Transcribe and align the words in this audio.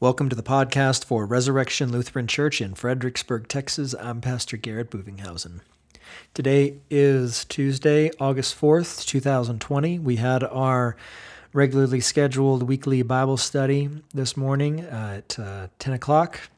Welcome 0.00 0.30
to 0.30 0.34
the 0.34 0.42
podcast 0.42 1.04
for 1.04 1.26
Resurrection 1.26 1.92
Lutheran 1.92 2.26
Church 2.26 2.62
in 2.62 2.74
Fredericksburg, 2.74 3.48
Texas. 3.48 3.94
I'm 4.00 4.22
Pastor 4.22 4.56
Garrett 4.56 4.90
Buvinghausen. 4.90 5.60
Today 6.32 6.78
is 6.88 7.44
Tuesday, 7.44 8.10
August 8.18 8.58
4th, 8.58 9.04
2020. 9.04 9.98
We 9.98 10.16
had 10.16 10.42
our 10.42 10.96
regularly 11.52 12.00
scheduled 12.00 12.62
weekly 12.62 13.02
Bible 13.02 13.36
study 13.36 13.90
this 14.14 14.38
morning 14.38 14.80
at 14.80 15.38
uh, 15.38 15.66
10 15.78 15.92
o'clock. 15.92 16.48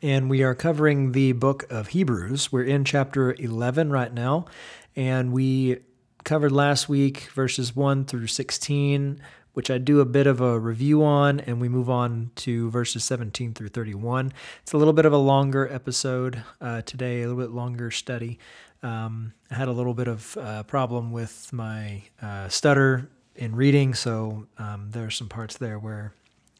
And 0.00 0.30
we 0.30 0.44
are 0.44 0.54
covering 0.54 1.10
the 1.10 1.32
book 1.32 1.64
of 1.68 1.88
Hebrews. 1.88 2.52
We're 2.52 2.62
in 2.62 2.84
chapter 2.84 3.34
11 3.34 3.90
right 3.90 4.14
now. 4.14 4.46
And 4.94 5.32
we 5.32 5.78
covered 6.22 6.52
last 6.52 6.88
week 6.88 7.22
verses 7.34 7.74
1 7.74 8.04
through 8.04 8.28
16, 8.28 9.20
which 9.56 9.70
I 9.70 9.78
do 9.78 10.00
a 10.00 10.04
bit 10.04 10.26
of 10.26 10.42
a 10.42 10.60
review 10.60 11.02
on, 11.02 11.40
and 11.40 11.62
we 11.62 11.70
move 11.70 11.88
on 11.88 12.30
to 12.36 12.68
verses 12.68 13.04
17 13.04 13.54
through 13.54 13.68
31. 13.68 14.34
It's 14.62 14.74
a 14.74 14.76
little 14.76 14.92
bit 14.92 15.06
of 15.06 15.14
a 15.14 15.16
longer 15.16 15.66
episode 15.72 16.42
uh, 16.60 16.82
today, 16.82 17.22
a 17.22 17.28
little 17.28 17.42
bit 17.42 17.54
longer 17.54 17.90
study. 17.90 18.38
Um, 18.82 19.32
I 19.50 19.54
had 19.54 19.68
a 19.68 19.72
little 19.72 19.94
bit 19.94 20.08
of 20.08 20.36
uh, 20.36 20.64
problem 20.64 21.10
with 21.10 21.50
my 21.54 22.02
uh, 22.20 22.50
stutter 22.50 23.08
in 23.34 23.56
reading, 23.56 23.94
so 23.94 24.46
um, 24.58 24.90
there 24.90 25.06
are 25.06 25.10
some 25.10 25.30
parts 25.30 25.56
there 25.56 25.78
where 25.78 26.12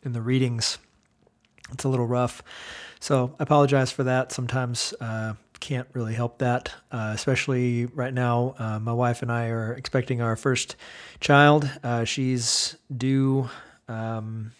in 0.03 0.15
the 0.15 0.23
readings 0.23 0.79
it's 1.73 1.85
a 1.85 1.91
little 1.91 2.07
rough. 2.07 2.43
So 2.99 3.35
I 3.39 3.43
apologize 3.43 3.93
for 3.93 4.05
that. 4.05 4.33
Sometimes 4.33 4.95
uh, 5.03 5.35
can't 5.61 5.89
really 5.93 6.15
help 6.15 6.39
that, 6.39 6.73
uh, 6.93 7.13
especially 7.15 7.87
right 7.87 8.13
now. 8.13 8.55
Uh, 8.59 8.79
my 8.79 8.93
wife 8.93 9.23
and 9.23 9.31
I 9.31 9.49
are 9.49 9.73
expecting 9.73 10.21
our 10.21 10.37
first 10.37 10.77
child. 11.21 11.69
Uh, 11.83 12.05
she's 12.05 12.77
due 12.95 13.49
um, 13.89 14.53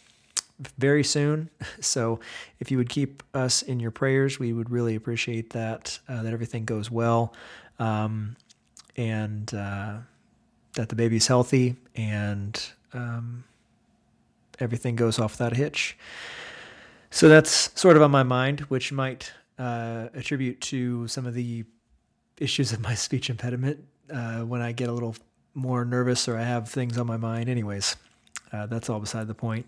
very 0.79 1.05
soon. 1.05 1.51
So 1.81 2.21
if 2.59 2.71
you 2.71 2.79
would 2.79 2.89
keep 2.89 3.23
us 3.35 3.63
in 3.63 3.81
your 3.81 3.91
prayers, 3.91 4.39
we 4.39 4.53
would 4.53 4.71
really 4.71 4.95
appreciate 4.95 5.51
that, 5.51 5.99
uh, 6.09 6.23
that 6.23 6.33
everything 6.33 6.65
goes 6.65 6.91
well. 6.91 7.33
Um, 7.79 8.37
and 8.97 9.53
uh, 9.55 9.99
that 10.75 10.89
the 10.89 10.95
baby's 10.95 11.27
healthy 11.27 11.77
and 11.95 12.61
um, 12.93 13.45
everything 14.59 14.97
goes 14.97 15.19
off 15.19 15.33
without 15.33 15.53
a 15.53 15.57
hitch. 15.57 15.97
So 17.11 17.29
that's 17.29 17.71
sort 17.79 17.97
of 17.97 18.03
on 18.03 18.11
my 18.11 18.23
mind, 18.23 18.61
which 18.61 18.93
might 18.93 19.33
uh, 19.59 20.09
attribute 20.15 20.61
to 20.61 21.09
some 21.09 21.27
of 21.27 21.35
the 21.35 21.65
issues 22.39 22.73
of 22.73 22.81
my 22.81 22.95
speech 23.07 23.31
impediment 23.31 23.85
uh, 24.13 24.41
when 24.41 24.61
I 24.61 24.73
get 24.73 24.89
a 24.89 24.93
little 24.93 25.17
more 25.55 25.85
nervous 25.85 26.29
or 26.29 26.37
I 26.37 26.43
have 26.43 26.69
things 26.69 26.99
on 26.99 27.07
my 27.07 27.17
mind. 27.17 27.49
Anyways, 27.49 27.97
uh, 28.53 28.67
that's 28.67 28.91
all 28.91 29.01
beside 29.01 29.27
the 29.27 29.35
point. 29.35 29.67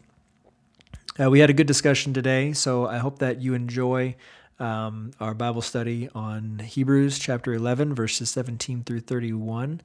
Uh, 1.21 1.31
we 1.31 1.41
had 1.41 1.51
a 1.51 1.53
good 1.53 1.67
discussion 1.67 2.15
today, 2.15 2.53
so 2.53 2.87
I 2.87 2.99
hope 2.99 3.19
that 3.19 3.43
you 3.43 3.55
enjoy 3.55 4.15
um, 4.61 5.13
our 5.19 5.35
Bible 5.35 5.63
study 5.63 6.09
on 6.15 6.61
Hebrews 6.61 7.19
chapter 7.19 7.53
11, 7.55 7.95
verses 7.95 8.31
17 8.31 8.85
through 8.85 9.01
31. 9.01 9.81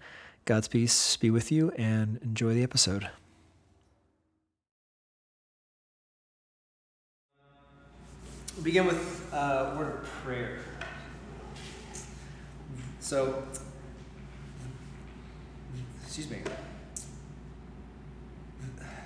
God's 0.45 0.67
peace 0.67 1.17
be 1.17 1.32
with 1.32 1.52
you 1.52 1.72
and 1.72 2.20
enjoy 2.22 2.54
the 2.54 2.64
episode. 2.64 3.10
We'll 8.56 8.64
begin 8.64 8.86
with 8.86 9.34
uh, 9.34 9.72
a 9.73 9.78
word 9.78 9.96
of 9.96 10.04
prayer. 10.23 10.59
So, 13.00 13.44
excuse 16.04 16.30
me. 16.30 16.38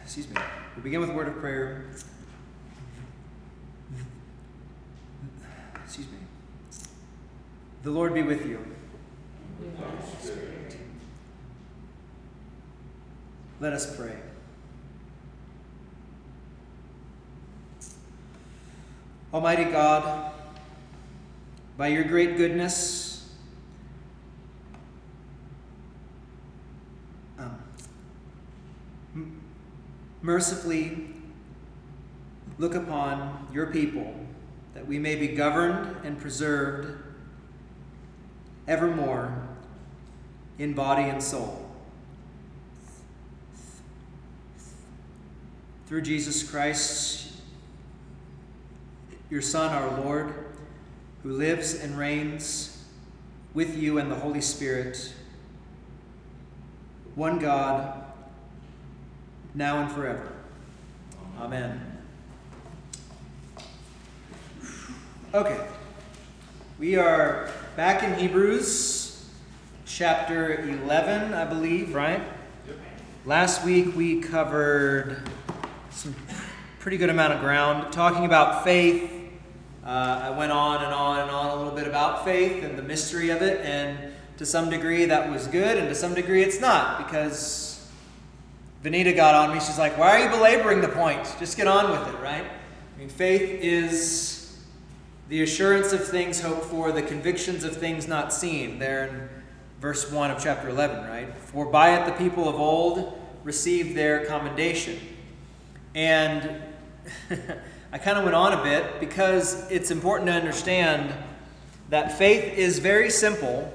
Excuse 0.04 0.30
me. 0.30 0.36
We'll 0.76 0.84
begin 0.84 1.00
with 1.00 1.09
a 1.09 1.14
word 1.14 1.30
of 1.30 1.38
prayer. 1.38 1.86
Excuse 5.86 6.08
me. 6.08 6.17
The 7.84 7.92
Lord 7.92 8.14
be 8.14 8.23
with 8.23 8.45
you. 8.45 8.59
Let 13.61 13.73
us 13.73 13.95
pray. 13.95 14.27
Almighty 19.33 19.65
God, 19.65 20.32
by 21.77 21.88
your 21.88 22.04
great 22.04 22.38
goodness, 22.38 23.30
um, 27.38 27.58
m- 29.14 29.42
mercifully 30.21 31.10
look 32.58 32.73
upon 32.73 33.48
your 33.54 33.67
people 33.67 34.15
that 34.73 34.88
we 34.88 34.98
may 34.98 35.15
be 35.15 35.27
governed 35.27 35.95
and 36.05 36.20
preserved 36.20 36.98
evermore 38.67 39.48
in 40.58 40.73
body 40.73 41.04
and 41.04 41.21
soul. 41.21 41.67
through 45.88 46.02
Jesus 46.02 46.44
Christ, 46.44 47.27
your 49.30 49.42
Son, 49.42 49.73
our 49.73 50.02
Lord, 50.02 50.33
who 51.23 51.32
lives 51.33 51.76
and 51.76 51.98
reigns 51.98 52.86
with 53.54 53.77
you 53.77 53.98
and 53.98 54.10
the 54.10 54.15
Holy 54.15 54.39
Spirit, 54.39 55.14
one 57.15 57.39
God, 57.39 58.04
now 59.54 59.82
and 59.82 59.92
forever. 59.92 60.32
Amen. 61.39 61.98
Okay, 65.33 65.67
we 66.80 66.95
are 66.95 67.52
back 67.76 68.04
in 68.04 68.14
Hebrews 68.14 69.26
chapter 69.86 70.61
11, 70.61 71.33
I 71.33 71.44
believe, 71.44 71.94
right? 71.94 72.21
Last 73.26 73.65
week 73.65 73.94
we 73.94 74.21
covered 74.21 75.21
some 75.92 76.15
pretty 76.80 76.95
good 76.95 77.09
amount 77.09 77.33
of 77.33 77.42
ground 77.42 77.92
talking 77.92 78.23
about 78.23 78.64
faith. 78.64 79.17
Uh, 79.87 80.20
I 80.21 80.30
went 80.31 80.52
on 80.52 80.83
and 80.83 80.93
on 80.93 81.21
and 81.21 81.31
on 81.31 81.52
a 81.52 81.55
little 81.55 81.71
bit 81.71 81.87
about 81.87 82.25
faith 82.25 82.61
and 82.61 82.77
the 82.77 82.83
mystery 82.83 83.30
of 83.30 83.42
it, 83.42 83.61
and 83.65 84.11
to 84.36 84.45
some 84.45 84.70
degree 84.70 85.05
that 85.05 85.31
was 85.31 85.48
good, 85.48 85.77
and 85.77 85.87
to 85.87 85.95
some 85.95 86.14
degree 86.14 86.43
it's 86.43 86.59
not 86.59 86.98
because 86.98 87.89
Vanita 88.83 89.15
got 89.15 89.33
on 89.33 89.53
me. 89.53 89.61
She's 89.61 89.80
like, 89.80 89.97
"Why 89.97 90.09
are 90.09 90.26
you 90.26 90.30
belaboring 90.30 90.81
the 90.81 90.89
point? 90.89 91.33
Just 91.39 91.55
get 91.55 91.67
on 91.67 91.89
with 91.89 92.14
it, 92.14 92.20
right?" 92.21 92.43
I 92.43 92.99
mean, 92.99 93.08
faith 93.08 93.61
is 93.61 94.58
the 95.30 95.42
assurance 95.42 95.93
of 95.93 96.05
things 96.05 96.42
hoped 96.42 96.65
for, 96.65 96.92
the 96.92 97.02
convictions 97.02 97.64
of 97.64 97.77
things 97.77 98.09
not 98.09 98.33
seen. 98.33 98.80
There 98.80 99.08
in 99.08 99.30
verse 99.80 100.11
1 100.11 100.31
of 100.31 100.43
chapter 100.43 100.67
11, 100.67 101.09
right? 101.09 101.33
For 101.37 101.65
by 101.65 101.97
it 101.97 102.05
the 102.05 102.11
people 102.11 102.49
of 102.49 102.55
old 102.55 103.17
received 103.45 103.95
their 103.95 104.26
commendation. 104.26 104.99
And 105.95 106.61
I 107.92 107.98
kind 107.98 108.17
of 108.17 108.25
went 108.25 108.36
on 108.36 108.53
a 108.53 108.64
bit 108.64 108.99
because 108.99 109.70
it's 109.71 109.92
important 109.92 110.27
to 110.27 110.33
understand 110.33 111.14
that 111.89 112.17
faith 112.17 112.58
is 112.58 112.80
very 112.80 113.09
simple 113.09 113.71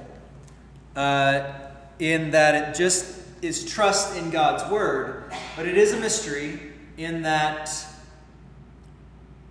uh, 0.95 1.51
in 1.97 2.31
that 2.31 2.55
it 2.69 2.77
just 2.77 3.21
is 3.41 3.65
trust 3.65 4.15
in 4.15 4.29
God's 4.29 4.69
word, 4.71 5.33
but 5.55 5.65
it 5.65 5.77
is 5.77 5.93
a 5.93 5.99
mystery 5.99 6.59
in 6.97 7.23
that 7.23 7.71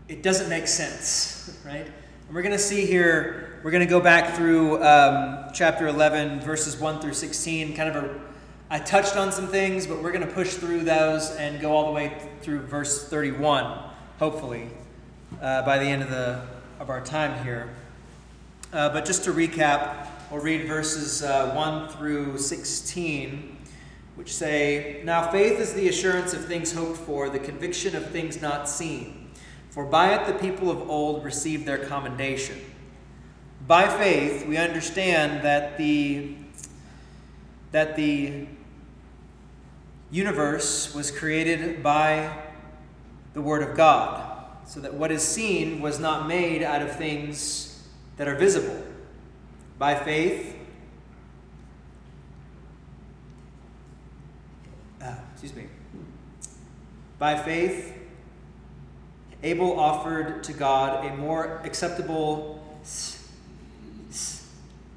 it 0.08 0.22
doesn't 0.22 0.48
make 0.48 0.68
sense, 0.68 1.58
right? 1.66 1.86
And 1.86 2.34
we're 2.34 2.42
going 2.42 2.52
to 2.52 2.58
see 2.58 2.86
here, 2.86 3.60
we're 3.64 3.72
going 3.72 3.84
to 3.84 3.90
go 3.90 4.00
back 4.00 4.36
through 4.36 4.82
um, 4.84 5.50
chapter 5.52 5.88
11, 5.88 6.40
verses 6.40 6.76
1 6.76 7.00
through 7.00 7.14
16, 7.14 7.74
kind 7.74 7.88
of 7.88 8.04
a 8.04 8.20
I 8.72 8.78
touched 8.78 9.18
on 9.18 9.32
some 9.32 9.48
things, 9.48 9.86
but 9.86 10.02
we're 10.02 10.12
going 10.12 10.26
to 10.26 10.32
push 10.32 10.54
through 10.54 10.84
those 10.84 11.30
and 11.32 11.60
go 11.60 11.72
all 11.72 11.84
the 11.84 11.92
way 11.92 12.16
through 12.40 12.60
verse 12.60 13.06
31, 13.06 13.90
hopefully, 14.22 14.68
uh, 15.40 15.62
by 15.62 15.80
the 15.80 15.84
end 15.84 16.00
of, 16.00 16.08
the, 16.08 16.40
of 16.78 16.88
our 16.88 17.00
time 17.00 17.42
here. 17.42 17.68
Uh, 18.72 18.88
but 18.90 19.04
just 19.04 19.24
to 19.24 19.32
recap, 19.32 20.06
we'll 20.30 20.40
read 20.40 20.68
verses 20.68 21.24
uh, 21.24 21.50
1 21.54 21.88
through 21.88 22.38
16, 22.38 23.58
which 24.14 24.32
say 24.32 25.02
Now 25.02 25.28
faith 25.32 25.58
is 25.58 25.74
the 25.74 25.88
assurance 25.88 26.34
of 26.34 26.44
things 26.44 26.72
hoped 26.72 26.98
for, 26.98 27.30
the 27.30 27.40
conviction 27.40 27.96
of 27.96 28.12
things 28.12 28.40
not 28.40 28.68
seen. 28.68 29.28
For 29.70 29.84
by 29.84 30.14
it 30.14 30.24
the 30.28 30.38
people 30.38 30.70
of 30.70 30.88
old 30.88 31.24
received 31.24 31.66
their 31.66 31.78
commendation. 31.78 32.60
By 33.66 33.88
faith, 33.88 34.46
we 34.46 34.56
understand 34.56 35.44
that 35.44 35.78
the 35.78 36.36
that 37.72 37.96
the 37.96 38.46
universe 40.12 40.94
was 40.94 41.10
created 41.10 41.82
by 41.82 42.41
the 43.34 43.40
Word 43.40 43.62
of 43.62 43.76
God, 43.76 44.46
so 44.66 44.80
that 44.80 44.94
what 44.94 45.10
is 45.10 45.22
seen 45.22 45.80
was 45.80 45.98
not 45.98 46.28
made 46.28 46.62
out 46.62 46.82
of 46.82 46.96
things 46.96 47.82
that 48.16 48.28
are 48.28 48.34
visible. 48.34 48.82
By 49.78 49.94
faith, 49.94 50.54
uh, 55.02 55.14
excuse 55.32 55.54
me, 55.54 55.66
by 57.18 57.36
faith, 57.36 57.94
Abel 59.42 59.78
offered 59.78 60.44
to 60.44 60.52
God 60.52 61.04
a 61.04 61.16
more 61.16 61.60
acceptable 61.64 62.62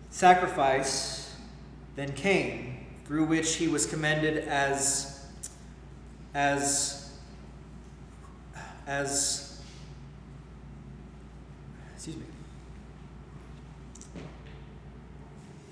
sacrifice 0.10 1.36
than 1.96 2.12
Cain, 2.14 2.86
through 3.06 3.26
which 3.26 3.56
he 3.56 3.68
was 3.68 3.86
commended 3.86 4.48
as 4.48 5.12
as 6.34 7.05
as 8.88 9.62
excuse 11.96 12.16
me 12.18 12.24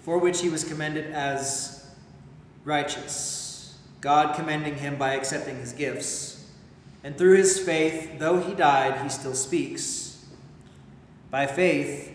for 0.01 0.17
which 0.17 0.41
he 0.41 0.49
was 0.49 0.63
commended 0.63 1.11
as 1.13 1.85
righteous 2.65 3.43
god 4.03 4.35
commending 4.35 4.75
him 4.75 4.97
by 4.97 5.13
accepting 5.13 5.55
his 5.57 5.71
gifts. 5.71 6.45
And 7.05 7.17
through 7.17 7.37
his 7.37 7.57
faith 7.59 8.19
though 8.19 8.39
he 8.39 8.53
died 8.53 9.01
he 9.01 9.09
still 9.09 9.33
speaks. 9.33 10.25
By 11.31 11.47
faith 11.47 12.13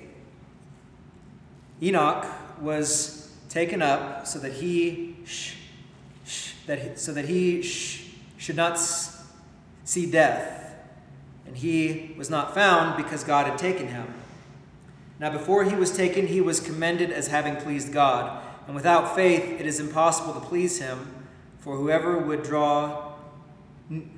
Enoch 1.82 2.26
was 2.60 3.34
taken 3.48 3.80
up 3.80 4.26
so 4.26 4.38
that 4.40 4.52
he 4.52 5.16
sh- 5.24 5.54
that 6.66 6.78
he, 6.78 6.96
so 6.96 7.12
that 7.12 7.24
he 7.24 7.62
sh- 7.62 8.10
should 8.36 8.56
not 8.56 8.78
see 9.84 10.10
death, 10.10 10.57
and 11.48 11.56
he 11.56 12.14
was 12.18 12.28
not 12.28 12.52
found 12.52 13.02
because 13.02 13.24
God 13.24 13.46
had 13.46 13.56
taken 13.56 13.88
him. 13.88 14.12
Now 15.18 15.30
before 15.30 15.64
he 15.64 15.74
was 15.74 15.96
taken, 15.96 16.26
he 16.26 16.42
was 16.42 16.60
commended 16.60 17.10
as 17.10 17.28
having 17.28 17.56
pleased 17.56 17.90
God, 17.90 18.44
and 18.66 18.76
without 18.76 19.16
faith 19.16 19.58
it 19.58 19.66
is 19.66 19.80
impossible 19.80 20.34
to 20.34 20.46
please 20.46 20.78
him, 20.78 21.10
for 21.58 21.76
whoever 21.76 22.18
would 22.18 22.42
draw 22.42 23.14
n- 23.90 24.10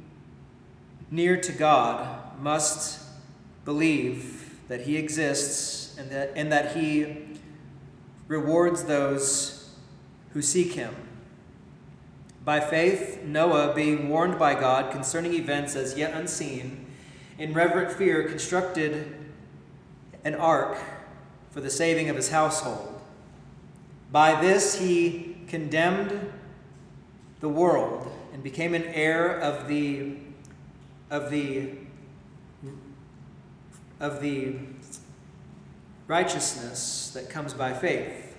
near 1.09 1.41
to 1.41 1.53
God 1.53 2.37
must 2.41 3.01
believe 3.65 4.59
that 4.67 4.81
he 4.83 4.97
exists 4.97 5.97
and 5.99 6.11
that, 6.11 6.33
and 6.35 6.51
that 6.51 6.77
he 6.77 7.39
rewards 8.27 8.85
those 8.85 9.73
who 10.33 10.43
seek 10.43 10.73
him. 10.73 10.97
By 12.45 12.59
faith, 12.59 13.23
Noah, 13.23 13.73
being 13.73 14.09
warned 14.09 14.37
by 14.37 14.59
God 14.59 14.91
concerning 14.91 15.35
events 15.35 15.77
as 15.77 15.97
yet 15.97 16.13
unseen, 16.13 16.87
in 17.41 17.55
reverent 17.55 17.91
fear 17.91 18.29
constructed 18.29 19.17
an 20.25 20.35
ark 20.35 20.79
for 21.51 21.63
the 21.63 21.71
saving 21.71 22.11
of 22.11 22.15
his 22.15 22.31
household. 22.31 23.01
By 24.13 24.39
this 24.41 24.79
he 24.79 25.39
condemned 25.49 26.33
the 27.41 27.49
world 27.49 28.13
and 28.35 28.43
became 28.43 28.75
an 28.75 28.85
heir 28.85 29.41
of 29.41 29.69
the 29.69 30.19
of 31.11 31.31
the 31.31 31.73
of 33.99 34.21
the 34.21 34.57
righteousness 36.07 37.11
that 37.15 37.31
comes 37.31 37.55
by 37.55 37.73
faith. 37.73 38.37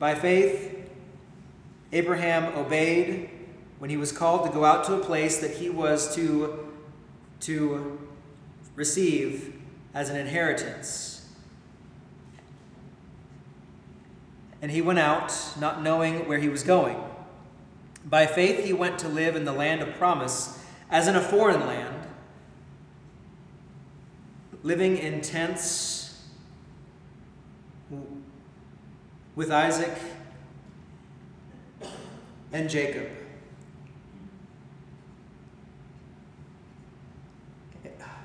By 0.00 0.16
faith, 0.16 0.88
Abraham 1.92 2.56
obeyed 2.56 3.30
when 3.78 3.88
he 3.88 3.96
was 3.96 4.10
called 4.10 4.46
to 4.46 4.52
go 4.52 4.64
out 4.64 4.84
to 4.86 4.94
a 4.94 4.98
place 4.98 5.38
that 5.40 5.52
he 5.52 5.70
was 5.70 6.14
to, 6.16 6.69
to 7.40 7.98
receive 8.76 9.60
as 9.94 10.10
an 10.10 10.16
inheritance. 10.16 11.28
And 14.62 14.70
he 14.70 14.82
went 14.82 14.98
out, 14.98 15.34
not 15.58 15.82
knowing 15.82 16.28
where 16.28 16.38
he 16.38 16.48
was 16.48 16.62
going. 16.62 17.02
By 18.04 18.26
faith, 18.26 18.64
he 18.64 18.72
went 18.72 18.98
to 19.00 19.08
live 19.08 19.36
in 19.36 19.44
the 19.44 19.52
land 19.52 19.80
of 19.82 19.94
promise, 19.94 20.58
as 20.90 21.08
in 21.08 21.16
a 21.16 21.20
foreign 21.20 21.60
land, 21.66 22.06
living 24.62 24.98
in 24.98 25.22
tents 25.22 26.22
with 29.34 29.50
Isaac 29.50 29.96
and 32.52 32.68
Jacob. 32.68 33.08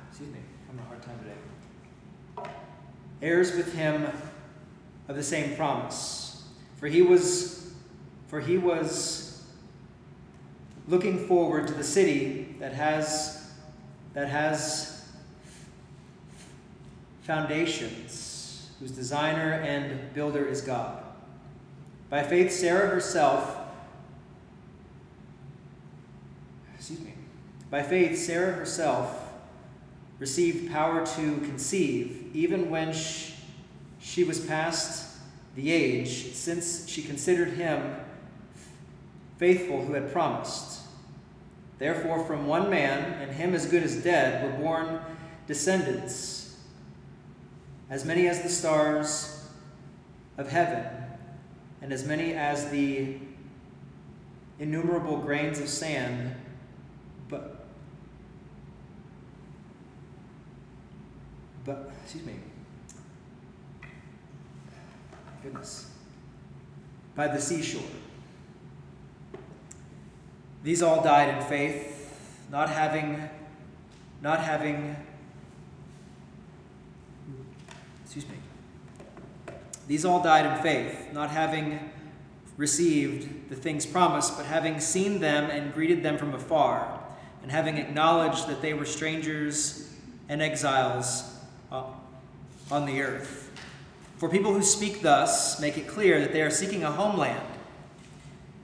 Excuse 0.10 0.32
me, 0.32 0.40
I'm 0.70 0.78
having 0.78 0.80
a 0.80 0.88
hard 0.88 1.02
time 1.04 1.20
today. 1.20 2.50
Heirs 3.26 3.56
with 3.56 3.74
him 3.74 4.08
of 5.08 5.16
the 5.16 5.24
same 5.24 5.56
promise. 5.56 6.44
For 6.78 6.88
he 6.88 7.02
was 7.02 7.74
for 8.28 8.40
he 8.40 8.60
was 8.60 9.44
looking 10.88 11.28
forward 11.28 11.68
to 11.68 11.74
the 11.74 11.84
city 11.84 12.56
that 12.60 12.74
has 12.74 13.52
that 14.14 14.28
has 14.28 15.12
foundations, 17.24 18.70
whose 18.80 18.92
designer 18.92 19.54
and 19.54 20.14
builder 20.14 20.46
is 20.46 20.62
God. 20.62 21.04
By 22.12 22.22
faith, 22.22 22.52
Sarah 22.52 22.88
herself, 22.88 23.58
excuse 26.78 27.00
me, 27.00 27.16
by 27.72 27.82
faith, 27.82 28.20
Sarah 28.20 28.54
herself 28.54 29.25
received 30.20 30.72
power 30.72 31.06
to 31.06 31.38
conceive, 31.40 32.30
even 32.34 32.70
when 32.70 32.94
she, 32.94 33.34
she 34.00 34.24
was 34.24 34.40
past 34.40 35.18
the 35.56 35.72
age, 35.72 36.34
since 36.34 36.88
she 36.88 37.02
considered 37.02 37.50
him 37.50 37.96
faithful 39.38 39.86
who 39.86 39.94
had 39.94 40.12
promised. 40.12 40.82
Therefore, 41.78 42.24
from 42.24 42.48
one 42.48 42.70
man, 42.70 43.22
and 43.22 43.32
him 43.32 43.54
as 43.54 43.66
good 43.66 43.84
as 43.84 44.02
dead, 44.02 44.44
were 44.44 44.64
born 44.64 45.02
descendants, 45.48 46.58
as 47.90 48.06
many 48.06 48.28
as 48.28 48.42
the 48.42 48.50
stars 48.50 49.48
of 50.38 50.50
heaven 50.50 50.86
and 51.82 51.94
as 51.94 52.06
many 52.06 52.34
as 52.34 52.70
the 52.70 53.18
innumerable 54.60 55.18
grains 55.18 55.60
of 55.60 55.70
sand, 55.70 56.34
but 57.30 57.66
but 61.66 61.92
excuse 62.04 62.26
me. 62.26 62.36
Goodness. 65.42 65.92
By 67.16 67.28
the 67.28 67.42
seashore. 67.42 67.82
These 70.64 70.82
all 70.82 71.04
died 71.04 71.36
in 71.36 71.44
faith, 71.48 72.48
not 72.52 72.70
having 72.70 73.30
not 74.22 74.40
having 74.40 74.96
excuse 78.04 78.28
me 78.28 78.38
these 79.88 80.04
all 80.04 80.24
died 80.24 80.46
in 80.46 80.64
faith, 80.64 81.14
not 81.14 81.30
having 81.30 81.92
received 82.58 83.50
the 83.50 83.56
things 83.56 83.86
promised, 83.86 84.36
but 84.36 84.46
having 84.46 84.80
seen 84.80 85.20
them 85.20 85.52
and 85.52 85.74
greeted 85.74 86.02
them 86.02 86.18
from 86.18 86.34
afar, 86.34 87.00
and 87.44 87.52
having 87.52 87.78
acknowledged 87.78 88.48
that 88.48 88.62
they 88.62 88.74
were 88.74 88.86
strangers 88.86 89.94
and 90.28 90.42
exiles 90.42 91.35
uh, 91.72 91.84
on 92.72 92.86
the 92.86 93.02
earth. 93.02 93.52
For 94.18 94.30
people 94.30 94.54
who 94.54 94.62
speak 94.62 95.02
thus 95.02 95.60
make 95.60 95.78
it 95.78 95.88
clear 95.88 96.20
that 96.20 96.32
they 96.32 96.42
are 96.42 96.50
seeking 96.50 96.84
a 96.84 96.92
homeland. 96.92 97.46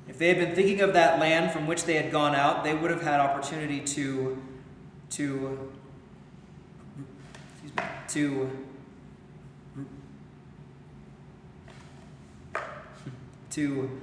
If 0.08 0.17
they 0.17 0.27
had 0.27 0.38
been 0.38 0.55
thinking 0.55 0.81
of 0.81 0.93
that 0.93 1.20
land 1.20 1.51
from 1.51 1.67
which 1.67 1.84
they 1.86 1.96
had 1.96 2.12
gone 2.12 2.36
out, 2.36 2.63
they 2.63 2.74
would 2.74 2.91
have 2.91 3.01
had 3.01 3.20
opportunity 3.20 3.79
to 3.81 4.41
to 5.12 5.72
me, 6.98 7.74
to 8.08 8.50
to 13.51 14.00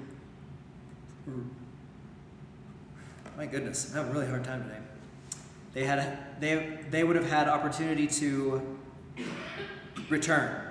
my 3.36 3.46
goodness, 3.46 3.90
I'm 3.90 3.96
having 3.96 4.10
a 4.10 4.14
really 4.14 4.26
hard 4.26 4.44
time 4.44 4.64
today. 4.64 4.80
They 5.72 5.84
had 5.84 6.40
they 6.40 6.78
they 6.90 7.04
would 7.04 7.16
have 7.16 7.30
had 7.30 7.48
opportunity 7.48 8.06
to 8.06 8.77
return. 10.08 10.64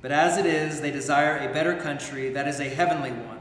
But 0.00 0.12
as 0.12 0.36
it 0.36 0.46
is, 0.46 0.80
they 0.80 0.90
desire 0.90 1.38
a 1.38 1.52
better 1.52 1.76
country 1.76 2.30
that 2.30 2.48
is 2.48 2.60
a 2.60 2.64
heavenly 2.64 3.12
one. 3.12 3.38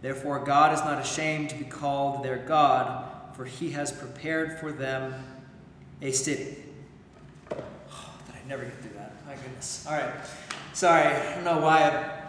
Therefore, 0.00 0.40
God 0.40 0.74
is 0.74 0.80
not 0.80 1.00
ashamed 1.00 1.50
to 1.50 1.56
be 1.56 1.64
called 1.64 2.24
their 2.24 2.38
God, 2.38 3.34
for 3.36 3.44
he 3.44 3.70
has 3.70 3.92
prepared 3.92 4.58
for 4.58 4.72
them 4.72 5.14
a 6.00 6.10
city. 6.10 6.56
Oh, 7.52 7.56
I 8.32 8.48
never 8.48 8.64
get 8.64 8.80
through 8.80 8.94
that. 8.96 9.14
My 9.26 9.34
goodness. 9.36 9.86
All 9.88 9.96
right. 9.96 10.12
Sorry, 10.72 11.02
I 11.02 11.34
don't 11.34 11.44
know 11.44 11.60
why 11.60 11.82
I 11.82 12.22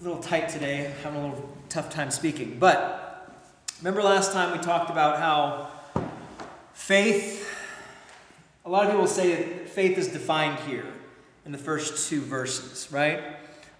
a 0.00 0.04
little 0.04 0.22
tight 0.22 0.48
today, 0.48 0.90
having 1.02 1.20
a 1.20 1.28
little 1.28 1.56
tough 1.68 1.90
time 1.90 2.10
speaking. 2.10 2.58
But 2.58 3.36
remember 3.80 4.02
last 4.02 4.32
time 4.32 4.56
we 4.56 4.58
talked 4.64 4.90
about 4.90 5.18
how 5.18 5.68
faith, 6.72 7.46
a 8.64 8.70
lot 8.70 8.86
of 8.86 8.92
people 8.92 9.06
say 9.06 9.59
faith 9.70 9.98
is 9.98 10.08
defined 10.08 10.58
here 10.60 10.86
in 11.44 11.52
the 11.52 11.58
first 11.58 12.08
two 12.08 12.20
verses, 12.20 12.88
right? 12.92 13.22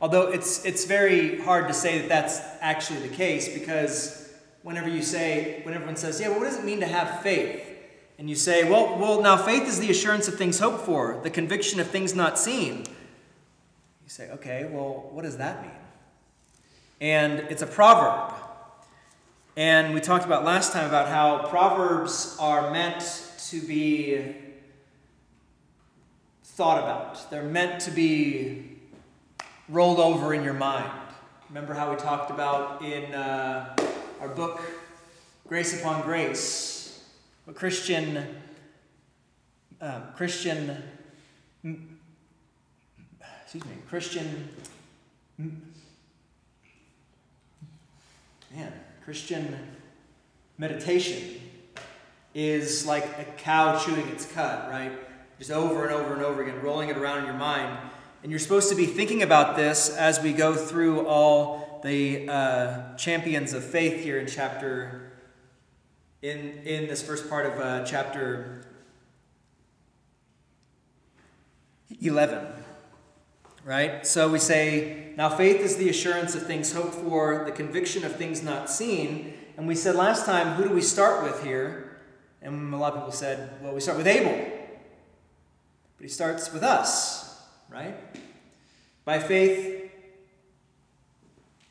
Although 0.01 0.29
it's, 0.29 0.65
it's 0.65 0.85
very 0.85 1.41
hard 1.41 1.69
to 1.69 1.75
say 1.75 1.99
that 1.99 2.09
that's 2.09 2.41
actually 2.61 3.01
the 3.01 3.15
case 3.15 3.53
because 3.53 4.33
whenever 4.63 4.89
you 4.89 5.03
say, 5.03 5.61
when 5.65 5.75
everyone 5.75 5.97
says, 5.97 6.21
yeah, 6.21 6.29
what 6.29 6.41
does 6.41 6.59
it 6.59 6.65
mean 6.65 6.81
to 6.81 6.87
have 6.87 7.23
faith? 7.23 7.71
and 8.21 8.29
you 8.29 8.37
say, 8.37 8.69
well, 8.71 8.99
well, 8.99 9.23
now 9.23 9.35
faith 9.35 9.67
is 9.67 9.81
the 9.81 9.91
assurance 9.91 10.29
of 10.29 10.35
things 10.35 10.59
hoped 10.59 10.85
for, 10.85 11.19
the 11.23 11.31
conviction 11.31 11.81
of 11.81 11.87
things 11.87 12.15
not 12.15 12.39
seen. 12.39 12.81
You 12.81 14.09
say, 14.09 14.31
okay, 14.33 14.69
well, 14.71 15.09
what 15.13 15.23
does 15.23 15.39
that 15.39 15.63
mean? 15.63 15.71
And 17.01 17.39
it's 17.49 17.63
a 17.63 17.67
proverb. 17.67 18.35
And 19.57 19.95
we 19.95 20.01
talked 20.01 20.27
about 20.27 20.45
last 20.45 20.75
time 20.75 20.87
about 20.87 21.09
how 21.09 21.49
proverbs 21.49 22.37
are 22.39 22.71
meant 22.71 23.27
to 23.49 23.63
be 23.63 24.23
thought 26.61 26.83
about. 26.83 27.31
They're 27.31 27.43
meant 27.43 27.81
to 27.85 27.91
be 27.91 28.77
rolled 29.71 29.99
over 29.99 30.35
in 30.35 30.45
your 30.45 30.53
mind. 30.53 30.93
Remember 31.49 31.73
how 31.73 31.91
we 31.91 31.97
talked 31.97 32.31
about 32.31 32.83
in 32.83 33.15
uh, 33.15 33.75
our 34.21 34.29
book, 34.29 34.61
Grace 35.49 35.81
Upon 35.81 36.03
Grace, 36.03 37.03
what 37.47 37.57
Christian, 37.57 38.27
um, 39.81 40.03
Christian, 40.15 40.77
excuse 41.65 43.65
me, 43.65 43.73
Christian, 43.89 44.51
man, 48.55 48.73
Christian 49.03 49.57
meditation 50.59 51.41
is 52.35 52.85
like 52.85 53.07
a 53.19 53.25
cow 53.39 53.79
chewing 53.79 54.07
its 54.09 54.31
cud, 54.31 54.71
right? 54.71 54.93
Just 55.41 55.53
over 55.53 55.87
and 55.87 55.95
over 55.95 56.13
and 56.13 56.23
over 56.23 56.43
again, 56.43 56.61
rolling 56.61 56.91
it 56.91 56.99
around 56.99 57.21
in 57.21 57.25
your 57.25 57.33
mind. 57.33 57.75
And 58.23 58.31
you're 58.31 58.39
supposed 58.39 58.69
to 58.69 58.75
be 58.75 58.85
thinking 58.85 59.23
about 59.23 59.57
this 59.57 59.89
as 59.89 60.21
we 60.21 60.35
go 60.35 60.55
through 60.55 61.07
all 61.07 61.81
the 61.83 62.29
uh, 62.29 62.95
champions 62.97 63.55
of 63.55 63.65
faith 63.65 64.05
here 64.05 64.19
in 64.19 64.27
chapter, 64.27 65.13
in, 66.21 66.59
in 66.67 66.89
this 66.89 67.03
first 67.03 67.31
part 67.31 67.47
of 67.47 67.59
uh, 67.59 67.85
chapter 67.87 68.67
11. 72.03 72.47
Right? 73.65 74.07
So 74.07 74.29
we 74.29 74.39
say, 74.39 75.15
now 75.17 75.31
faith 75.31 75.63
is 75.63 75.79
the 75.79 75.89
assurance 75.89 76.35
of 76.35 76.47
things 76.47 76.75
hoped 76.75 76.97
for, 76.97 77.45
the 77.47 77.53
conviction 77.53 78.05
of 78.05 78.15
things 78.17 78.43
not 78.43 78.69
seen. 78.69 79.33
And 79.57 79.67
we 79.67 79.75
said 79.75 79.95
last 79.95 80.27
time, 80.27 80.57
who 80.57 80.69
do 80.69 80.75
we 80.75 80.83
start 80.83 81.23
with 81.23 81.43
here? 81.43 81.99
And 82.43 82.75
a 82.75 82.77
lot 82.77 82.93
of 82.93 82.99
people 82.99 83.13
said, 83.13 83.55
well, 83.63 83.73
we 83.73 83.81
start 83.81 83.97
with 83.97 84.07
Abel. 84.07 84.60
But 86.01 86.07
he 86.07 86.09
starts 86.09 86.51
with 86.51 86.63
us, 86.63 87.39
right? 87.69 87.95
By 89.05 89.19
faith, 89.19 89.93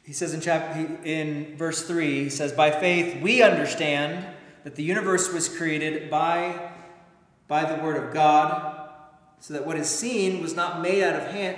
he 0.04 0.14
says 0.14 0.36
in 0.36 0.42
chapter 0.42 0.88
in 1.04 1.58
verse 1.58 1.82
3, 1.82 2.26
he 2.26 2.30
says, 2.30 2.52
By 2.52 2.70
faith 2.70 3.24
we 3.24 3.42
understand 3.42 4.24
that 4.64 4.76
the 4.76 4.84
universe 4.84 5.34
was 5.34 5.50
created 5.50 6.12
by, 6.12 6.74
by 7.48 7.66
the 7.66 7.82
word 7.82 7.98
of 7.98 8.14
God, 8.14 8.92
so 9.40 9.56
that 9.56 9.66
what 9.66 9.78
is 9.78 9.90
seen 9.90 10.44
was 10.44 10.56
not 10.56 10.80
made 10.80 11.04
out 11.04 11.16
of 11.16 11.32
hand 11.32 11.58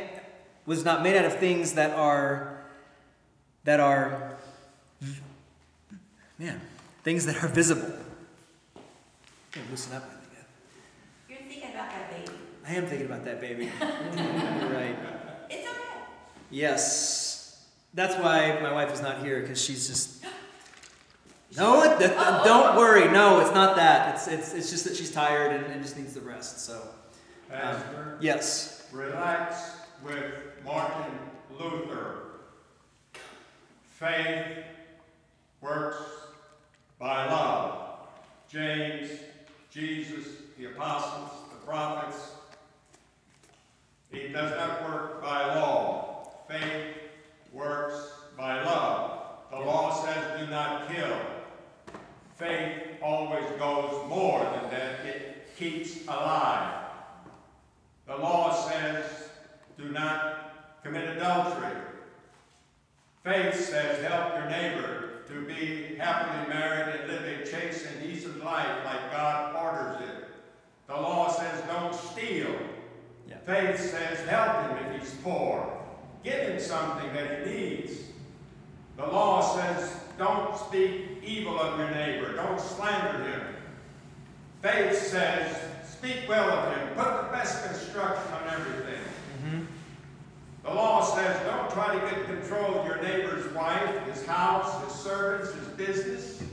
was 0.66 0.86
not 0.86 1.04
made 1.04 1.18
out 1.18 1.26
of 1.26 1.40
things 1.40 1.74
that 1.74 1.92
are 1.92 2.64
that 3.66 3.82
are 3.82 4.38
man, 6.40 6.62
things 7.04 7.26
that 7.26 7.44
are 7.44 7.50
visible. 7.50 7.92
loosen 9.70 9.94
up. 9.94 10.10
You're 11.28 11.40
thinking 11.40 11.72
about 11.72 11.90
that 11.90 12.10
baby. 12.10 12.32
I 12.68 12.76
am 12.76 12.86
thinking 12.86 13.08
about 13.08 13.26
that 13.26 13.42
baby. 13.42 13.66
You're 13.82 14.70
right. 14.70 14.96
It's 15.50 15.68
okay. 15.68 15.78
Yes. 16.50 17.66
That's 17.94 18.16
why 18.16 18.60
my 18.62 18.72
wife 18.72 18.94
is 18.94 19.02
not 19.02 19.24
here 19.24 19.42
because 19.42 19.64
she's 19.64 19.88
just. 19.88 20.24
No, 21.58 21.84
it, 21.84 22.00
that, 22.00 22.46
don't 22.46 22.78
worry. 22.78 23.12
No, 23.12 23.42
it's 23.42 23.54
not 23.54 23.76
that. 23.76 24.16
It's, 24.16 24.28
it's, 24.28 24.54
it's 24.54 24.70
just 24.70 24.86
that 24.86 24.96
she's 24.96 25.12
tired 25.12 25.52
and, 25.52 25.66
and 25.66 25.82
just 25.84 25.98
needs 25.98 26.14
the 26.14 26.22
rest. 26.22 26.62
So, 26.66 26.82
um, 27.52 27.76
yes. 28.22 28.88
Relax 28.92 29.72
with 30.04 30.34
Martin 30.64 31.12
Luther. 31.60 32.20
Faith 33.84 34.64
works 35.60 35.98
by 36.98 37.26
love. 37.30 37.98
James, 38.48 39.10
Jesus, 39.70 40.26
the 40.58 40.66
apostles, 40.68 41.32
the 41.52 41.66
prophets. 41.66 42.32
It 44.12 44.34
does 44.34 44.52
not 44.58 44.90
work 44.90 45.22
by 45.22 45.56
law. 45.56 46.34
Faith 46.50 46.96
works 47.54 48.12
by 48.38 48.64
love. 48.64 49.22
The 49.52 49.60
law 49.60 50.06
says 50.06 50.40
do 50.40 50.48
not 50.48 50.90
kill. 50.92 51.18
Faith 52.36 52.98
always 53.02 53.46
goes 53.60 54.08
more 54.10 54.40
than 54.40 54.70
that. 54.72 55.06
It 55.06 55.48
keeps 55.58 56.04
alive. 56.08 56.86
The 58.08 58.16
law 58.18 58.54
says 58.68 59.30
do 59.78 59.90
not 59.90 60.82
commit 60.84 61.18
adultery. 61.18 61.78
Faith 63.24 63.56
says 63.56 64.04
help 64.04 64.36
your 64.36 64.50
neighbor 64.50 65.22
to 65.28 65.46
be 65.46 65.96
happily 65.96 66.50
married 66.54 66.96
and 66.96 67.12
live 67.12 67.24
a 67.24 67.46
chaste 67.46 67.86
and 67.86 68.02
decent 68.02 68.44
life 68.44 68.84
like 68.84 69.12
God 69.12 69.56
orders 69.56 70.10
it. 70.10 70.26
The 70.88 70.94
law 70.94 71.30
says 71.32 71.64
don't 71.68 71.94
steal. 71.94 72.56
Yeah. 73.30 73.38
Faith 73.46 73.80
says 73.80 74.28
help 74.28 74.68
him 74.68 74.86
if 74.86 75.02
he's 75.02 75.14
poor. 75.22 75.72
Give 76.24 76.34
him 76.34 76.60
something 76.60 77.14
that 77.14 77.48
he 77.48 77.54
needs. 77.54 77.94
The 78.98 79.06
law 79.06 79.42
says 79.56 79.96
don't 80.18 80.58
speak 80.58 81.24
evil 81.24 81.60
of 81.60 81.80
your 81.80 81.92
neighbor. 81.92 82.36
Don't 82.52 82.60
slander 82.60 83.24
him. 83.24 83.42
Faith 84.62 84.98
says 84.98 85.56
speak 85.90 86.28
well 86.28 86.50
of 86.50 86.76
him. 86.76 86.90
Put 86.96 87.06
the 87.06 87.30
best 87.32 87.66
construction 87.66 88.34
on 88.34 88.54
everything. 88.54 89.02
Mm-hmm. 89.46 89.66
The 90.64 90.74
law 90.74 91.02
says 91.02 91.40
don't 91.46 91.72
try 91.72 91.98
to 91.98 92.02
get 92.14 92.26
control 92.26 92.80
of 92.80 92.86
your 92.86 93.02
neighbor's 93.02 93.50
wife, 93.54 94.06
his 94.06 94.26
house, 94.26 94.84
his 94.84 94.94
servants, 94.94 95.54
his 95.54 95.68
business. 95.70 96.44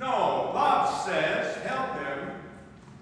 No, 0.00 0.52
love 0.54 1.04
says 1.04 1.54
help 1.64 1.98
him 1.98 2.30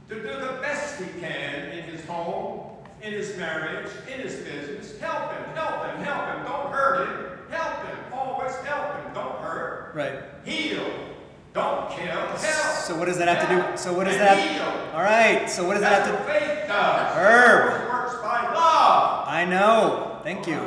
to 0.09 0.17
do 0.17 0.41
the 0.41 0.59
best 0.61 1.01
he 1.01 1.07
can 1.21 1.67
in 1.67 1.85
his 1.85 2.05
home, 2.07 2.79
in 3.01 3.13
his 3.13 3.37
marriage, 3.37 3.93
in 4.13 4.19
his 4.19 4.35
business. 4.41 4.99
Help 4.99 5.33
him, 5.35 5.45
help 5.55 5.87
him, 5.87 6.03
help 6.03 6.35
him. 6.35 6.45
Don't 6.47 6.73
hurt 6.73 7.07
him. 7.07 7.39
Help 7.49 7.87
him. 7.87 7.97
Always 8.13 8.57
help 8.57 8.97
him. 8.97 9.15
Don't 9.15 9.39
hurt. 9.39 9.93
Right. 9.95 10.19
Heal. 10.45 11.12
Don't 11.55 11.91
kill. 11.91 12.07
Help. 12.07 12.39
So 12.39 12.97
what 12.97 13.05
does 13.07 13.19
that 13.19 13.29
have 13.29 13.49
to 13.49 13.73
do? 13.73 13.77
So 13.77 13.93
what 13.93 14.05
does 14.05 14.17
that? 14.17 14.39
Heal. 14.39 14.97
All 14.97 15.03
right. 15.03 15.51
So 15.51 15.67
what 15.67 15.75
does 15.75 15.83
That's 15.83 16.09
that 16.09 16.19
have 16.19 16.27
to? 16.27 16.33
Faith 16.33 16.69
does. 16.69 17.17
Herb. 17.17 17.89
works 17.89 18.15
by 18.23 18.43
love. 18.55 19.29
I 19.29 19.45
know. 19.45 20.19
Thank 20.23 20.47
you. 20.47 20.61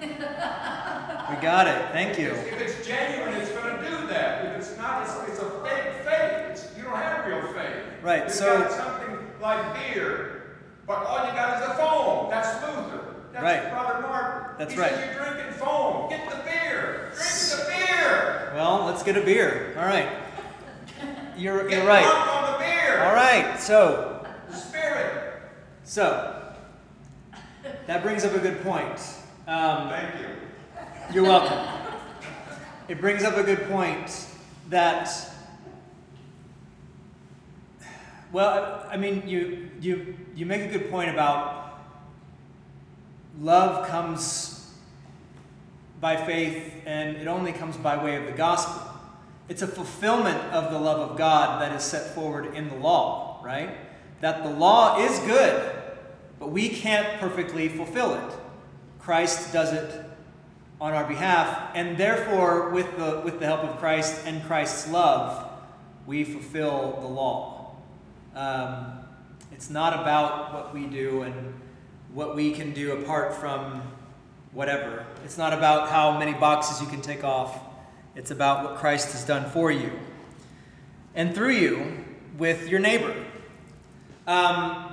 we 0.00 1.42
got 1.42 1.66
it. 1.66 1.90
Thank 1.90 2.16
you. 2.18 2.28
If 2.30 2.60
it's 2.60 2.86
genuine, 2.86 3.34
it's 3.34 3.50
going 3.50 3.76
to 3.76 3.90
do 3.90 4.06
that. 4.06 4.46
If 4.46 4.58
it's 4.58 4.78
not, 4.78 5.02
it's, 5.02 5.30
it's 5.30 5.40
a 5.40 5.50
fake 5.64 6.04
faith. 6.04 6.50
It's, 6.50 6.76
you 6.76 6.84
don't 6.84 6.94
have 6.94 7.26
real 7.26 7.52
faith. 7.52 7.84
Right. 8.00 8.24
You've 8.24 8.32
so 8.32 8.60
got 8.60 8.70
something 8.70 9.18
like 9.40 9.74
beer, 9.74 10.58
but 10.86 11.04
all 11.06 11.26
you 11.26 11.32
got 11.32 11.60
is 11.60 11.68
a 11.70 11.74
foam. 11.74 12.30
That's 12.30 12.62
Luther. 12.62 13.07
That's 13.40 13.62
right. 13.62 13.70
Brother 13.70 14.00
Martin. 14.00 14.50
That's 14.58 14.74
he 14.74 14.80
right. 14.80 14.90
Says 14.90 15.14
you're 15.14 15.24
drinking 15.24 15.52
foam. 15.52 16.10
Get 16.10 16.28
the 16.28 16.36
beer. 16.36 17.12
Drink 17.14 17.30
the 17.30 17.66
beer. 17.68 18.52
Well, 18.54 18.84
let's 18.86 19.02
get 19.04 19.16
a 19.16 19.20
beer. 19.20 19.74
All 19.78 19.86
right. 19.86 20.08
You're, 21.36 21.68
Get 21.68 21.78
you're 21.78 21.86
right. 21.86 22.04
on 22.04 22.52
the 22.52 22.58
beer. 22.58 23.04
All 23.04 23.14
right. 23.14 23.60
So. 23.60 24.26
The 24.48 24.56
spirit. 24.56 25.40
So. 25.84 26.52
That 27.86 28.02
brings 28.02 28.24
up 28.24 28.34
a 28.34 28.40
good 28.40 28.60
point. 28.64 29.00
Um, 29.46 29.88
Thank 29.88 30.14
you. 30.18 30.26
You're 31.14 31.22
welcome. 31.22 31.58
It 32.88 33.00
brings 33.00 33.22
up 33.22 33.36
a 33.36 33.44
good 33.44 33.68
point 33.68 34.26
that, 34.68 35.08
well, 38.32 38.84
I 38.90 38.96
mean, 38.96 39.22
you, 39.28 39.70
you, 39.80 40.16
you 40.34 40.44
make 40.44 40.62
a 40.62 40.68
good 40.68 40.90
point 40.90 41.10
about 41.10 41.67
love 43.40 43.86
comes 43.88 44.72
by 46.00 46.16
faith 46.16 46.72
and 46.86 47.16
it 47.16 47.26
only 47.26 47.52
comes 47.52 47.76
by 47.76 48.02
way 48.02 48.16
of 48.16 48.26
the 48.26 48.32
gospel. 48.32 48.82
It's 49.48 49.62
a 49.62 49.66
fulfillment 49.66 50.38
of 50.52 50.72
the 50.72 50.78
love 50.78 51.10
of 51.10 51.16
God 51.16 51.62
that 51.62 51.74
is 51.74 51.82
set 51.82 52.14
forward 52.14 52.54
in 52.54 52.68
the 52.68 52.76
law, 52.76 53.40
right? 53.42 53.76
That 54.20 54.42
the 54.42 54.50
law 54.50 54.98
is 55.00 55.18
good, 55.20 55.72
but 56.38 56.50
we 56.50 56.68
can't 56.68 57.18
perfectly 57.18 57.68
fulfill 57.68 58.14
it. 58.14 58.34
Christ 58.98 59.52
does 59.52 59.72
it 59.72 60.04
on 60.80 60.92
our 60.92 61.04
behalf, 61.04 61.70
and 61.74 61.96
therefore, 61.96 62.70
with 62.70 62.96
the, 62.98 63.20
with 63.24 63.40
the 63.40 63.46
help 63.46 63.64
of 63.64 63.78
Christ 63.78 64.22
and 64.26 64.44
Christ's 64.44 64.90
love, 64.90 65.50
we 66.06 66.22
fulfill 66.24 66.98
the 67.00 67.06
law. 67.08 67.74
Um, 68.34 69.00
it's 69.50 69.70
not 69.70 69.94
about 69.94 70.54
what 70.54 70.74
we 70.74 70.86
do 70.86 71.22
and 71.22 71.54
what 72.18 72.34
we 72.34 72.50
can 72.50 72.72
do 72.72 72.90
apart 72.94 73.32
from 73.32 73.80
whatever. 74.50 75.06
It's 75.24 75.38
not 75.38 75.52
about 75.52 75.88
how 75.88 76.18
many 76.18 76.32
boxes 76.32 76.80
you 76.80 76.88
can 76.88 77.00
take 77.00 77.22
off. 77.22 77.56
It's 78.16 78.32
about 78.32 78.64
what 78.64 78.78
Christ 78.78 79.12
has 79.12 79.24
done 79.24 79.48
for 79.50 79.70
you. 79.70 79.92
And 81.14 81.32
through 81.32 81.52
you, 81.52 82.04
with 82.36 82.66
your 82.66 82.80
neighbor. 82.80 83.14
Um, 84.26 84.90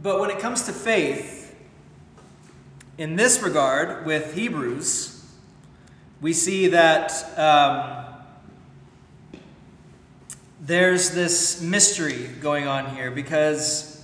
but 0.00 0.20
when 0.20 0.30
it 0.30 0.38
comes 0.38 0.62
to 0.66 0.72
faith, 0.72 1.52
in 2.96 3.16
this 3.16 3.42
regard, 3.42 4.06
with 4.06 4.34
Hebrews, 4.34 5.24
we 6.20 6.32
see 6.32 6.68
that 6.68 7.10
um, 7.36 8.04
there's 10.60 11.10
this 11.10 11.60
mystery 11.60 12.30
going 12.40 12.68
on 12.68 12.94
here 12.94 13.10
because 13.10 13.95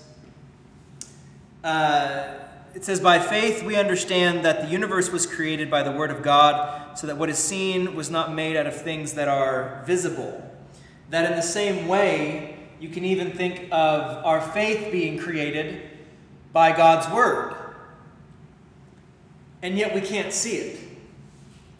uh, 1.64 2.34
it 2.74 2.84
says, 2.84 3.00
By 3.00 3.18
faith 3.18 3.62
we 3.62 3.76
understand 3.76 4.44
that 4.44 4.62
the 4.62 4.68
universe 4.68 5.10
was 5.10 5.26
created 5.26 5.70
by 5.70 5.82
the 5.82 5.92
Word 5.92 6.10
of 6.10 6.22
God, 6.22 6.98
so 6.98 7.06
that 7.06 7.16
what 7.16 7.28
is 7.28 7.38
seen 7.38 7.94
was 7.94 8.10
not 8.10 8.34
made 8.34 8.56
out 8.56 8.66
of 8.66 8.74
things 8.74 9.14
that 9.14 9.28
are 9.28 9.82
visible. 9.86 10.50
That 11.10 11.30
in 11.30 11.36
the 11.36 11.42
same 11.42 11.88
way, 11.88 12.58
you 12.80 12.88
can 12.88 13.04
even 13.04 13.32
think 13.32 13.68
of 13.70 14.24
our 14.24 14.40
faith 14.40 14.90
being 14.90 15.18
created 15.18 15.82
by 16.52 16.76
God's 16.76 17.12
Word. 17.14 17.54
And 19.60 19.78
yet 19.78 19.94
we 19.94 20.00
can't 20.00 20.32
see 20.32 20.56
it, 20.56 20.80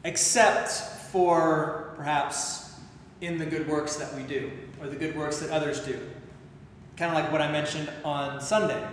except 0.05 0.71
for 1.11 1.95
perhaps 1.97 2.75
in 3.21 3.39
the 3.39 3.47
good 3.47 3.67
works 3.69 3.97
that 3.97 4.15
we 4.15 4.23
do, 4.23 4.51
or 4.81 4.89
the 4.89 4.97
good 4.97 5.17
works 5.17 5.39
that 5.39 5.51
others 5.51 5.81
do. 5.81 5.99
Kind 6.97 7.11
of 7.11 7.15
like 7.15 7.33
what 7.33 7.41
I 7.41 7.51
mentioned 7.51 7.91
on 8.05 8.41
Sunday. 8.41 8.87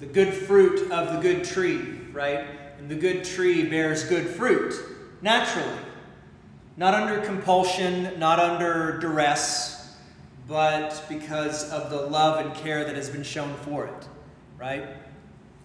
The 0.00 0.06
good 0.06 0.32
fruit 0.32 0.90
of 0.90 1.12
the 1.12 1.20
good 1.20 1.44
tree, 1.44 2.00
right? 2.12 2.46
And 2.78 2.88
the 2.88 2.94
good 2.94 3.22
tree 3.22 3.68
bears 3.68 4.04
good 4.04 4.26
fruit, 4.26 4.74
naturally. 5.20 5.78
Not 6.78 6.94
under 6.94 7.20
compulsion, 7.20 8.18
not 8.18 8.38
under 8.38 8.98
duress, 8.98 9.94
but 10.48 11.04
because 11.06 11.70
of 11.70 11.90
the 11.90 12.00
love 12.00 12.44
and 12.44 12.54
care 12.54 12.82
that 12.82 12.96
has 12.96 13.10
been 13.10 13.22
shown 13.22 13.54
for 13.56 13.84
it, 13.84 14.08
right? 14.58 14.88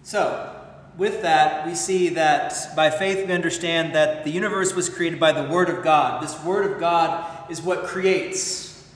So, 0.02 0.54
with 0.98 1.22
that, 1.22 1.66
we 1.66 1.74
see 1.74 2.10
that 2.10 2.54
by 2.76 2.90
faith 2.90 3.26
we 3.26 3.32
understand 3.32 3.94
that 3.94 4.24
the 4.24 4.30
universe 4.30 4.74
was 4.74 4.90
created 4.90 5.18
by 5.18 5.32
the 5.32 5.48
Word 5.48 5.70
of 5.70 5.82
God. 5.82 6.22
This 6.22 6.38
Word 6.44 6.70
of 6.70 6.78
God 6.78 7.50
is 7.50 7.62
what 7.62 7.84
creates. 7.84 8.86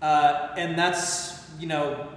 Uh, 0.00 0.48
and 0.56 0.76
that's, 0.76 1.40
you 1.60 1.68
know, 1.68 2.08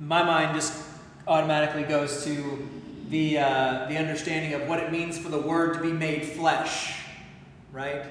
my 0.00 0.24
mind 0.24 0.56
just 0.56 0.81
automatically 1.26 1.82
goes 1.82 2.24
to 2.24 2.68
the, 3.08 3.38
uh, 3.38 3.86
the 3.88 3.96
understanding 3.96 4.54
of 4.54 4.68
what 4.68 4.80
it 4.80 4.90
means 4.90 5.18
for 5.18 5.28
the 5.28 5.40
Word 5.40 5.74
to 5.74 5.80
be 5.80 5.92
made 5.92 6.24
flesh, 6.24 6.98
right? 7.72 8.04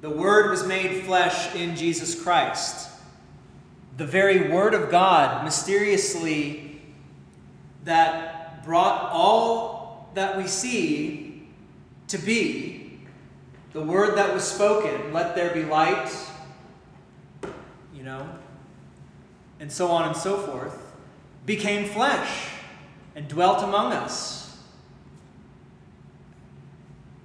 The 0.00 0.10
Word 0.10 0.50
was 0.50 0.66
made 0.66 1.04
flesh 1.04 1.54
in 1.54 1.76
Jesus 1.76 2.20
Christ. 2.20 2.90
The 3.96 4.06
very 4.06 4.50
Word 4.50 4.74
of 4.74 4.90
God, 4.90 5.44
mysteriously, 5.44 6.82
that 7.84 8.64
brought 8.64 9.10
all 9.12 10.08
that 10.14 10.36
we 10.36 10.46
see 10.46 11.46
to 12.08 12.18
be 12.18 12.98
the 13.72 13.82
word 13.82 14.16
that 14.16 14.32
was 14.32 14.44
spoken 14.44 15.12
let 15.12 15.34
there 15.34 15.52
be 15.52 15.64
light 15.64 16.10
you 17.94 18.02
know 18.02 18.28
and 19.60 19.70
so 19.70 19.88
on 19.88 20.08
and 20.08 20.16
so 20.16 20.38
forth 20.38 20.83
became 21.46 21.86
flesh 21.86 22.48
and 23.14 23.28
dwelt 23.28 23.62
among 23.62 23.92
us. 23.92 24.44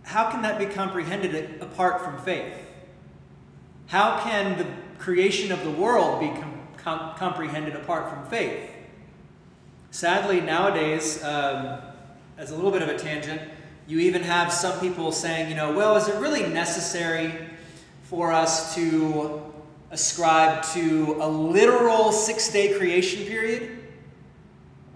How 0.03 0.31
can 0.31 0.41
that 0.41 0.57
be 0.57 0.65
comprehended 0.65 1.61
apart 1.61 2.01
from 2.01 2.17
faith? 2.19 2.53
How 3.87 4.19
can 4.21 4.57
the 4.57 4.65
creation 4.97 5.51
of 5.51 5.63
the 5.63 5.71
world 5.71 6.19
be 6.19 6.27
com- 6.27 6.67
com- 6.77 7.15
comprehended 7.15 7.75
apart 7.75 8.09
from 8.09 8.25
faith? 8.25 8.69
Sadly, 9.91 10.41
nowadays, 10.41 11.23
um, 11.23 11.79
as 12.37 12.51
a 12.51 12.55
little 12.55 12.71
bit 12.71 12.81
of 12.81 12.89
a 12.89 12.97
tangent, 12.97 13.41
you 13.87 13.99
even 13.99 14.21
have 14.21 14.53
some 14.53 14.79
people 14.79 15.11
saying, 15.11 15.49
you 15.49 15.55
know, 15.55 15.73
well, 15.73 15.95
is 15.95 16.07
it 16.07 16.15
really 16.19 16.45
necessary 16.47 17.33
for 18.03 18.31
us 18.31 18.75
to 18.75 19.41
ascribe 19.91 20.63
to 20.73 21.17
a 21.19 21.27
literal 21.27 22.11
six 22.11 22.51
day 22.51 22.77
creation 22.77 23.25
period? 23.25 23.78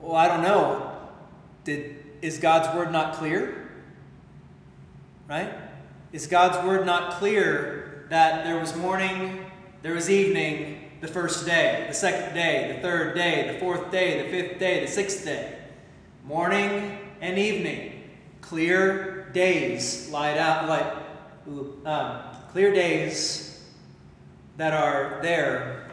Well, 0.04 0.18
I 0.18 0.28
don't 0.28 0.42
know. 0.42 0.92
Did, 1.64 1.96
is 2.22 2.38
God's 2.38 2.76
word 2.76 2.92
not 2.92 3.14
clear? 3.14 3.72
Right? 5.30 5.50
Is 6.12 6.28
God's 6.28 6.62
word 6.68 6.86
not 6.86 7.14
clear 7.14 8.06
that 8.10 8.44
there 8.44 8.60
was 8.60 8.76
morning, 8.76 9.46
there 9.82 9.94
was 9.94 10.10
evening, 10.10 10.92
the 11.00 11.08
first 11.08 11.46
day, 11.46 11.86
the 11.88 11.94
second 11.94 12.34
day, 12.34 12.74
the 12.76 12.82
third 12.82 13.16
day, 13.16 13.54
the 13.54 13.60
fourth 13.60 13.92
day, 13.92 14.24
the 14.24 14.30
fifth 14.30 14.60
day, 14.60 14.82
the 14.82 14.92
sixth 14.92 15.24
day. 15.24 15.58
Morning 16.26 17.00
and 17.22 17.40
evening, 17.40 18.04
clear 18.42 19.30
days 19.32 20.10
light 20.10 20.38
out, 20.38 20.68
like 20.68 20.96
um, 21.86 22.20
clear 22.52 22.74
days 22.74 23.64
that 24.58 24.74
are 24.74 25.20
there 25.22 25.90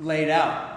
laid 0.00 0.30
out. 0.30 0.71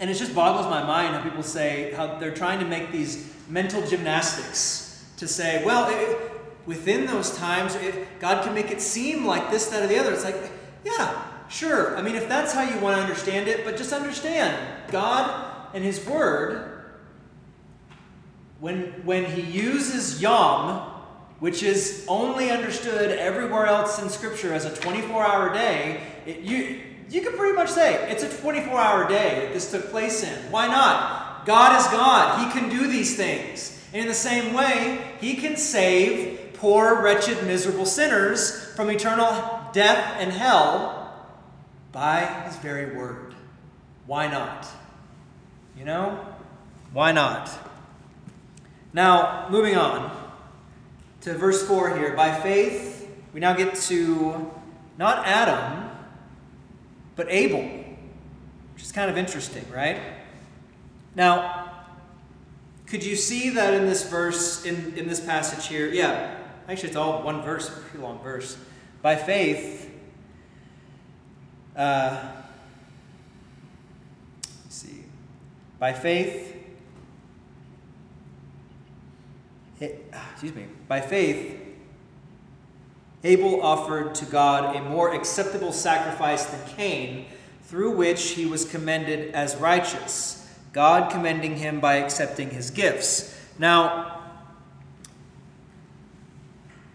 And 0.00 0.08
it 0.10 0.14
just 0.14 0.34
boggles 0.34 0.66
my 0.66 0.82
mind 0.82 1.14
how 1.14 1.22
people 1.22 1.42
say 1.42 1.92
how 1.92 2.18
they're 2.18 2.34
trying 2.34 2.60
to 2.60 2.66
make 2.66 2.92
these 2.92 3.32
mental 3.48 3.84
gymnastics 3.86 5.04
to 5.16 5.26
say, 5.26 5.64
well, 5.64 5.88
it, 5.90 6.30
within 6.66 7.06
those 7.06 7.36
times, 7.36 7.74
it, 7.76 8.20
God 8.20 8.44
can 8.44 8.54
make 8.54 8.70
it 8.70 8.80
seem 8.80 9.24
like 9.24 9.50
this, 9.50 9.66
that, 9.66 9.82
or 9.82 9.86
the 9.86 9.98
other. 9.98 10.12
It's 10.12 10.24
like, 10.24 10.36
yeah, 10.84 11.24
Sure, 11.48 11.96
I 11.96 12.02
mean, 12.02 12.14
if 12.14 12.28
that's 12.28 12.52
how 12.52 12.62
you 12.62 12.78
want 12.78 12.96
to 12.96 13.02
understand 13.02 13.48
it, 13.48 13.64
but 13.64 13.76
just 13.76 13.92
understand 13.92 14.56
God 14.88 15.74
and 15.74 15.82
His 15.82 16.04
Word, 16.06 16.84
when, 18.60 19.04
when 19.04 19.24
He 19.24 19.40
uses 19.40 20.20
Yom, 20.20 20.80
which 21.38 21.62
is 21.62 22.04
only 22.06 22.50
understood 22.50 23.16
everywhere 23.18 23.66
else 23.66 24.00
in 24.02 24.10
Scripture 24.10 24.52
as 24.52 24.66
a 24.66 24.74
24 24.76 25.26
hour 25.26 25.54
day, 25.54 26.02
it, 26.26 26.40
you, 26.40 26.82
you 27.10 27.22
can 27.22 27.36
pretty 27.36 27.54
much 27.54 27.70
say 27.70 28.10
it's 28.10 28.22
a 28.22 28.40
24 28.40 28.78
hour 28.78 29.08
day 29.08 29.40
that 29.40 29.52
this 29.52 29.70
took 29.70 29.90
place 29.90 30.22
in. 30.22 30.50
Why 30.50 30.66
not? 30.66 31.46
God 31.46 31.80
is 31.80 31.86
God, 31.88 32.44
He 32.44 32.60
can 32.60 32.68
do 32.68 32.86
these 32.86 33.16
things. 33.16 33.74
And 33.92 34.02
in 34.02 34.08
the 34.08 34.14
same 34.14 34.52
way, 34.52 35.14
He 35.20 35.34
can 35.34 35.56
save 35.56 36.54
poor, 36.54 37.00
wretched, 37.00 37.46
miserable 37.46 37.86
sinners 37.86 38.72
from 38.74 38.90
eternal 38.90 39.60
death 39.72 40.16
and 40.18 40.32
hell 40.32 40.98
by 41.92 42.24
his 42.46 42.56
very 42.56 42.96
word. 42.96 43.34
Why 44.06 44.28
not? 44.28 44.66
You 45.76 45.84
know? 45.84 46.26
Why 46.92 47.12
not? 47.12 47.50
Now, 48.92 49.48
moving 49.50 49.76
on 49.76 50.10
to 51.20 51.34
verse 51.34 51.66
4 51.66 51.96
here. 51.96 52.14
By 52.14 52.38
faith, 52.40 53.08
we 53.32 53.40
now 53.40 53.52
get 53.52 53.74
to 53.74 54.50
not 54.96 55.26
Adam, 55.26 55.87
but 57.18 57.26
Abel, 57.30 57.62
which 58.74 58.84
is 58.84 58.92
kind 58.92 59.10
of 59.10 59.18
interesting, 59.18 59.64
right? 59.74 60.00
Now, 61.16 61.72
could 62.86 63.04
you 63.04 63.16
see 63.16 63.50
that 63.50 63.74
in 63.74 63.86
this 63.86 64.08
verse, 64.08 64.64
in, 64.64 64.96
in 64.96 65.08
this 65.08 65.18
passage 65.18 65.66
here? 65.66 65.88
Yeah, 65.88 66.36
actually, 66.68 66.90
it's 66.90 66.96
all 66.96 67.24
one 67.24 67.42
verse, 67.42 67.68
a 67.68 67.72
pretty 67.72 67.98
long 67.98 68.22
verse. 68.22 68.56
By 69.02 69.16
faith, 69.16 69.90
uh, 71.74 72.30
see. 74.68 75.02
By 75.80 75.94
faith, 75.94 76.54
it, 79.80 80.14
excuse 80.30 80.54
me. 80.54 80.66
By 80.86 81.00
faith, 81.00 81.67
Abel 83.24 83.62
offered 83.62 84.14
to 84.16 84.24
God 84.24 84.76
a 84.76 84.82
more 84.82 85.14
acceptable 85.14 85.72
sacrifice 85.72 86.46
than 86.46 86.60
Cain, 86.76 87.26
through 87.64 87.96
which 87.96 88.30
he 88.30 88.46
was 88.46 88.64
commended 88.64 89.34
as 89.34 89.56
righteous, 89.56 90.48
God 90.72 91.10
commending 91.10 91.56
him 91.56 91.80
by 91.80 91.96
accepting 91.96 92.50
his 92.50 92.70
gifts. 92.70 93.36
Now, 93.58 94.22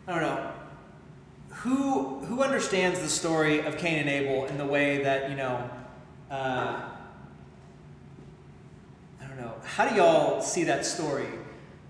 I 0.08 0.12
don't 0.12 0.22
know 0.22 0.54
who 1.64 2.20
who 2.26 2.44
understands 2.44 3.00
the 3.00 3.08
story 3.08 3.62
of 3.62 3.78
Cain 3.78 4.00
and 4.00 4.10
Abel 4.10 4.46
in 4.48 4.58
the 4.58 4.66
way 4.66 5.02
that 5.04 5.30
you 5.30 5.38
know? 5.38 5.70
Uh, 6.30 6.82
I 9.22 9.28
don't 9.28 9.38
know. 9.38 9.54
How 9.64 9.88
do 9.88 9.96
y'all 9.96 10.42
see 10.42 10.66
that 10.66 10.86
story? 10.86 11.28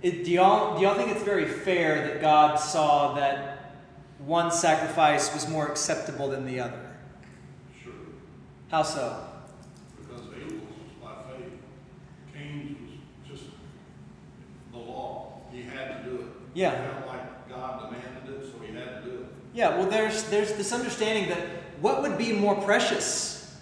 It, 0.04 0.26
do 0.26 0.32
y'all 0.32 0.78
do 0.78 0.84
y'all 0.84 0.94
think 0.94 1.10
it's 1.10 1.24
very 1.24 1.48
fair 1.48 2.08
that 2.08 2.22
God 2.22 2.58
saw 2.60 3.16
that 3.16 3.53
one 4.26 4.52
sacrifice 4.52 5.34
was 5.34 5.48
more 5.50 5.68
acceptable 5.68 6.30
than 6.30 6.46
the 6.46 6.60
other? 6.60 6.80
Sure, 7.84 7.94
How 8.70 8.84
so? 8.84 9.26
because 9.98 10.22
Abel's 10.36 10.52
was 10.62 10.94
by 11.02 11.32
faith, 11.32 11.52
Cain's 12.34 12.78
was 12.80 13.00
just 13.30 13.50
the 14.72 14.78
law. 14.78 15.42
He 15.52 15.64
had 15.64 16.04
to 16.04 16.10
do 16.10 16.16
it. 16.18 16.26
Yeah. 16.54 16.72
He 16.72 16.94
felt 16.94 17.08
like 17.08 17.50
God 17.50 17.90
demanded 17.92 18.42
it, 18.42 18.46
so 18.52 18.60
he 18.60 18.74
had 18.74 19.04
to 19.04 19.10
do 19.10 19.18
it. 19.22 19.26
Yeah, 19.54 19.78
well, 19.78 19.88
there's 19.90 20.24
there's 20.30 20.54
this 20.54 20.72
understanding 20.72 21.30
that 21.30 21.40
what 21.82 22.02
would 22.02 22.18
be 22.18 22.32
more 22.32 22.56
precious, 22.56 23.56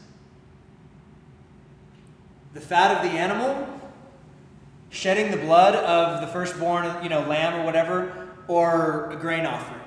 the 2.53 2.61
fat 2.61 2.97
of 2.97 3.11
the 3.11 3.17
animal, 3.17 3.67
shedding 4.89 5.31
the 5.31 5.37
blood 5.37 5.73
of 5.75 6.21
the 6.21 6.27
firstborn, 6.27 7.01
you 7.03 7.09
know, 7.09 7.21
lamb 7.21 7.59
or 7.59 7.65
whatever, 7.65 8.29
or 8.47 9.09
a 9.11 9.15
grain 9.15 9.45
offering. 9.45 9.80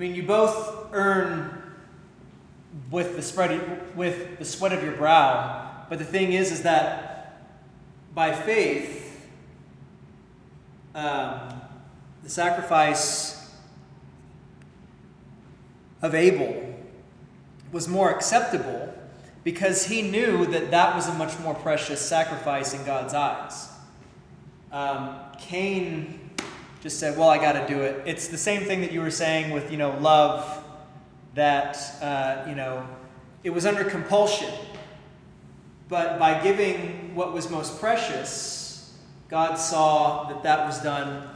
I 0.00 0.02
mean, 0.02 0.14
you 0.14 0.22
both 0.22 0.86
earn 0.92 1.62
with 2.90 3.16
the 3.16 3.20
spread 3.20 3.94
with 3.94 4.38
the 4.38 4.46
sweat 4.46 4.72
of 4.72 4.82
your 4.82 4.94
brow, 4.94 5.84
but 5.90 5.98
the 5.98 6.06
thing 6.06 6.32
is, 6.32 6.50
is 6.50 6.62
that 6.62 7.44
by 8.14 8.32
faith, 8.32 9.28
um, 10.94 11.60
the 12.22 12.30
sacrifice 12.30 13.52
of 16.00 16.14
Abel 16.14 16.76
was 17.70 17.86
more 17.86 18.10
acceptable 18.10 18.94
because 19.44 19.84
he 19.84 20.00
knew 20.00 20.46
that 20.46 20.70
that 20.70 20.96
was 20.96 21.08
a 21.08 21.12
much 21.12 21.38
more 21.40 21.52
precious 21.52 22.00
sacrifice 22.00 22.72
in 22.72 22.82
God's 22.86 23.12
eyes. 23.12 23.68
Um, 24.72 25.16
Cain 25.38 26.29
just 26.80 26.98
said, 26.98 27.16
"Well, 27.18 27.28
I 27.28 27.38
got 27.38 27.52
to 27.52 27.66
do 27.72 27.82
it." 27.82 28.02
It's 28.06 28.28
the 28.28 28.38
same 28.38 28.64
thing 28.64 28.80
that 28.80 28.92
you 28.92 29.00
were 29.00 29.10
saying 29.10 29.52
with 29.52 29.70
you 29.70 29.76
know 29.76 29.96
love, 30.00 30.64
that 31.34 31.76
uh, 32.02 32.44
you 32.48 32.54
know 32.54 32.86
it 33.44 33.50
was 33.50 33.66
under 33.66 33.84
compulsion, 33.84 34.52
but 35.88 36.18
by 36.18 36.42
giving 36.42 37.14
what 37.14 37.32
was 37.32 37.50
most 37.50 37.80
precious, 37.80 38.96
God 39.28 39.56
saw 39.56 40.28
that 40.28 40.42
that 40.42 40.66
was 40.66 40.82
done 40.82 41.28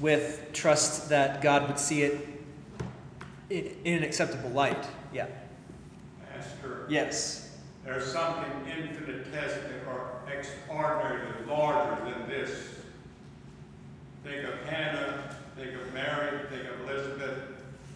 with 0.00 0.50
trust 0.52 1.08
that 1.08 1.40
God 1.40 1.68
would 1.68 1.78
see 1.78 2.02
it 2.02 2.28
in, 3.50 3.76
in 3.84 3.94
an 3.98 4.02
acceptable 4.02 4.50
light. 4.50 4.86
Yeah. 5.12 5.26
Master, 6.34 6.86
Yes. 6.88 7.56
there's 7.84 8.12
something 8.12 8.50
infinitesimal 8.66 9.88
or 9.88 10.20
extraordinarily 10.30 11.46
larger 11.48 12.04
than 12.04 12.28
this. 12.28 12.50
Think 14.26 14.42
of 14.44 14.58
Hannah, 14.68 15.36
think 15.56 15.72
of 15.74 15.94
Mary, 15.94 16.40
think 16.50 16.64
of 16.68 16.80
Elizabeth, 16.90 17.38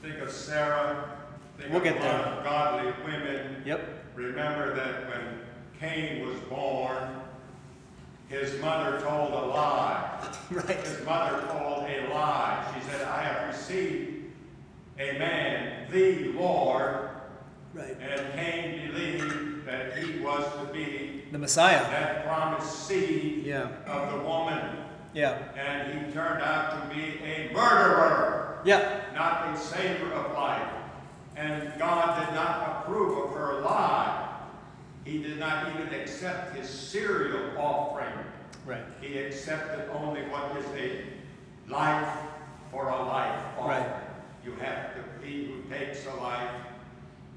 think 0.00 0.18
of 0.20 0.30
Sarah, 0.30 1.10
think 1.58 1.70
We'll 1.70 1.78
of 1.78 1.84
get 1.84 1.96
a 1.96 1.98
there. 2.00 2.12
lot 2.18 2.28
of 2.38 2.44
godly 2.44 2.92
women. 3.04 3.62
Yep. 3.66 3.80
Remember 4.14 4.72
that 4.76 5.08
when 5.08 5.40
Cain 5.80 6.24
was 6.24 6.38
born, 6.42 7.16
his 8.28 8.60
mother 8.60 9.00
told 9.00 9.32
a 9.32 9.46
lie. 9.46 10.06
Right. 10.52 10.68
His 10.86 11.04
mother 11.04 11.40
told 11.48 11.88
a 11.90 12.08
lie. 12.12 12.74
She 12.76 12.88
said, 12.90 13.02
I 13.08 13.22
have 13.22 13.48
received 13.56 14.24
a 15.00 15.12
man, 15.18 15.90
the 15.90 16.28
Lord, 16.32 17.08
Right. 17.74 17.96
and 18.00 18.32
Cain 18.34 18.92
believed 18.92 19.64
that 19.66 19.96
he 19.98 20.20
was 20.20 20.44
to 20.60 20.72
be 20.72 21.24
The 21.32 21.38
Messiah. 21.38 21.82
that 21.90 22.24
promised 22.24 22.86
seed 22.86 23.44
Yeah. 23.46 23.68
of 23.86 24.12
the 24.12 24.18
woman. 24.28 24.76
Yeah. 25.12 25.38
And 25.56 26.06
he 26.06 26.12
turned 26.12 26.42
out 26.42 26.88
to 26.88 26.94
be 26.94 27.18
a 27.24 27.50
murderer, 27.52 28.60
Yeah. 28.64 29.00
not 29.14 29.54
a 29.54 29.58
savior 29.58 30.12
of 30.12 30.32
life. 30.34 30.68
And 31.36 31.72
God 31.78 32.26
did 32.26 32.34
not 32.34 32.82
approve 32.84 33.18
of 33.30 33.36
her 33.36 33.60
lie. 33.60 34.28
He 35.04 35.22
did 35.22 35.38
not 35.38 35.68
even 35.74 35.92
accept 35.94 36.54
his 36.54 36.68
cereal 36.68 37.58
offering. 37.58 38.12
Right. 38.66 38.84
He 39.00 39.18
accepted 39.18 39.88
only 39.94 40.22
what 40.22 40.56
is 40.58 40.66
a 40.76 41.04
life 41.70 42.08
for 42.70 42.88
a 42.90 43.02
life 43.04 43.40
offering. 43.58 43.80
Right. 43.82 43.96
You 44.44 44.52
have 44.56 44.94
to, 44.94 45.26
he 45.26 45.46
who 45.46 45.62
takes 45.74 46.06
a 46.06 46.14
life 46.14 46.50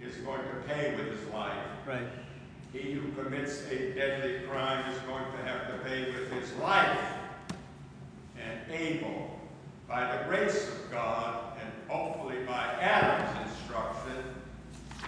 is 0.01 0.15
going 0.17 0.41
to 0.41 0.73
pay 0.73 0.93
with 0.95 1.17
his 1.19 1.33
life. 1.33 1.57
Right. 1.87 2.07
He 2.73 2.91
who 2.93 3.11
commits 3.13 3.63
a 3.71 3.93
deadly 3.93 4.39
crime 4.47 4.91
is 4.91 4.99
going 5.01 5.25
to 5.25 5.49
have 5.49 5.67
to 5.67 5.89
pay 5.89 6.11
with 6.11 6.31
his 6.31 6.51
life. 6.57 6.99
And 8.43 8.71
Abel, 8.71 9.39
by 9.87 10.17
the 10.17 10.23
grace 10.25 10.67
of 10.67 10.91
God, 10.91 11.57
and 11.61 11.71
hopefully 11.87 12.43
by 12.45 12.63
Adam's 12.79 13.49
instruction, 13.49 14.23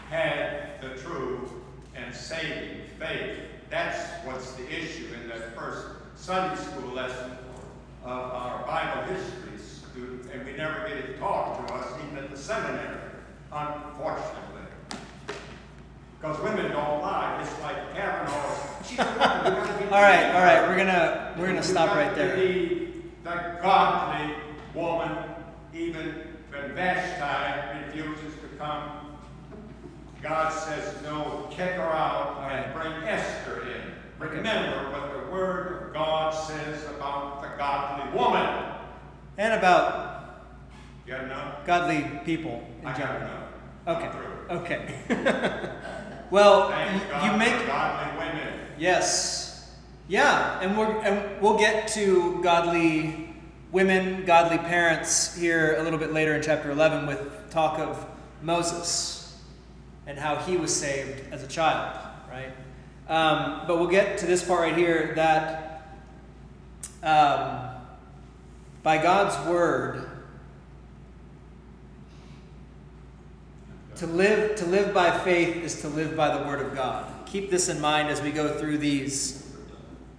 had 0.10 0.82
the 0.82 0.90
true 1.02 1.50
and 1.96 2.14
saving 2.14 2.82
faith. 3.00 3.40
That's 3.70 4.26
what's 4.26 4.54
the 4.54 4.68
issue 4.68 5.08
in 5.22 5.28
that 5.30 5.56
first 5.56 5.88
Sunday 6.16 6.62
school 6.62 6.94
lesson 6.94 7.32
of 8.04 8.32
our 8.32 8.64
Bible 8.66 9.14
history 9.14 9.58
student, 9.58 10.32
and 10.32 10.46
we 10.46 10.54
never 10.54 10.88
get 10.88 10.98
it 10.98 11.20
taught 11.20 11.68
to 11.68 11.74
us 11.74 11.92
even 12.06 12.24
at 12.24 12.30
the 12.30 12.38
seminary, 12.38 13.00
unfortunately. 13.52 14.42
Because 16.20 16.40
women 16.42 16.72
don't 16.72 17.02
lie, 17.02 17.42
it's 17.42 17.62
like 17.62 17.94
Kavanaugh. 17.94 18.34
A 18.34 18.50
woman, 18.50 18.92
you 18.92 18.98
gotta 18.98 19.52
believe 19.52 19.92
All 19.92 20.02
right. 20.02 20.26
All 20.34 20.42
right. 20.42 20.68
We're 20.68 20.78
gonna 20.78 21.36
we're 21.38 21.48
gonna 21.48 21.64
stop 21.64 21.96
right 21.96 22.16
there. 22.16 22.85
The 23.26 23.58
godly 23.60 24.36
woman, 24.76 25.18
even 25.74 26.28
when 26.52 26.76
Vashti 26.76 27.88
refuses 27.88 28.36
to 28.40 28.48
come, 28.60 29.18
God 30.22 30.54
says, 30.54 31.02
no, 31.02 31.48
kick 31.50 31.72
her 31.72 31.82
out 31.82 32.52
and 32.52 32.72
bring 32.72 32.94
Esther 33.04 33.64
in. 33.64 33.96
Remember 34.20 34.92
what 34.92 35.12
the 35.12 35.32
word 35.32 35.88
of 35.88 35.94
God 35.94 36.36
says 36.36 36.86
about 36.96 37.42
the 37.42 37.48
godly 37.58 38.16
woman. 38.16 38.76
And 39.40 39.56
about 39.56 40.46
godly 41.66 42.06
people 42.26 42.64
in 42.82 42.88
I 42.88 42.96
general. 42.96 43.30
Okay. 43.88 44.10
Okay. 44.52 45.00
well, 46.30 46.70
Thank 46.70 47.02
you 47.24 47.38
make 47.40 47.66
godly 47.66 48.20
women. 48.20 48.54
yes, 48.78 49.45
yeah, 50.08 50.60
and 50.62 50.78
we're 50.78 51.02
and 51.02 51.42
we'll 51.42 51.58
get 51.58 51.88
to 51.90 52.42
godly 52.44 53.30
women, 53.72 54.26
godly 54.26 54.58
parents 54.58 55.36
here 55.36 55.76
a 55.78 55.84
little 55.84 56.00
bit 56.00 56.14
later 56.14 56.34
in 56.36 56.42
chapter 56.42 56.72
eleven 56.72 57.08
with 57.08 57.50
talk 57.50 57.80
of 57.80 58.06
Moses 58.42 59.38
and 60.08 60.18
how 60.18 60.36
he 60.36 60.58
was 60.58 60.76
saved 60.76 61.24
as 61.32 61.44
a 61.44 61.48
child, 61.48 61.98
right? 62.30 62.52
Um, 63.08 63.68
but 63.68 63.80
we'll 63.80 63.88
get 63.88 64.18
to 64.20 64.26
this 64.26 64.44
part 64.44 64.62
right 64.62 64.78
here 64.78 65.14
that 65.16 65.88
um, 67.04 67.70
by 68.84 69.02
God's 69.02 69.38
word. 69.50 70.10
To 74.00 74.08
live, 74.08 74.58
to 74.58 74.66
live 74.66 74.94
by 74.94 75.18
faith 75.20 75.56
is 75.56 75.80
to 75.80 75.88
live 75.88 76.18
by 76.18 76.38
the 76.38 76.44
word 76.46 76.60
of 76.60 76.76
God. 76.76 77.10
Keep 77.26 77.50
this 77.50 77.70
in 77.70 77.80
mind 77.80 78.10
as 78.10 78.22
we 78.22 78.30
go 78.30 78.50
through 78.50 78.80
these, 78.80 79.45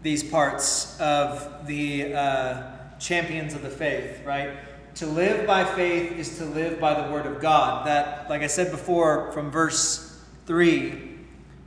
these 0.06 0.22
parts 0.22 0.98
of 1.00 1.66
the 1.66 2.14
uh, 2.14 2.62
champions 2.98 3.54
of 3.54 3.62
the 3.62 3.68
faith, 3.68 4.24
right? 4.24 4.50
To 4.96 5.06
live 5.06 5.46
by 5.46 5.64
faith 5.64 6.12
is 6.12 6.38
to 6.38 6.44
live 6.44 6.78
by 6.80 6.94
the 7.00 7.10
word 7.10 7.26
of 7.26 7.40
God. 7.40 7.86
That, 7.86 8.30
like 8.30 8.42
I 8.42 8.46
said 8.46 8.70
before 8.70 9.32
from 9.32 9.50
verse 9.50 10.22
3, 10.46 11.16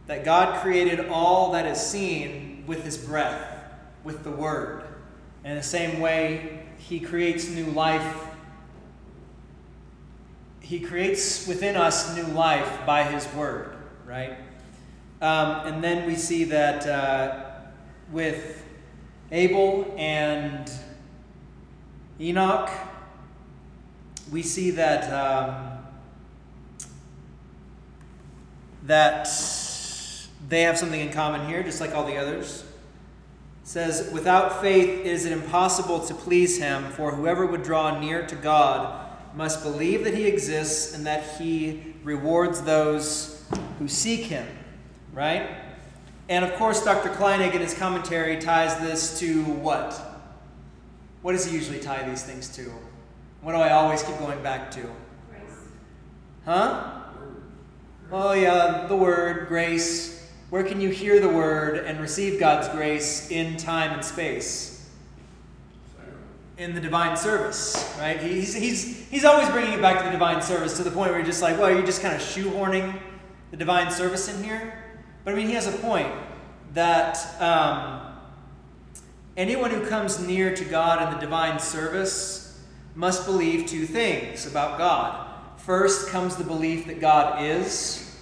that 0.08 0.24
God 0.24 0.62
created 0.62 1.10
all 1.10 1.52
that 1.52 1.66
is 1.66 1.80
seen 1.80 2.64
with 2.66 2.84
his 2.86 2.98
breath, 2.98 3.46
with 4.04 4.24
the 4.24 4.32
word. 4.32 4.84
In 5.44 5.56
the 5.56 5.62
same 5.62 6.00
way, 6.00 6.64
he 6.78 7.00
creates 7.00 7.50
new 7.50 7.66
life 7.66 8.26
he 10.62 10.80
creates 10.80 11.48
within 11.48 11.76
us 11.76 12.16
new 12.16 12.28
life 12.28 12.86
by 12.86 13.04
his 13.04 13.28
word, 13.34 13.76
right? 14.06 14.38
Um, 15.20 15.66
and 15.66 15.84
then 15.84 16.06
we 16.06 16.14
see 16.16 16.44
that 16.44 16.86
uh, 16.86 17.49
with 18.12 18.64
Abel 19.32 19.94
and 19.98 20.72
Enoch, 22.20 22.70
we 24.32 24.42
see 24.42 24.72
that 24.72 25.12
um, 25.12 25.78
that 28.84 29.28
they 30.48 30.62
have 30.64 30.78
something 30.78 31.00
in 31.00 31.12
common 31.12 31.48
here, 31.48 31.64
just 31.64 31.80
like 31.82 31.94
all 31.94 32.06
the 32.06 32.18
others. 32.18 32.64
It 33.64 33.68
says, 33.68 34.10
"Without 34.12 34.62
faith, 34.62 35.02
it 35.02 35.06
is 35.06 35.26
impossible 35.26 36.00
to 36.06 36.14
please 36.14 36.58
Him. 36.60 36.86
For 36.92 37.12
whoever 37.12 37.46
would 37.46 37.64
draw 37.64 38.00
near 38.00 38.26
to 38.28 38.36
God." 38.36 39.08
must 39.36 39.64
believe 39.64 40.04
that 40.04 40.14
he 40.14 40.26
exists 40.26 40.94
and 40.96 41.06
that 41.06 41.24
he 41.38 41.94
rewards 42.04 42.62
those 42.64 43.46
who 43.78 43.88
seek 43.88 44.22
him, 44.22 44.46
right? 45.14 45.69
And 46.30 46.46
of 46.46 46.54
course, 46.54 46.84
Dr. 46.86 47.10
Kleinig 47.10 47.56
in 47.56 47.62
his 47.62 47.74
commentary 47.74 48.38
ties 48.38 48.80
this 48.80 49.20
to 49.20 49.44
what? 49.44 50.00
What 51.24 51.34
does 51.34 51.46
he 51.46 51.56
usually 51.56 51.80
tie 51.80 52.08
these 52.08 52.24
things 52.24 52.48
to? 52.56 52.72
What 53.42 53.54
do 53.54 53.58
I 53.58 53.72
always 53.72 54.04
keep 54.04 54.18
going 54.20 54.42
back 54.44 54.70
to? 54.72 54.82
Grace. 55.30 55.42
Huh? 56.46 57.02
Oh, 58.12 58.34
yeah, 58.34 58.86
the 58.88 58.96
word, 58.96 59.48
grace. 59.48 60.32
Where 60.52 60.64
can 60.64 60.80
you 60.80 60.90
hear 60.90 61.20
the 61.20 61.30
word 61.30 61.86
and 61.86 62.00
receive 62.00 62.40
God's 62.40 62.70
grace 62.70 63.30
in 63.32 63.58
time 63.58 63.92
and 63.92 64.06
space? 64.06 64.70
in 66.58 66.76
the 66.76 66.82
divine 66.82 67.16
service, 67.16 67.96
right? 67.98 68.20
He's, 68.20 68.54
he's, 68.54 69.08
he's 69.08 69.24
always 69.24 69.48
bringing 69.48 69.72
it 69.72 69.82
back 69.82 69.98
to 70.00 70.04
the 70.04 70.12
divine 70.12 70.42
service 70.42 70.76
to 70.76 70.84
the 70.84 70.92
point 70.92 71.10
where 71.10 71.20
you're 71.20 71.26
just 71.26 71.42
like, 71.42 71.58
well, 71.58 71.72
you're 71.72 71.86
just 71.86 72.02
kind 72.02 72.14
of 72.14 72.22
shoehorning 72.22 73.00
the 73.52 73.56
divine 73.56 73.90
service 73.90 74.28
in 74.28 74.44
here. 74.44 74.89
But 75.24 75.34
I 75.34 75.38
mean, 75.38 75.48
he 75.48 75.54
has 75.54 75.68
a 75.68 75.78
point. 75.78 76.12
that 76.74 77.18
um, 77.42 78.02
anyone 79.36 79.72
who 79.72 79.86
comes 79.88 80.20
near 80.20 80.56
to 80.56 80.64
God 80.66 81.02
in 81.02 81.14
the 81.14 81.20
divine 81.20 81.60
service 81.60 82.62
must 82.96 83.26
believe 83.26 83.66
two 83.66 83.86
things 83.86 84.46
about 84.46 84.78
God. 84.78 85.28
First 85.58 86.10
comes 86.10 86.36
the 86.36 86.44
belief 86.44 86.86
that 86.88 87.00
God 87.00 87.44
is, 87.44 88.16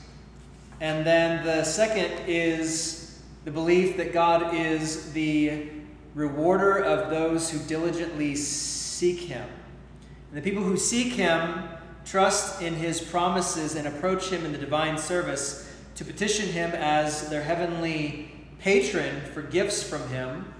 and 0.80 1.06
then 1.06 1.46
the 1.46 1.64
second 1.64 2.12
is 2.28 3.22
the 3.46 3.52
belief 3.52 3.98
that 3.98 4.14
God 4.14 4.54
is 4.54 5.12
the 5.14 5.70
rewarder 6.14 6.78
of 6.84 7.10
those 7.10 7.50
who 7.50 7.60
diligently 7.60 8.36
seek 8.36 9.20
Him. 9.20 9.48
And 10.30 10.38
the 10.38 10.42
people 10.42 10.64
who 10.64 10.78
seek 10.78 11.14
Him 11.14 11.64
trust 12.06 12.62
in 12.62 12.74
His 12.76 13.02
promises 13.02 13.76
and 13.76 13.88
approach 13.88 14.30
Him 14.30 14.46
in 14.46 14.52
the 14.52 14.58
divine 14.58 14.98
service 14.98 15.67
to 15.98 16.06
petition 16.06 16.48
Him 16.48 16.72
as 16.72 17.30
their 17.30 17.44
heavenly 17.44 18.32
patron 18.60 19.22
for 19.34 19.42
gifts 19.42 19.84
from 19.84 20.08
Him, 20.10 20.54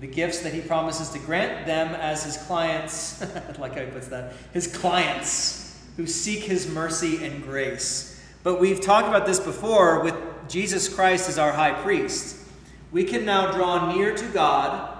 the 0.00 0.06
gifts 0.06 0.40
that 0.40 0.52
He 0.54 0.60
promises 0.60 1.10
to 1.10 1.18
grant 1.18 1.66
them 1.66 1.94
as 1.94 2.24
His 2.24 2.36
clients, 2.38 3.20
like 3.58 3.74
how 3.74 3.84
He 3.84 3.90
puts 3.90 4.08
that, 4.08 4.32
His 4.52 4.66
clients 4.66 5.78
who 5.96 6.06
seek 6.06 6.44
His 6.44 6.68
mercy 6.68 7.24
and 7.24 7.42
grace. 7.42 8.20
But 8.42 8.58
we've 8.58 8.80
talked 8.80 9.06
about 9.06 9.26
this 9.26 9.38
before 9.38 10.02
with 10.02 10.14
Jesus 10.48 10.88
Christ 10.88 11.28
as 11.28 11.38
our 11.38 11.52
high 11.52 11.74
priest. 11.82 12.36
We 12.90 13.04
can 13.04 13.24
now 13.24 13.52
draw 13.52 13.94
near 13.94 14.16
to 14.16 14.26
God 14.28 14.96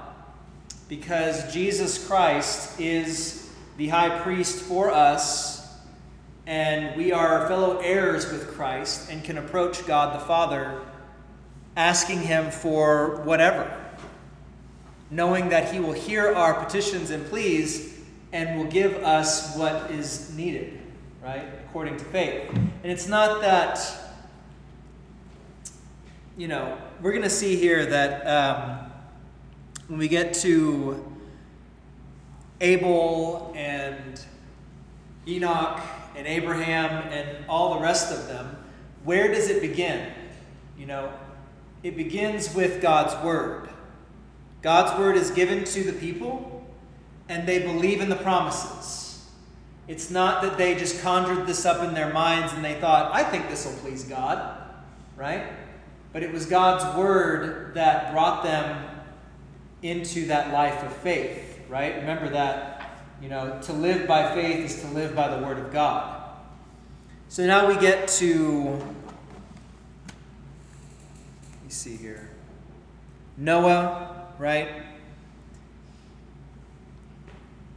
because 0.88 1.52
Jesus 1.52 2.06
Christ 2.06 2.78
is 2.78 3.50
the 3.78 3.88
high 3.88 4.20
priest 4.20 4.60
for 4.60 4.90
us, 4.90 5.59
and 6.50 6.96
we 6.96 7.12
are 7.12 7.46
fellow 7.46 7.78
heirs 7.78 8.32
with 8.32 8.48
Christ 8.48 9.08
and 9.08 9.22
can 9.22 9.38
approach 9.38 9.86
God 9.86 10.20
the 10.20 10.24
Father 10.24 10.80
asking 11.76 12.22
Him 12.22 12.50
for 12.50 13.20
whatever, 13.22 13.72
knowing 15.12 15.50
that 15.50 15.72
He 15.72 15.78
will 15.78 15.92
hear 15.92 16.34
our 16.34 16.54
petitions 16.64 17.12
and 17.12 17.24
pleas 17.26 18.00
and 18.32 18.58
will 18.58 18.66
give 18.66 18.96
us 19.04 19.56
what 19.56 19.92
is 19.92 20.34
needed, 20.34 20.80
right, 21.22 21.44
according 21.68 21.96
to 21.98 22.04
faith. 22.06 22.50
And 22.50 22.90
it's 22.90 23.06
not 23.06 23.40
that, 23.42 23.80
you 26.36 26.48
know, 26.48 26.76
we're 27.00 27.12
going 27.12 27.22
to 27.22 27.30
see 27.30 27.54
here 27.54 27.86
that 27.86 28.26
um, 28.26 28.90
when 29.86 30.00
we 30.00 30.08
get 30.08 30.34
to 30.34 31.16
Abel 32.60 33.52
and 33.54 34.20
Enoch 35.28 35.80
and 36.20 36.28
Abraham 36.28 37.08
and 37.10 37.46
all 37.48 37.76
the 37.76 37.80
rest 37.80 38.12
of 38.12 38.28
them, 38.28 38.54
where 39.04 39.32
does 39.32 39.48
it 39.48 39.62
begin? 39.62 40.12
You 40.76 40.84
know, 40.84 41.10
it 41.82 41.96
begins 41.96 42.54
with 42.54 42.82
God's 42.82 43.24
word. 43.24 43.70
God's 44.60 44.98
word 44.98 45.16
is 45.16 45.30
given 45.30 45.64
to 45.64 45.82
the 45.82 45.94
people, 45.94 46.62
and 47.30 47.48
they 47.48 47.60
believe 47.60 48.02
in 48.02 48.10
the 48.10 48.16
promises. 48.16 49.24
It's 49.88 50.10
not 50.10 50.42
that 50.42 50.58
they 50.58 50.74
just 50.74 51.00
conjured 51.00 51.46
this 51.46 51.64
up 51.64 51.82
in 51.82 51.94
their 51.94 52.12
minds 52.12 52.52
and 52.52 52.62
they 52.62 52.74
thought, 52.74 53.10
I 53.14 53.24
think 53.24 53.48
this 53.48 53.64
will 53.64 53.72
please 53.76 54.04
God, 54.04 54.60
right? 55.16 55.50
But 56.12 56.22
it 56.22 56.30
was 56.30 56.44
God's 56.44 56.98
word 56.98 57.72
that 57.76 58.12
brought 58.12 58.44
them 58.44 58.90
into 59.80 60.26
that 60.26 60.52
life 60.52 60.82
of 60.84 60.92
faith, 60.98 61.60
right? 61.70 61.96
Remember 61.96 62.28
that, 62.28 62.79
you 63.20 63.28
know, 63.28 63.58
to 63.62 63.72
live 63.72 64.06
by 64.06 64.34
faith 64.34 64.64
is 64.64 64.80
to 64.82 64.88
live 64.88 65.14
by 65.14 65.34
the 65.34 65.44
word 65.44 65.58
of 65.58 65.72
God. 65.72 66.22
So 67.28 67.46
now 67.46 67.68
we 67.68 67.76
get 67.76 68.08
to, 68.08 68.64
let 68.64 68.84
me 71.64 71.68
see 71.68 71.96
here. 71.96 72.30
Noah, 73.36 74.26
right? 74.38 74.68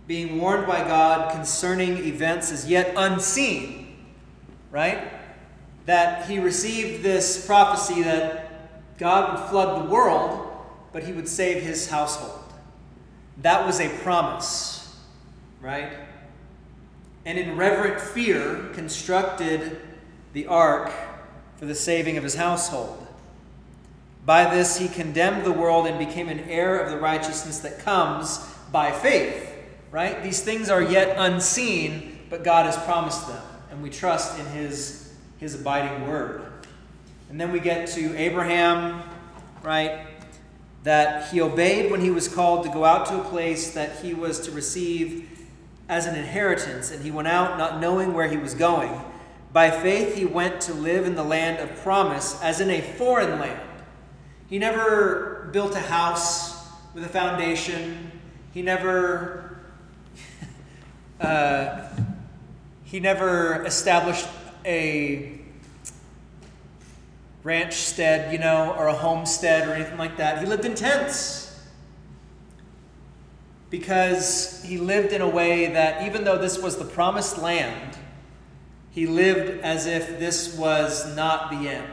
Being 0.07 0.39
warned 0.39 0.65
by 0.65 0.79
God 0.79 1.31
concerning 1.31 1.97
events 1.99 2.51
as 2.51 2.69
yet 2.69 2.93
unseen, 2.97 3.95
right? 4.71 5.11
That 5.85 6.29
he 6.29 6.39
received 6.39 7.03
this 7.03 7.45
prophecy 7.45 8.01
that 8.03 8.97
God 8.97 9.33
would 9.33 9.49
flood 9.49 9.83
the 9.83 9.89
world, 9.89 10.47
but 10.91 11.03
he 11.03 11.11
would 11.11 11.27
save 11.27 11.61
his 11.61 11.89
household. 11.89 12.39
That 13.41 13.65
was 13.65 13.79
a 13.79 13.89
promise, 13.99 14.72
right? 15.63 15.93
And 17.25 17.39
in 17.39 17.55
reverent 17.55 17.99
fear, 17.99 18.69
constructed 18.73 19.79
the 20.33 20.45
ark 20.45 20.91
for 21.55 21.65
the 21.65 21.73
saving 21.73 22.17
of 22.17 22.23
his 22.23 22.35
household. 22.35 23.07
By 24.25 24.53
this, 24.53 24.77
he 24.77 24.89
condemned 24.89 25.45
the 25.45 25.51
world 25.51 25.87
and 25.87 25.97
became 25.97 26.27
an 26.27 26.41
heir 26.41 26.77
of 26.79 26.91
the 26.91 26.97
righteousness 26.97 27.59
that 27.59 27.79
comes 27.79 28.39
by 28.71 28.91
faith. 28.91 29.49
Right? 29.89 30.21
These 30.21 30.41
things 30.41 30.69
are 30.69 30.81
yet 30.81 31.15
unseen, 31.17 32.19
but 32.29 32.43
God 32.43 32.65
has 32.65 32.77
promised 32.83 33.27
them, 33.27 33.43
and 33.69 33.81
we 33.81 33.89
trust 33.89 34.39
in 34.39 34.45
his, 34.47 35.13
his 35.37 35.55
abiding 35.55 36.07
word. 36.07 36.41
And 37.29 37.39
then 37.39 37.51
we 37.51 37.59
get 37.59 37.87
to 37.89 38.17
Abraham, 38.17 39.03
right? 39.61 40.07
That 40.83 41.31
he 41.31 41.41
obeyed 41.41 41.91
when 41.91 42.01
he 42.01 42.09
was 42.09 42.27
called 42.27 42.65
to 42.65 42.71
go 42.71 42.83
out 42.83 43.05
to 43.07 43.21
a 43.21 43.23
place 43.23 43.73
that 43.75 43.99
he 44.01 44.13
was 44.13 44.39
to 44.41 44.51
receive 44.51 45.32
as 45.93 46.07
an 46.07 46.15
inheritance, 46.15 46.89
and 46.89 47.03
he 47.03 47.11
went 47.11 47.27
out 47.27 47.55
not 47.55 47.79
knowing 47.79 48.15
where 48.15 48.27
he 48.27 48.35
was 48.35 48.55
going. 48.55 48.99
By 49.51 49.69
faith, 49.69 50.15
he 50.15 50.25
went 50.25 50.59
to 50.61 50.73
live 50.73 51.05
in 51.05 51.13
the 51.13 51.23
land 51.23 51.59
of 51.59 51.77
promise, 51.83 52.41
as 52.41 52.59
in 52.59 52.71
a 52.71 52.81
foreign 52.81 53.39
land. 53.39 53.61
He 54.49 54.57
never 54.57 55.49
built 55.53 55.75
a 55.75 55.79
house 55.79 56.67
with 56.95 57.03
a 57.03 57.07
foundation. 57.07 58.11
He 58.55 58.63
never 58.63 59.59
uh, 61.21 61.89
he 62.85 62.99
never 62.99 63.63
established 63.63 64.27
a 64.65 65.39
ranch 67.43 67.73
stead, 67.75 68.33
you 68.33 68.39
know, 68.39 68.73
or 68.79 68.87
a 68.87 68.95
homestead 68.95 69.67
or 69.67 69.73
anything 69.73 69.99
like 69.99 70.17
that. 70.17 70.39
He 70.39 70.47
lived 70.47 70.65
in 70.65 70.73
tents 70.73 71.42
because 73.73 74.61
he 74.63 74.77
lived 74.77 75.11
in 75.13 75.21
a 75.21 75.27
way 75.27 75.65
that, 75.65 76.05
even 76.05 76.23
though 76.23 76.37
this 76.37 76.59
was 76.59 76.77
the 76.77 76.85
promised 76.85 77.39
land, 77.39 77.97
he 78.91 79.07
lived 79.07 79.61
as 79.61 79.87
if 79.87 80.19
this 80.19 80.55
was 80.55 81.15
not 81.15 81.49
the 81.49 81.67
end, 81.67 81.91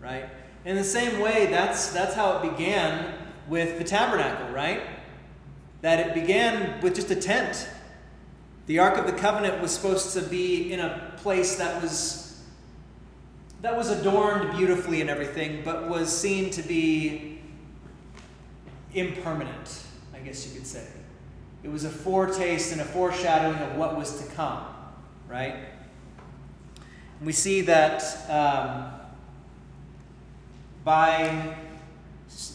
right? 0.00 0.30
In 0.64 0.76
the 0.76 0.82
same 0.82 1.20
way, 1.20 1.44
that's, 1.50 1.92
that's 1.92 2.14
how 2.14 2.38
it 2.38 2.50
began 2.50 3.12
with 3.48 3.76
the 3.76 3.84
tabernacle, 3.84 4.48
right? 4.48 4.80
That 5.82 6.00
it 6.00 6.14
began 6.14 6.80
with 6.80 6.94
just 6.94 7.10
a 7.10 7.16
tent. 7.16 7.68
The 8.64 8.78
Ark 8.78 8.96
of 8.96 9.04
the 9.04 9.12
Covenant 9.12 9.60
was 9.60 9.72
supposed 9.72 10.14
to 10.14 10.22
be 10.22 10.72
in 10.72 10.80
a 10.80 11.12
place 11.18 11.56
that 11.56 11.82
was 11.82 12.42
that 13.60 13.76
was 13.76 13.90
adorned 13.90 14.56
beautifully 14.56 15.02
and 15.02 15.10
everything, 15.10 15.60
but 15.66 15.86
was 15.86 16.14
seen 16.14 16.50
to 16.50 16.62
be 16.62 17.40
impermanent, 18.94 19.84
I 20.14 20.18
guess 20.20 20.46
you 20.46 20.54
could 20.54 20.66
say. 20.66 20.86
It 21.62 21.70
was 21.70 21.84
a 21.84 21.90
foretaste 21.90 22.72
and 22.72 22.80
a 22.80 22.84
foreshadowing 22.84 23.58
of 23.58 23.76
what 23.76 23.96
was 23.96 24.20
to 24.20 24.32
come, 24.34 24.64
right? 25.28 25.56
And 27.18 27.26
we 27.26 27.32
see 27.32 27.62
that 27.62 28.02
um, 28.30 28.92
by, 30.84 31.56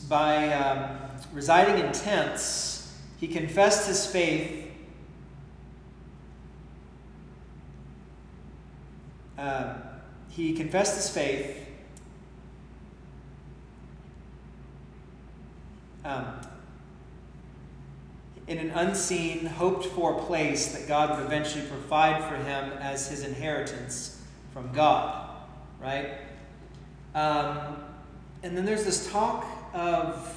by 0.07 0.53
um, 0.53 0.97
residing 1.33 1.83
in 1.83 1.91
tents, 1.91 2.95
he 3.19 3.27
confessed 3.27 3.87
his 3.87 4.05
faith. 4.05 4.67
Um, 9.37 9.75
he 10.29 10.53
confessed 10.53 10.95
his 10.95 11.09
faith. 11.09 11.57
Um, 16.05 16.41
in 18.49 18.57
an 18.57 18.71
unseen, 18.71 19.45
hoped 19.45 19.85
for 19.85 20.19
place 20.23 20.73
that 20.73 20.88
God 20.88 21.12
would 21.12 21.25
eventually 21.25 21.63
provide 21.67 22.23
for 22.27 22.35
him 22.35 22.71
as 22.79 23.07
his 23.07 23.23
inheritance 23.23 24.19
from 24.51 24.71
God, 24.73 25.29
right? 25.79 26.09
Um, 27.13 27.77
and 28.41 28.57
then 28.57 28.65
there's 28.65 28.83
this 28.83 29.09
talk 29.12 29.45
of 29.71 30.35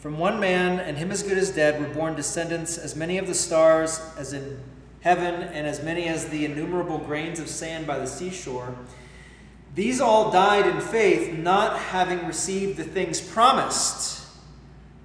from 0.00 0.18
one 0.18 0.38
man 0.38 0.80
and 0.80 0.98
him 0.98 1.10
as 1.10 1.22
good 1.22 1.38
as 1.38 1.50
dead 1.50 1.80
were 1.80 1.94
born 1.94 2.14
descendants 2.14 2.76
as 2.76 2.94
many 2.94 3.16
of 3.16 3.26
the 3.26 3.34
stars 3.34 4.02
as 4.18 4.34
in 4.34 4.60
heaven 5.00 5.34
and 5.34 5.66
as 5.66 5.82
many 5.82 6.08
as 6.08 6.28
the 6.28 6.44
innumerable 6.44 6.98
grains 6.98 7.40
of 7.40 7.48
sand 7.48 7.86
by 7.86 7.98
the 7.98 8.06
seashore. 8.06 8.76
These 9.74 10.00
all 10.00 10.30
died 10.30 10.66
in 10.66 10.80
faith, 10.82 11.38
not 11.38 11.78
having 11.78 12.26
received 12.26 12.76
the 12.76 12.84
things 12.84 13.18
promised 13.18 14.21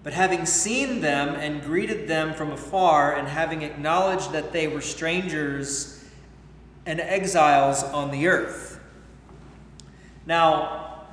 but 0.03 0.13
having 0.13 0.45
seen 0.45 1.01
them 1.01 1.35
and 1.35 1.61
greeted 1.61 2.07
them 2.07 2.33
from 2.33 2.51
afar, 2.51 3.15
and 3.15 3.27
having 3.27 3.61
acknowledged 3.61 4.31
that 4.31 4.53
they 4.53 4.67
were 4.67 4.81
strangers 4.81 6.03
and 6.85 7.01
exiles 7.01 7.83
on 7.83 8.11
the 8.11 8.27
earth. 8.27 8.79
Now, 10.25 11.03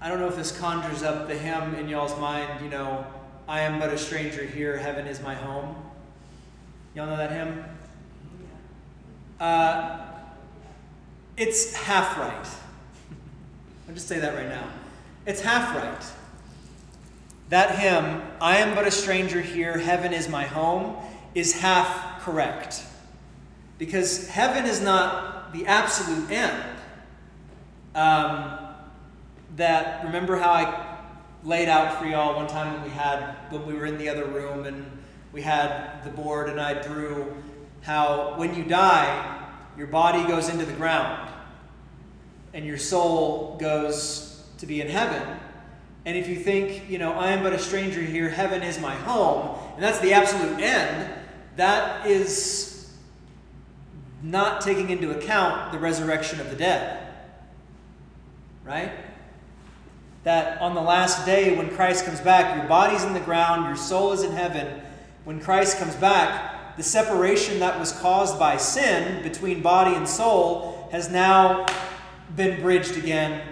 I 0.00 0.08
don't 0.08 0.18
know 0.18 0.26
if 0.26 0.36
this 0.36 0.56
conjures 0.58 1.02
up 1.02 1.28
the 1.28 1.36
hymn 1.36 1.76
in 1.76 1.88
y'all's 1.88 2.18
mind, 2.18 2.60
you 2.60 2.68
know, 2.68 3.06
I 3.46 3.60
am 3.60 3.78
but 3.78 3.90
a 3.90 3.98
stranger 3.98 4.44
here, 4.44 4.76
heaven 4.76 5.06
is 5.06 5.20
my 5.20 5.34
home. 5.34 5.76
Y'all 6.94 7.06
know 7.06 7.16
that 7.16 7.30
hymn? 7.30 7.64
Uh, 9.38 10.00
it's 11.36 11.74
half 11.74 12.18
right. 12.18 12.46
I'll 13.88 13.94
just 13.94 14.08
say 14.08 14.18
that 14.18 14.34
right 14.34 14.48
now. 14.48 14.68
It's 15.26 15.40
half 15.40 15.74
right. 15.76 16.21
That 17.52 17.78
hymn, 17.78 18.22
I 18.40 18.56
am 18.56 18.74
but 18.74 18.86
a 18.86 18.90
stranger 18.90 19.42
here, 19.42 19.76
heaven 19.76 20.14
is 20.14 20.26
my 20.26 20.44
home, 20.44 20.96
is 21.34 21.60
half 21.60 22.22
correct. 22.22 22.82
Because 23.76 24.26
heaven 24.26 24.64
is 24.64 24.80
not 24.80 25.52
the 25.52 25.66
absolute 25.66 26.30
end. 26.30 26.64
Um, 27.94 28.58
that, 29.56 30.02
remember 30.02 30.36
how 30.38 30.50
I 30.50 30.96
laid 31.44 31.68
out 31.68 31.98
for 31.98 32.06
y'all 32.06 32.36
one 32.36 32.46
time 32.46 32.72
when 32.72 32.84
we 32.84 32.88
had, 32.88 33.34
when 33.50 33.66
we 33.66 33.74
were 33.74 33.84
in 33.84 33.98
the 33.98 34.08
other 34.08 34.24
room 34.24 34.64
and 34.64 34.90
we 35.34 35.42
had 35.42 36.02
the 36.04 36.10
board 36.10 36.48
and 36.48 36.58
I 36.58 36.80
drew 36.80 37.36
how 37.82 38.32
when 38.38 38.54
you 38.54 38.64
die, 38.64 39.46
your 39.76 39.88
body 39.88 40.26
goes 40.26 40.48
into 40.48 40.64
the 40.64 40.72
ground 40.72 41.30
and 42.54 42.64
your 42.64 42.78
soul 42.78 43.58
goes 43.60 44.42
to 44.56 44.64
be 44.64 44.80
in 44.80 44.88
heaven. 44.88 45.38
And 46.04 46.16
if 46.16 46.28
you 46.28 46.36
think, 46.36 46.90
you 46.90 46.98
know, 46.98 47.12
I 47.12 47.30
am 47.30 47.42
but 47.42 47.52
a 47.52 47.58
stranger 47.58 48.00
here, 48.00 48.28
heaven 48.28 48.62
is 48.62 48.80
my 48.80 48.94
home, 48.94 49.56
and 49.74 49.82
that's 49.82 50.00
the 50.00 50.12
absolute 50.12 50.60
end, 50.60 51.12
that 51.56 52.06
is 52.06 52.92
not 54.22 54.60
taking 54.60 54.90
into 54.90 55.10
account 55.10 55.72
the 55.72 55.78
resurrection 55.78 56.40
of 56.40 56.50
the 56.50 56.56
dead. 56.56 57.08
Right? 58.64 58.92
That 60.24 60.60
on 60.60 60.74
the 60.74 60.80
last 60.80 61.26
day, 61.26 61.56
when 61.56 61.70
Christ 61.70 62.04
comes 62.04 62.20
back, 62.20 62.56
your 62.56 62.66
body's 62.68 63.04
in 63.04 63.12
the 63.12 63.20
ground, 63.20 63.66
your 63.66 63.76
soul 63.76 64.12
is 64.12 64.22
in 64.22 64.32
heaven. 64.32 64.82
When 65.24 65.40
Christ 65.40 65.78
comes 65.78 65.94
back, 65.96 66.76
the 66.76 66.82
separation 66.82 67.60
that 67.60 67.78
was 67.78 67.92
caused 67.92 68.38
by 68.38 68.56
sin 68.56 69.22
between 69.22 69.62
body 69.62 69.94
and 69.94 70.08
soul 70.08 70.88
has 70.90 71.10
now 71.10 71.66
been 72.34 72.60
bridged 72.62 72.96
again. 72.96 73.51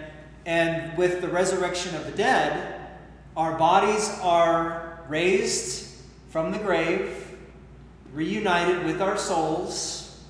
And 0.51 0.99
with 0.99 1.21
the 1.21 1.29
resurrection 1.29 1.95
of 1.95 2.07
the 2.07 2.11
dead, 2.11 2.75
our 3.37 3.57
bodies 3.57 4.11
are 4.21 4.99
raised 5.09 5.89
from 6.31 6.51
the 6.51 6.59
grave, 6.59 7.37
reunited 8.13 8.85
with 8.85 9.01
our 9.01 9.17
souls 9.17 10.21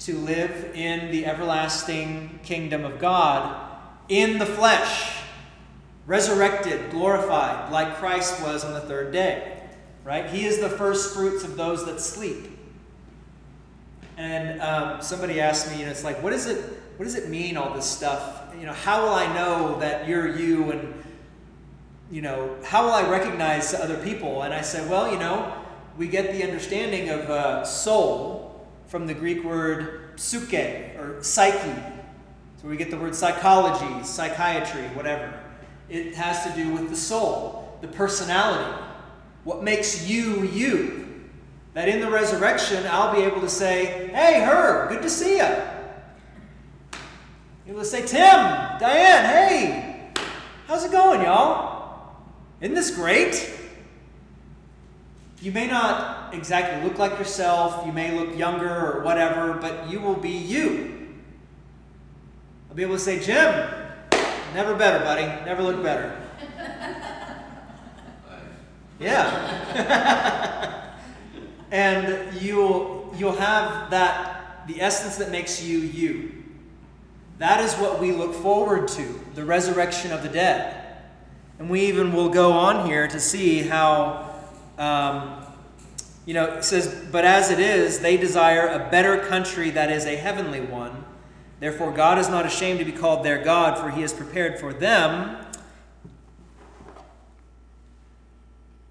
to 0.00 0.18
live 0.18 0.72
in 0.74 1.12
the 1.12 1.24
everlasting 1.24 2.40
kingdom 2.42 2.84
of 2.84 2.98
God 2.98 3.78
in 4.08 4.38
the 4.38 4.46
flesh, 4.46 5.20
resurrected, 6.08 6.90
glorified, 6.90 7.70
like 7.70 7.94
Christ 7.98 8.42
was 8.42 8.64
on 8.64 8.74
the 8.74 8.80
third 8.80 9.12
day. 9.12 9.62
Right? 10.02 10.28
He 10.28 10.46
is 10.46 10.58
the 10.58 10.68
first 10.68 11.14
fruits 11.14 11.44
of 11.44 11.56
those 11.56 11.86
that 11.86 12.00
sleep. 12.00 12.58
And 14.16 14.60
um, 14.60 15.00
somebody 15.00 15.40
asked 15.40 15.70
me, 15.70 15.78
you 15.78 15.84
know, 15.84 15.92
it's 15.92 16.02
like, 16.02 16.24
what 16.24 16.32
is 16.32 16.46
it? 16.46 16.77
What 16.98 17.04
does 17.04 17.14
it 17.14 17.28
mean? 17.28 17.56
All 17.56 17.72
this 17.72 17.86
stuff. 17.86 18.42
You 18.58 18.66
know, 18.66 18.72
how 18.72 19.04
will 19.04 19.14
I 19.14 19.32
know 19.32 19.78
that 19.78 20.08
you're 20.08 20.36
you? 20.36 20.72
And 20.72 21.04
you 22.10 22.22
know, 22.22 22.56
how 22.64 22.86
will 22.86 22.92
I 22.92 23.08
recognize 23.08 23.72
other 23.72 23.98
people? 23.98 24.42
And 24.42 24.52
I 24.52 24.62
said, 24.62 24.90
well, 24.90 25.12
you 25.12 25.16
know, 25.16 25.54
we 25.96 26.08
get 26.08 26.32
the 26.32 26.42
understanding 26.42 27.08
of 27.10 27.20
uh, 27.30 27.64
soul 27.64 28.66
from 28.88 29.06
the 29.06 29.14
Greek 29.14 29.44
word 29.44 30.18
psyche 30.18 30.96
or 30.96 31.22
psyche. 31.22 31.80
So 32.60 32.66
we 32.66 32.76
get 32.76 32.90
the 32.90 32.96
word 32.96 33.14
psychology, 33.14 34.04
psychiatry, 34.04 34.82
whatever. 34.88 35.38
It 35.88 36.16
has 36.16 36.44
to 36.46 36.52
do 36.60 36.72
with 36.72 36.90
the 36.90 36.96
soul, 36.96 37.78
the 37.80 37.88
personality, 37.88 38.76
what 39.44 39.62
makes 39.62 40.08
you 40.08 40.42
you. 40.48 41.04
That 41.74 41.88
in 41.88 42.00
the 42.00 42.10
resurrection, 42.10 42.84
I'll 42.90 43.14
be 43.14 43.22
able 43.22 43.40
to 43.42 43.48
say, 43.48 44.10
Hey, 44.12 44.42
Herb, 44.42 44.88
good 44.88 45.02
to 45.02 45.10
see 45.10 45.36
you. 45.36 45.77
Able 47.68 47.80
to 47.80 47.84
say, 47.84 48.00
Tim, 48.00 48.18
Diane, 48.80 49.26
hey, 49.26 50.10
how's 50.66 50.86
it 50.86 50.90
going, 50.90 51.20
y'all? 51.20 52.14
Isn't 52.62 52.74
this 52.74 52.90
great? 52.90 53.52
You 55.42 55.52
may 55.52 55.66
not 55.66 56.32
exactly 56.32 56.82
look 56.88 56.98
like 56.98 57.18
yourself, 57.18 57.84
you 57.84 57.92
may 57.92 58.18
look 58.18 58.34
younger 58.38 58.70
or 58.70 59.02
whatever, 59.02 59.52
but 59.52 59.90
you 59.90 60.00
will 60.00 60.14
be 60.14 60.30
you. 60.30 61.08
I'll 62.70 62.74
be 62.74 62.84
able 62.84 62.94
to 62.94 63.00
say, 63.00 63.20
Jim, 63.20 63.70
never 64.54 64.74
better, 64.74 65.04
buddy. 65.04 65.26
Never 65.44 65.62
look 65.62 65.82
better. 65.82 66.18
Yeah. 69.00 70.92
and 71.70 72.34
you'll 72.42 73.14
you'll 73.16 73.36
have 73.36 73.90
that 73.90 74.66
the 74.66 74.80
essence 74.82 75.18
that 75.18 75.30
makes 75.30 75.62
you 75.62 75.78
you. 75.78 76.37
That 77.38 77.60
is 77.60 77.74
what 77.74 78.00
we 78.00 78.12
look 78.12 78.34
forward 78.34 78.88
to, 78.88 79.20
the 79.34 79.44
resurrection 79.44 80.12
of 80.12 80.22
the 80.22 80.28
dead. 80.28 80.74
And 81.58 81.70
we 81.70 81.82
even 81.82 82.12
will 82.12 82.28
go 82.28 82.52
on 82.52 82.86
here 82.86 83.08
to 83.08 83.18
see 83.20 83.62
how 83.62 84.28
um, 84.78 85.44
you 86.28 86.34
know, 86.34 86.44
it 86.44 86.62
says, 86.64 87.06
But 87.10 87.24
as 87.24 87.50
it 87.50 87.58
is, 87.58 88.00
they 88.00 88.18
desire 88.18 88.66
a 88.68 88.90
better 88.90 89.18
country 89.18 89.70
that 89.70 89.90
is 89.90 90.04
a 90.04 90.14
heavenly 90.14 90.60
one. 90.60 91.04
Therefore, 91.58 91.90
God 91.90 92.18
is 92.18 92.28
not 92.28 92.44
ashamed 92.44 92.78
to 92.80 92.84
be 92.84 92.92
called 92.92 93.24
their 93.24 93.42
God, 93.42 93.78
for 93.78 93.90
he 93.90 94.02
has 94.02 94.12
prepared 94.12 94.60
for 94.60 94.74
them. 94.74 95.38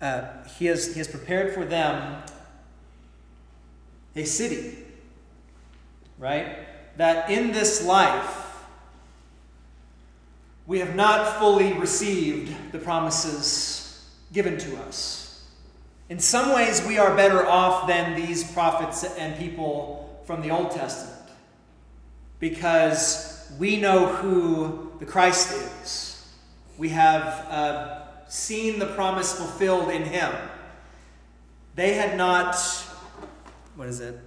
Uh, 0.01 0.43
he, 0.57 0.65
has, 0.65 0.93
he 0.93 0.97
has 0.97 1.07
prepared 1.07 1.53
for 1.53 1.63
them 1.63 2.23
a 4.15 4.25
city, 4.25 4.79
right? 6.17 6.66
That 6.97 7.29
in 7.29 7.51
this 7.51 7.85
life, 7.85 8.47
we 10.65 10.79
have 10.79 10.95
not 10.95 11.39
fully 11.39 11.73
received 11.73 12.71
the 12.71 12.79
promises 12.79 14.05
given 14.33 14.57
to 14.57 14.77
us. 14.81 15.45
In 16.09 16.19
some 16.19 16.53
ways, 16.53 16.85
we 16.85 16.97
are 16.97 17.15
better 17.15 17.45
off 17.45 17.87
than 17.87 18.15
these 18.15 18.51
prophets 18.51 19.03
and 19.03 19.37
people 19.37 20.21
from 20.25 20.41
the 20.41 20.51
Old 20.51 20.71
Testament 20.71 21.29
because 22.39 23.51
we 23.57 23.79
know 23.79 24.07
who 24.07 24.91
the 24.99 25.05
Christ 25.05 25.53
is. 25.83 26.33
We 26.77 26.89
have 26.89 27.23
uh, 27.49 28.27
seen 28.27 28.79
the 28.79 28.85
promise 28.87 29.33
fulfilled 29.33 29.89
in 29.89 30.03
Him. 30.03 30.33
They 31.75 31.93
had 31.93 32.17
not, 32.17 32.55
what 33.75 33.87
is 33.87 33.99
it? 33.99 34.19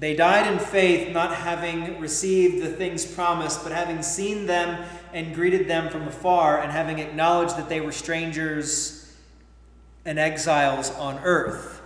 They 0.00 0.16
died 0.16 0.50
in 0.50 0.58
faith, 0.58 1.12
not 1.12 1.34
having 1.34 2.00
received 2.00 2.62
the 2.62 2.70
things 2.70 3.04
promised, 3.04 3.62
but 3.62 3.70
having 3.70 4.02
seen 4.02 4.46
them 4.46 4.82
and 5.12 5.34
greeted 5.34 5.68
them 5.68 5.90
from 5.90 6.08
afar, 6.08 6.58
and 6.62 6.72
having 6.72 7.00
acknowledged 7.00 7.58
that 7.58 7.68
they 7.68 7.82
were 7.82 7.92
strangers 7.92 9.14
and 10.06 10.18
exiles 10.18 10.90
on 10.92 11.18
earth. 11.22 11.82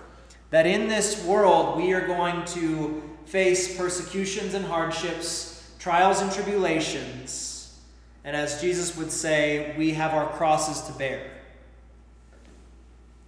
That 0.50 0.64
in 0.64 0.86
this 0.86 1.24
world 1.24 1.76
we 1.76 1.92
are 1.92 2.06
going 2.06 2.44
to 2.46 3.02
face 3.26 3.76
persecutions 3.76 4.54
and 4.54 4.64
hardships, 4.64 5.72
trials 5.80 6.20
and 6.20 6.30
tribulations, 6.30 7.76
and 8.22 8.36
as 8.36 8.60
Jesus 8.60 8.96
would 8.96 9.10
say, 9.10 9.74
we 9.76 9.90
have 9.90 10.14
our 10.14 10.28
crosses 10.28 10.82
to 10.82 10.96
bear. 10.96 11.32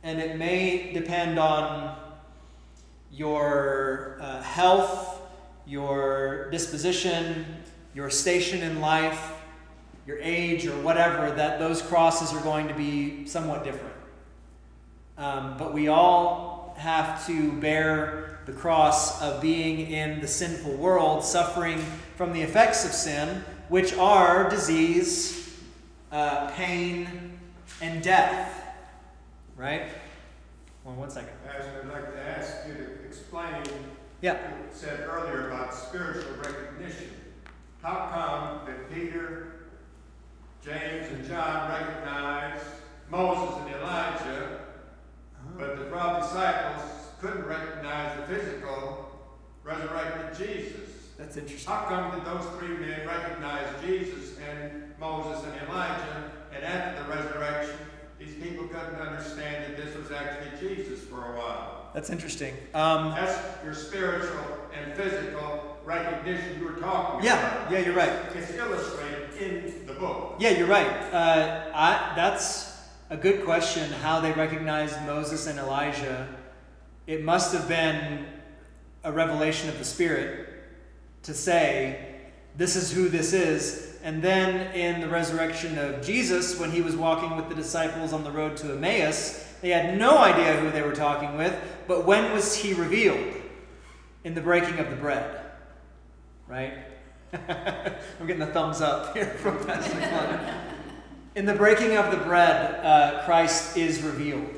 And 0.04 0.20
it 0.20 0.38
may 0.38 0.92
depend 0.92 1.40
on 1.40 2.05
your 3.16 4.18
uh, 4.20 4.42
health, 4.42 5.22
your 5.66 6.50
disposition, 6.50 7.46
your 7.94 8.10
station 8.10 8.62
in 8.62 8.80
life, 8.80 9.32
your 10.06 10.18
age, 10.20 10.66
or 10.66 10.78
whatever, 10.82 11.30
that 11.30 11.58
those 11.58 11.80
crosses 11.80 12.32
are 12.32 12.42
going 12.42 12.68
to 12.68 12.74
be 12.74 13.26
somewhat 13.26 13.64
different. 13.64 13.94
Um, 15.16 15.56
but 15.56 15.72
we 15.72 15.88
all 15.88 16.74
have 16.78 17.26
to 17.26 17.52
bear 17.52 18.38
the 18.44 18.52
cross 18.52 19.20
of 19.22 19.40
being 19.40 19.90
in 19.90 20.20
the 20.20 20.28
sinful 20.28 20.74
world, 20.74 21.24
suffering 21.24 21.78
from 22.16 22.32
the 22.32 22.42
effects 22.42 22.84
of 22.84 22.92
sin, 22.92 23.42
which 23.68 23.94
are 23.94 24.48
disease, 24.48 25.58
uh, 26.12 26.50
pain, 26.50 27.38
and 27.80 28.02
death. 28.02 28.62
Right? 29.56 29.88
Well, 30.84 30.94
one 30.94 31.10
second. 31.10 31.32
Pastor, 31.44 31.82
I'd 31.82 31.88
like 31.88 32.12
to 32.12 32.20
ask 32.20 32.68
you 32.68 32.95
to 33.16 33.22
explain 33.22 33.62
Yeah. 34.22 34.34
you 34.34 34.66
said 34.72 35.00
earlier 35.00 35.48
about 35.50 35.74
spiritual 35.74 36.36
recognition. 36.36 37.10
How 37.82 38.08
come 38.12 38.66
that 38.66 38.90
Peter, 38.92 39.68
James, 40.64 41.12
and 41.12 41.26
John 41.26 41.70
recognized 41.70 42.64
Moses 43.10 43.56
and 43.58 43.74
Elijah, 43.74 44.60
uh-huh. 45.34 45.58
but 45.58 45.78
the 45.78 45.84
twelve 45.84 46.22
disciples 46.22 46.82
couldn't 47.20 47.46
recognize 47.46 48.16
the 48.16 48.34
physical 48.34 49.10
resurrected 49.62 50.36
Jesus? 50.46 50.90
That's 51.18 51.36
interesting. 51.36 51.72
How 51.72 51.84
come 51.84 52.18
did 52.18 52.24
those 52.26 52.44
three 52.58 52.76
men 52.76 53.06
recognize 53.06 53.66
Jesus 53.84 54.36
and 54.38 54.98
Moses 54.98 55.44
and 55.44 55.68
Elijah, 55.68 56.32
and 56.54 56.64
after 56.64 57.02
the 57.02 57.08
resurrection, 57.08 57.76
these 58.18 58.34
people 58.34 58.66
couldn't 58.66 58.96
understand 58.96 59.64
that 59.64 59.76
this 59.76 59.94
was 59.94 60.10
actually 60.10 60.58
Jesus 60.58 61.04
for 61.04 61.34
a 61.34 61.38
while? 61.38 61.85
That's 61.96 62.10
interesting. 62.10 62.52
Um, 62.74 63.12
That's 63.12 63.64
your 63.64 63.72
spiritual 63.72 64.68
and 64.74 64.92
physical 64.92 65.78
recognition 65.82 66.58
you 66.60 66.66
were 66.66 66.74
talking 66.78 67.24
yeah, 67.24 67.62
about. 67.62 67.72
yeah, 67.72 67.78
you're 67.78 67.94
right. 67.94 68.12
It's 68.34 68.52
illustrated 68.52 69.32
in 69.40 69.86
the 69.86 69.94
book. 69.94 70.34
Yeah, 70.38 70.50
you're 70.50 70.66
right. 70.66 70.86
Uh, 71.10 71.70
I, 71.72 72.12
that's 72.14 72.78
a 73.08 73.16
good 73.16 73.46
question. 73.46 73.90
How 73.90 74.20
they 74.20 74.32
recognized 74.32 75.00
Moses 75.06 75.46
and 75.46 75.58
Elijah? 75.58 76.28
It 77.06 77.24
must 77.24 77.54
have 77.54 77.66
been 77.66 78.26
a 79.02 79.10
revelation 79.10 79.70
of 79.70 79.78
the 79.78 79.84
Spirit 79.86 80.50
to 81.22 81.32
say, 81.32 82.16
"This 82.58 82.76
is 82.76 82.92
who 82.92 83.08
this 83.08 83.32
is." 83.32 83.96
And 84.04 84.20
then 84.20 84.70
in 84.72 85.00
the 85.00 85.08
resurrection 85.08 85.78
of 85.78 86.04
Jesus, 86.04 86.60
when 86.60 86.72
he 86.72 86.82
was 86.82 86.94
walking 86.94 87.36
with 87.36 87.48
the 87.48 87.54
disciples 87.54 88.12
on 88.12 88.22
the 88.22 88.30
road 88.30 88.58
to 88.58 88.72
Emmaus, 88.72 89.45
they 89.60 89.70
had 89.70 89.98
no 89.98 90.18
idea 90.18 90.54
who 90.54 90.70
they 90.70 90.82
were 90.82 90.94
talking 90.94 91.36
with. 91.36 91.54
But 91.86 92.04
when 92.04 92.32
was 92.32 92.56
he 92.56 92.74
revealed? 92.74 93.34
In 94.24 94.34
the 94.34 94.40
breaking 94.40 94.78
of 94.80 94.90
the 94.90 94.96
bread, 94.96 95.40
right? 96.48 96.74
I'm 97.32 98.26
getting 98.26 98.40
the 98.40 98.46
thumbs 98.46 98.80
up 98.80 99.16
here 99.16 99.26
from 99.26 99.64
Pastor 99.64 99.96
Glenn. 99.98 100.54
In 101.36 101.44
the 101.44 101.54
breaking 101.54 101.96
of 101.96 102.10
the 102.10 102.16
bread, 102.16 102.84
uh, 102.84 103.22
Christ 103.24 103.76
is 103.76 104.02
revealed. 104.02 104.48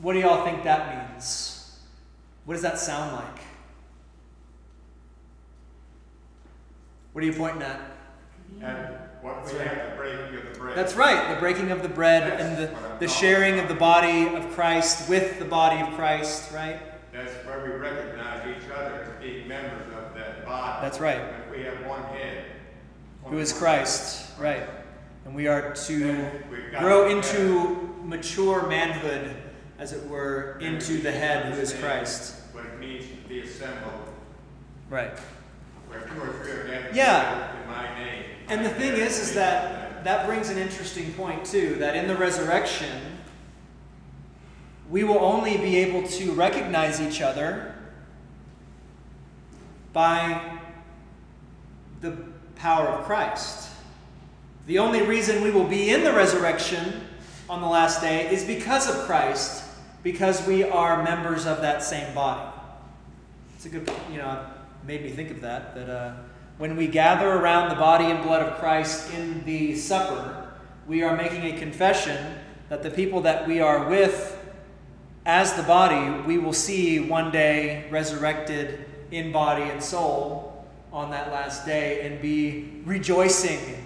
What 0.00 0.14
do 0.14 0.18
y'all 0.18 0.44
think 0.44 0.64
that 0.64 1.12
means? 1.12 1.78
What 2.44 2.54
does 2.54 2.62
that 2.62 2.78
sound 2.78 3.14
like? 3.14 3.40
What 7.12 7.22
are 7.22 7.26
you 7.26 7.32
pointing 7.32 7.62
at? 7.62 7.80
And 8.60 8.96
what 9.22 9.36
That's 9.36 9.52
we 9.52 9.58
right. 9.60 9.68
have, 9.68 9.90
the 9.90 9.96
breaking 9.96 10.36
of 10.36 10.52
the 10.52 10.58
bread. 10.58 10.76
That's 10.76 10.94
right, 10.94 11.34
the 11.34 11.40
breaking 11.40 11.70
of 11.70 11.82
the 11.82 11.88
bread 11.88 12.40
and 12.40 12.56
the, 12.58 12.74
the 12.98 13.08
sharing 13.08 13.58
of 13.60 13.68
the 13.68 13.74
body 13.74 14.26
of 14.34 14.50
Christ 14.50 15.08
with 15.08 15.38
the 15.38 15.44
body 15.44 15.80
of 15.80 15.88
Christ, 15.94 16.52
right? 16.52 16.80
That's 17.12 17.32
where 17.46 17.64
we 17.64 17.70
recognize 17.78 18.42
each 18.48 18.68
other 18.70 19.02
as 19.02 19.22
being 19.22 19.46
members 19.46 19.86
of 19.94 20.14
that 20.14 20.44
body. 20.44 20.78
That's 20.82 20.98
right. 20.98 21.20
We 21.50 21.62
have 21.62 21.86
one 21.86 22.02
head. 22.04 22.46
Who 23.26 23.38
is 23.38 23.52
Christ, 23.52 24.36
right? 24.38 24.68
And 25.24 25.34
we 25.34 25.46
are 25.46 25.72
to 25.72 25.98
Then 25.98 26.42
we've 26.50 26.72
got 26.72 26.80
grow 26.82 27.08
into 27.08 27.94
mature 28.02 28.66
manhood, 28.66 29.36
as 29.78 29.92
it 29.92 30.04
were, 30.08 30.58
into 30.60 30.98
the 30.98 31.12
head 31.12 31.52
who 31.54 31.60
is 31.60 31.72
Christ. 31.74 32.34
What 32.52 32.64
it 32.66 32.78
means 32.80 33.04
to 33.04 33.28
be 33.28 33.40
assembled, 33.42 33.92
Right. 34.90 35.16
where 35.88 36.00
two 36.00 36.20
or 36.20 36.32
three 36.42 36.50
are 36.52 36.64
gathered 36.66 36.96
Yeah. 36.96 37.60
in 37.62 37.70
my 37.70 37.98
name. 37.98 38.24
And 38.52 38.66
the 38.66 38.68
thing 38.68 38.92
is, 38.98 39.18
is 39.18 39.32
that 39.32 40.04
that 40.04 40.26
brings 40.26 40.50
an 40.50 40.58
interesting 40.58 41.10
point 41.14 41.46
too. 41.46 41.76
That 41.76 41.96
in 41.96 42.06
the 42.06 42.14
resurrection, 42.14 43.00
we 44.90 45.04
will 45.04 45.20
only 45.20 45.56
be 45.56 45.76
able 45.76 46.06
to 46.06 46.32
recognize 46.32 47.00
each 47.00 47.22
other 47.22 47.74
by 49.94 50.58
the 52.02 52.14
power 52.56 52.88
of 52.88 53.06
Christ. 53.06 53.70
The 54.66 54.78
only 54.80 55.00
reason 55.00 55.42
we 55.42 55.50
will 55.50 55.64
be 55.64 55.88
in 55.88 56.04
the 56.04 56.12
resurrection 56.12 57.06
on 57.48 57.62
the 57.62 57.68
last 57.68 58.02
day 58.02 58.30
is 58.30 58.44
because 58.44 58.86
of 58.86 59.06
Christ, 59.06 59.64
because 60.02 60.46
we 60.46 60.62
are 60.62 61.02
members 61.02 61.46
of 61.46 61.62
that 61.62 61.82
same 61.82 62.14
body. 62.14 62.50
It's 63.56 63.64
a 63.64 63.70
good, 63.70 63.90
you 64.10 64.18
know, 64.18 64.44
made 64.86 65.02
me 65.02 65.08
think 65.08 65.30
of 65.30 65.40
that. 65.40 65.74
That 65.74 65.88
uh, 65.88 66.12
when 66.62 66.76
we 66.76 66.86
gather 66.86 67.28
around 67.28 67.70
the 67.70 67.74
body 67.74 68.04
and 68.04 68.22
blood 68.22 68.40
of 68.40 68.56
Christ 68.60 69.12
in 69.14 69.44
the 69.44 69.74
supper, 69.74 70.52
we 70.86 71.02
are 71.02 71.16
making 71.16 71.42
a 71.42 71.58
confession 71.58 72.36
that 72.68 72.84
the 72.84 72.90
people 72.90 73.22
that 73.22 73.48
we 73.48 73.58
are 73.58 73.88
with 73.88 74.38
as 75.26 75.54
the 75.54 75.64
body, 75.64 76.22
we 76.22 76.38
will 76.38 76.52
see 76.52 77.00
one 77.00 77.32
day 77.32 77.84
resurrected 77.90 78.84
in 79.10 79.32
body 79.32 79.64
and 79.64 79.82
soul 79.82 80.64
on 80.92 81.10
that 81.10 81.32
last 81.32 81.66
day 81.66 82.06
and 82.06 82.22
be 82.22 82.80
rejoicing. 82.84 83.84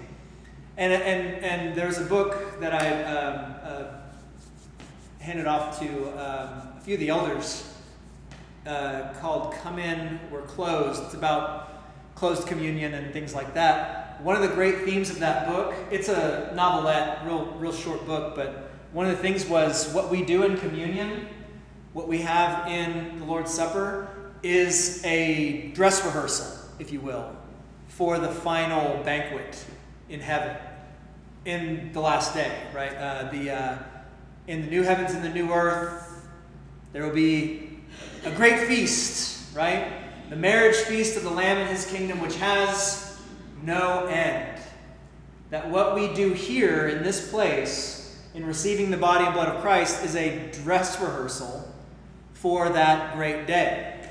And, 0.76 0.92
and, 0.92 1.42
and 1.42 1.74
there's 1.74 1.96
a 1.96 2.04
book 2.04 2.60
that 2.60 2.74
I 2.74 3.04
um, 3.04 3.54
uh, 3.64 3.84
handed 5.18 5.46
off 5.46 5.80
to 5.80 6.08
um, 6.10 6.76
a 6.76 6.80
few 6.82 6.92
of 6.92 7.00
the 7.00 7.08
elders 7.08 7.72
uh, 8.66 9.14
called 9.18 9.54
Come 9.54 9.78
In, 9.78 10.20
We're 10.30 10.42
Closed. 10.42 11.02
It's 11.04 11.14
about 11.14 11.75
closed 12.16 12.48
communion 12.48 12.94
and 12.94 13.12
things 13.12 13.34
like 13.34 13.54
that. 13.54 14.20
One 14.22 14.34
of 14.34 14.42
the 14.42 14.48
great 14.48 14.84
themes 14.84 15.10
of 15.10 15.20
that 15.20 15.46
book, 15.46 15.74
it's 15.90 16.08
a 16.08 16.50
novelette, 16.56 17.24
real, 17.24 17.44
real 17.58 17.72
short 17.72 18.04
book, 18.06 18.34
but 18.34 18.70
one 18.92 19.06
of 19.06 19.14
the 19.14 19.22
things 19.22 19.46
was 19.46 19.92
what 19.92 20.10
we 20.10 20.24
do 20.24 20.42
in 20.42 20.56
communion, 20.56 21.28
what 21.92 22.08
we 22.08 22.18
have 22.22 22.66
in 22.66 23.18
the 23.18 23.24
Lord's 23.26 23.52
Supper, 23.52 24.08
is 24.42 25.04
a 25.04 25.68
dress 25.74 26.04
rehearsal, 26.04 26.46
if 26.78 26.90
you 26.90 27.00
will, 27.00 27.36
for 27.88 28.18
the 28.18 28.28
final 28.28 29.02
banquet 29.04 29.62
in 30.08 30.20
heaven, 30.20 30.56
in 31.44 31.92
the 31.92 32.00
last 32.00 32.32
day, 32.32 32.62
right? 32.74 32.96
Uh, 32.96 33.30
the, 33.30 33.50
uh, 33.50 33.78
in 34.46 34.62
the 34.62 34.68
new 34.68 34.82
heavens 34.82 35.12
and 35.12 35.22
the 35.22 35.28
new 35.28 35.52
earth, 35.52 36.26
there 36.94 37.04
will 37.04 37.14
be 37.14 37.78
a 38.24 38.30
great 38.30 38.60
feast, 38.60 39.54
right? 39.54 40.05
The 40.28 40.36
marriage 40.36 40.76
feast 40.76 41.16
of 41.16 41.22
the 41.22 41.30
Lamb 41.30 41.58
and 41.58 41.70
his 41.70 41.86
kingdom, 41.86 42.20
which 42.20 42.36
has 42.36 43.16
no 43.62 44.06
end. 44.06 44.60
That 45.50 45.70
what 45.70 45.94
we 45.94 46.12
do 46.14 46.32
here 46.32 46.88
in 46.88 47.04
this 47.04 47.30
place, 47.30 48.20
in 48.34 48.44
receiving 48.44 48.90
the 48.90 48.96
body 48.96 49.24
and 49.24 49.34
blood 49.34 49.48
of 49.48 49.62
Christ, 49.62 50.04
is 50.04 50.16
a 50.16 50.50
dress 50.50 51.00
rehearsal 51.00 51.72
for 52.32 52.68
that 52.70 53.14
great 53.14 53.46
day. 53.46 54.08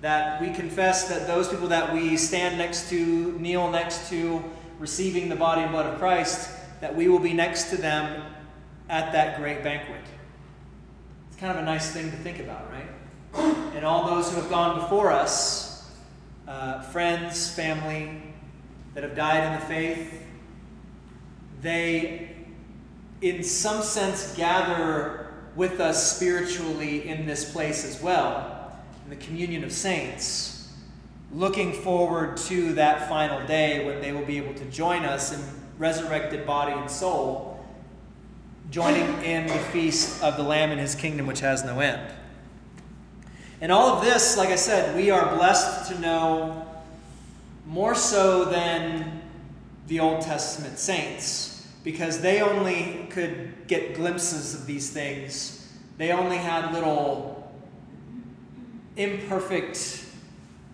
That 0.00 0.40
we 0.40 0.50
confess 0.50 1.08
that 1.08 1.28
those 1.28 1.48
people 1.48 1.68
that 1.68 1.92
we 1.92 2.16
stand 2.16 2.58
next 2.58 2.90
to, 2.90 3.38
kneel 3.38 3.70
next 3.70 4.08
to, 4.10 4.42
receiving 4.80 5.28
the 5.28 5.36
body 5.36 5.62
and 5.62 5.70
blood 5.70 5.86
of 5.86 5.98
Christ, 6.00 6.50
that 6.80 6.96
we 6.96 7.06
will 7.06 7.18
be 7.20 7.34
next 7.34 7.70
to 7.70 7.76
them 7.76 8.24
at 8.88 9.12
that 9.12 9.38
great 9.38 9.62
banquet. 9.62 10.00
It's 11.28 11.38
kind 11.38 11.56
of 11.56 11.62
a 11.62 11.64
nice 11.64 11.92
thing 11.92 12.10
to 12.10 12.16
think 12.16 12.40
about, 12.40 12.68
right? 12.72 12.88
And 13.34 13.84
all 13.84 14.06
those 14.06 14.30
who 14.30 14.40
have 14.40 14.50
gone 14.50 14.80
before 14.80 15.10
us, 15.10 15.90
uh, 16.48 16.82
friends, 16.82 17.50
family, 17.50 18.22
that 18.94 19.02
have 19.02 19.14
died 19.14 19.44
in 19.44 19.60
the 19.60 19.66
faith, 19.66 20.22
they, 21.62 22.36
in 23.20 23.42
some 23.42 23.82
sense, 23.82 24.34
gather 24.36 25.32
with 25.56 25.80
us 25.80 26.16
spiritually 26.16 27.08
in 27.08 27.26
this 27.26 27.50
place 27.50 27.84
as 27.84 28.02
well, 28.02 28.78
in 29.04 29.10
the 29.10 29.24
communion 29.24 29.64
of 29.64 29.72
saints, 29.72 30.72
looking 31.32 31.72
forward 31.72 32.36
to 32.36 32.72
that 32.74 33.08
final 33.08 33.46
day 33.46 33.84
when 33.84 34.00
they 34.00 34.12
will 34.12 34.24
be 34.24 34.38
able 34.38 34.54
to 34.54 34.64
join 34.66 35.04
us 35.04 35.32
in 35.32 35.40
resurrected 35.78 36.46
body 36.46 36.72
and 36.72 36.90
soul, 36.90 37.64
joining 38.70 39.22
in 39.22 39.46
the 39.46 39.58
feast 39.72 40.22
of 40.22 40.36
the 40.36 40.42
Lamb 40.42 40.70
and 40.70 40.80
his 40.80 40.94
kingdom, 40.94 41.26
which 41.26 41.40
has 41.40 41.64
no 41.64 41.80
end. 41.80 42.12
And 43.60 43.70
all 43.70 43.88
of 43.88 44.04
this, 44.04 44.38
like 44.38 44.48
I 44.48 44.56
said, 44.56 44.96
we 44.96 45.10
are 45.10 45.36
blessed 45.36 45.92
to 45.92 45.98
know 45.98 46.66
more 47.66 47.94
so 47.94 48.46
than 48.46 49.20
the 49.86 50.00
Old 50.00 50.22
Testament 50.22 50.78
saints 50.78 51.68
because 51.84 52.20
they 52.20 52.40
only 52.40 53.06
could 53.10 53.66
get 53.66 53.94
glimpses 53.94 54.54
of 54.54 54.66
these 54.66 54.90
things. 54.90 55.68
They 55.98 56.12
only 56.12 56.38
had 56.38 56.72
little 56.72 57.52
imperfect 58.96 60.06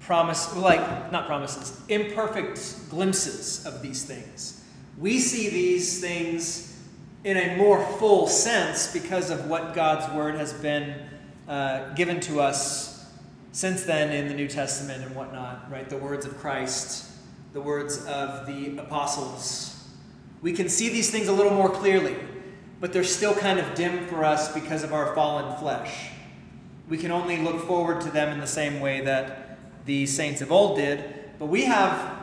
promise 0.01 0.55
like 0.55 1.11
not 1.11 1.27
promises, 1.27 1.81
imperfect 1.89 2.89
glimpses 2.89 3.67
of 3.67 3.83
these 3.83 4.05
things. 4.05 4.65
We 4.99 5.19
see 5.19 5.51
these 5.51 6.01
things 6.01 6.81
in 7.25 7.37
a 7.37 7.57
more 7.57 7.85
full 7.99 8.29
sense 8.29 8.93
because 8.93 9.31
of 9.31 9.49
what 9.49 9.75
God's 9.75 10.13
word 10.15 10.37
has 10.37 10.53
been 10.53 10.95
uh, 11.49 11.95
given 11.95 12.21
to 12.21 12.41
us 12.41 13.09
since 13.53 13.85
then 13.85 14.13
in 14.13 14.29
the 14.29 14.35
New 14.35 14.49
Testament 14.49 15.03
and 15.03 15.15
whatnot, 15.15 15.71
right? 15.71 15.89
The 15.89 15.97
words 15.97 16.27
of 16.27 16.37
Christ, 16.39 17.11
the 17.53 17.61
words 17.61 18.05
of 18.05 18.47
the 18.47 18.77
apostles. 18.79 19.89
We 20.43 20.53
can 20.53 20.69
see 20.69 20.89
these 20.89 21.11
things 21.11 21.29
a 21.29 21.33
little 21.33 21.55
more 21.55 21.71
clearly, 21.71 22.17
but 22.81 22.93
they're 22.93 23.05
still 23.05 23.35
kind 23.35 23.59
of 23.59 23.75
dim 23.75 24.07
for 24.09 24.25
us 24.25 24.53
because 24.53 24.83
of 24.83 24.93
our 24.93 25.15
fallen 25.15 25.57
flesh. 25.59 26.11
We 26.89 26.99
can 26.99 27.11
only 27.11 27.39
look 27.39 27.67
forward 27.67 28.03
to 28.03 28.11
them 28.11 28.33
in 28.33 28.41
the 28.41 28.47
same 28.47 28.81
way 28.81 29.01
that 29.03 29.59
the 29.87 30.07
saints 30.07 30.41
of 30.43 30.53
old 30.53 30.77
did, 30.77 31.03
but 31.39 31.47
we 31.47 31.65
have, 31.65 32.19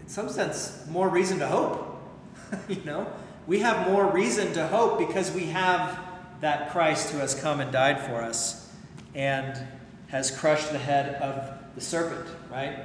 in 0.00 0.08
some 0.08 0.28
sense, 0.28 0.84
more 0.90 1.08
reason 1.08 1.38
to 1.38 1.46
hope. 1.46 1.98
you 2.68 2.82
know? 2.84 3.10
We 3.46 3.60
have 3.60 3.88
more 3.88 4.06
reason 4.06 4.52
to 4.52 4.66
hope 4.66 4.98
because 4.98 5.32
we 5.32 5.46
have 5.46 5.98
that 6.40 6.70
Christ 6.70 7.10
who 7.10 7.18
has 7.18 7.34
come 7.34 7.60
and 7.60 7.72
died 7.72 8.00
for 8.00 8.22
us 8.22 8.70
and 9.14 9.60
has 10.08 10.30
crushed 10.30 10.72
the 10.72 10.78
head 10.78 11.20
of 11.20 11.58
the 11.74 11.80
serpent, 11.80 12.26
right? 12.50 12.84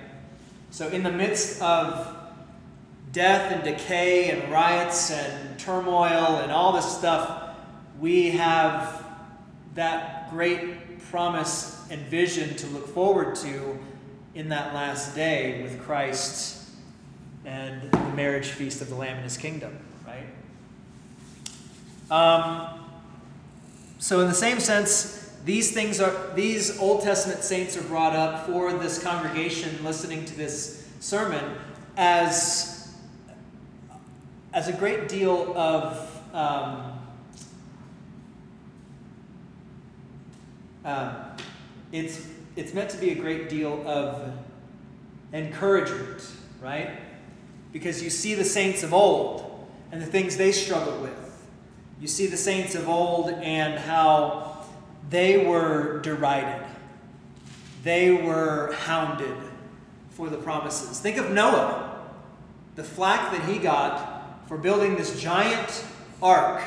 So, 0.71 0.87
in 0.89 1.03
the 1.03 1.11
midst 1.11 1.61
of 1.61 2.15
death 3.11 3.51
and 3.51 3.63
decay 3.63 4.31
and 4.31 4.51
riots 4.51 5.11
and 5.11 5.59
turmoil 5.59 6.37
and 6.37 6.51
all 6.51 6.73
this 6.73 6.97
stuff, 6.97 7.55
we 7.99 8.31
have 8.31 9.05
that 9.75 10.31
great 10.31 10.99
promise 11.11 11.79
and 11.91 12.01
vision 12.07 12.55
to 12.55 12.67
look 12.67 12.87
forward 12.87 13.35
to 13.35 13.77
in 14.33 14.49
that 14.49 14.73
last 14.73 15.15
day 15.15 15.61
with 15.61 15.79
Christ 15.83 16.69
and 17.45 17.91
the 17.91 17.99
marriage 18.15 18.47
feast 18.47 18.81
of 18.81 18.89
the 18.89 18.95
Lamb 18.95 19.17
in 19.17 19.23
his 19.23 19.37
kingdom, 19.37 19.77
right? 20.07 20.25
Um, 22.09 22.82
so, 24.03 24.19
in 24.19 24.27
the 24.27 24.33
same 24.33 24.59
sense, 24.59 25.31
these 25.45 25.71
things 25.71 26.01
are 26.01 26.33
these 26.35 26.77
Old 26.77 27.03
Testament 27.03 27.41
saints 27.41 27.77
are 27.77 27.83
brought 27.83 28.13
up 28.13 28.45
for 28.45 28.73
this 28.73 29.01
congregation 29.01 29.81
listening 29.81 30.25
to 30.25 30.35
this 30.35 30.85
sermon 30.99 31.55
as 31.95 32.93
as 34.51 34.67
a 34.67 34.73
great 34.73 35.07
deal 35.07 35.57
of 35.57 36.21
um, 36.33 36.99
um, 40.83 41.15
it's 41.93 42.27
it's 42.57 42.73
meant 42.73 42.89
to 42.89 42.97
be 42.97 43.11
a 43.11 43.15
great 43.15 43.47
deal 43.47 43.87
of 43.87 44.33
encouragement, 45.31 46.29
right? 46.61 46.89
Because 47.71 48.03
you 48.03 48.09
see 48.09 48.35
the 48.35 48.43
saints 48.43 48.83
of 48.83 48.93
old 48.93 49.65
and 49.93 50.01
the 50.01 50.05
things 50.05 50.35
they 50.35 50.51
struggled 50.51 51.01
with. 51.01 51.22
You 52.03 52.09
see 52.09 52.27
the 52.27 52.35
saints 52.35 52.75
of 52.75 52.89
old 52.89 53.29
and 53.29 53.79
how 53.79 54.65
they 55.09 55.45
were 55.45 56.01
derided, 56.01 56.67
they 57.81 58.11
were 58.11 58.73
hounded 58.73 59.37
for 60.09 60.27
the 60.27 60.35
promises. 60.35 60.99
Think 60.99 61.15
of 61.15 61.31
Noah, 61.31 62.03
the 62.75 62.83
flack 62.83 63.31
that 63.31 63.49
he 63.49 63.57
got 63.57 64.45
for 64.49 64.57
building 64.57 64.97
this 64.97 65.17
giant 65.21 65.85
ark 66.21 66.61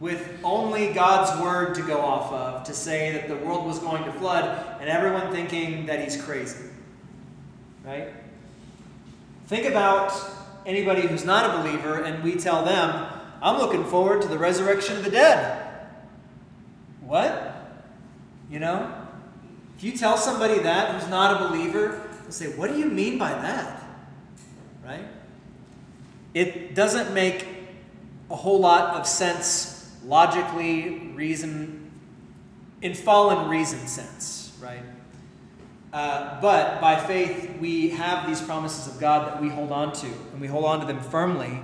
with 0.00 0.40
only 0.42 0.94
God's 0.94 1.38
word 1.42 1.74
to 1.74 1.82
go 1.82 2.00
off 2.00 2.32
of 2.32 2.64
to 2.64 2.72
say 2.72 3.12
that 3.12 3.28
the 3.28 3.36
world 3.36 3.66
was 3.66 3.78
going 3.78 4.04
to 4.04 4.12
flood, 4.12 4.78
and 4.80 4.88
everyone 4.88 5.30
thinking 5.32 5.84
that 5.84 6.02
he's 6.02 6.16
crazy. 6.16 6.64
Right? 7.84 8.08
Think 9.48 9.66
about 9.66 10.18
anybody 10.64 11.02
who's 11.02 11.26
not 11.26 11.54
a 11.54 11.62
believer, 11.62 12.02
and 12.02 12.24
we 12.24 12.36
tell 12.36 12.64
them, 12.64 13.16
I'm 13.40 13.58
looking 13.58 13.84
forward 13.84 14.22
to 14.22 14.28
the 14.28 14.38
resurrection 14.38 14.96
of 14.96 15.04
the 15.04 15.10
dead. 15.10 15.66
What? 17.00 17.54
You 18.50 18.58
know? 18.58 18.94
If 19.76 19.84
you 19.84 19.92
tell 19.92 20.16
somebody 20.16 20.58
that 20.60 20.94
who's 20.94 21.08
not 21.08 21.40
a 21.40 21.48
believer, 21.48 22.08
they'll 22.22 22.32
say, 22.32 22.48
What 22.48 22.70
do 22.70 22.78
you 22.78 22.86
mean 22.86 23.18
by 23.18 23.30
that? 23.30 23.82
Right? 24.84 25.06
It 26.34 26.74
doesn't 26.74 27.14
make 27.14 27.46
a 28.30 28.36
whole 28.36 28.60
lot 28.60 28.96
of 28.96 29.06
sense 29.06 29.96
logically, 30.04 31.12
reason, 31.14 31.90
in 32.82 32.94
fallen 32.94 33.48
reason 33.48 33.78
sense, 33.86 34.56
right? 34.60 34.82
Uh, 35.92 36.40
but 36.40 36.80
by 36.80 36.96
faith, 36.96 37.56
we 37.60 37.90
have 37.90 38.26
these 38.26 38.40
promises 38.40 38.92
of 38.92 39.00
God 39.00 39.26
that 39.28 39.40
we 39.40 39.48
hold 39.48 39.72
on 39.72 39.92
to, 39.92 40.06
and 40.06 40.40
we 40.40 40.46
hold 40.46 40.64
on 40.64 40.80
to 40.80 40.86
them 40.86 41.00
firmly 41.00 41.60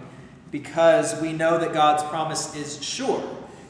because 0.54 1.20
we 1.20 1.32
know 1.32 1.58
that 1.58 1.72
God's 1.72 2.04
promise 2.04 2.54
is 2.54 2.80
sure. 2.80 3.22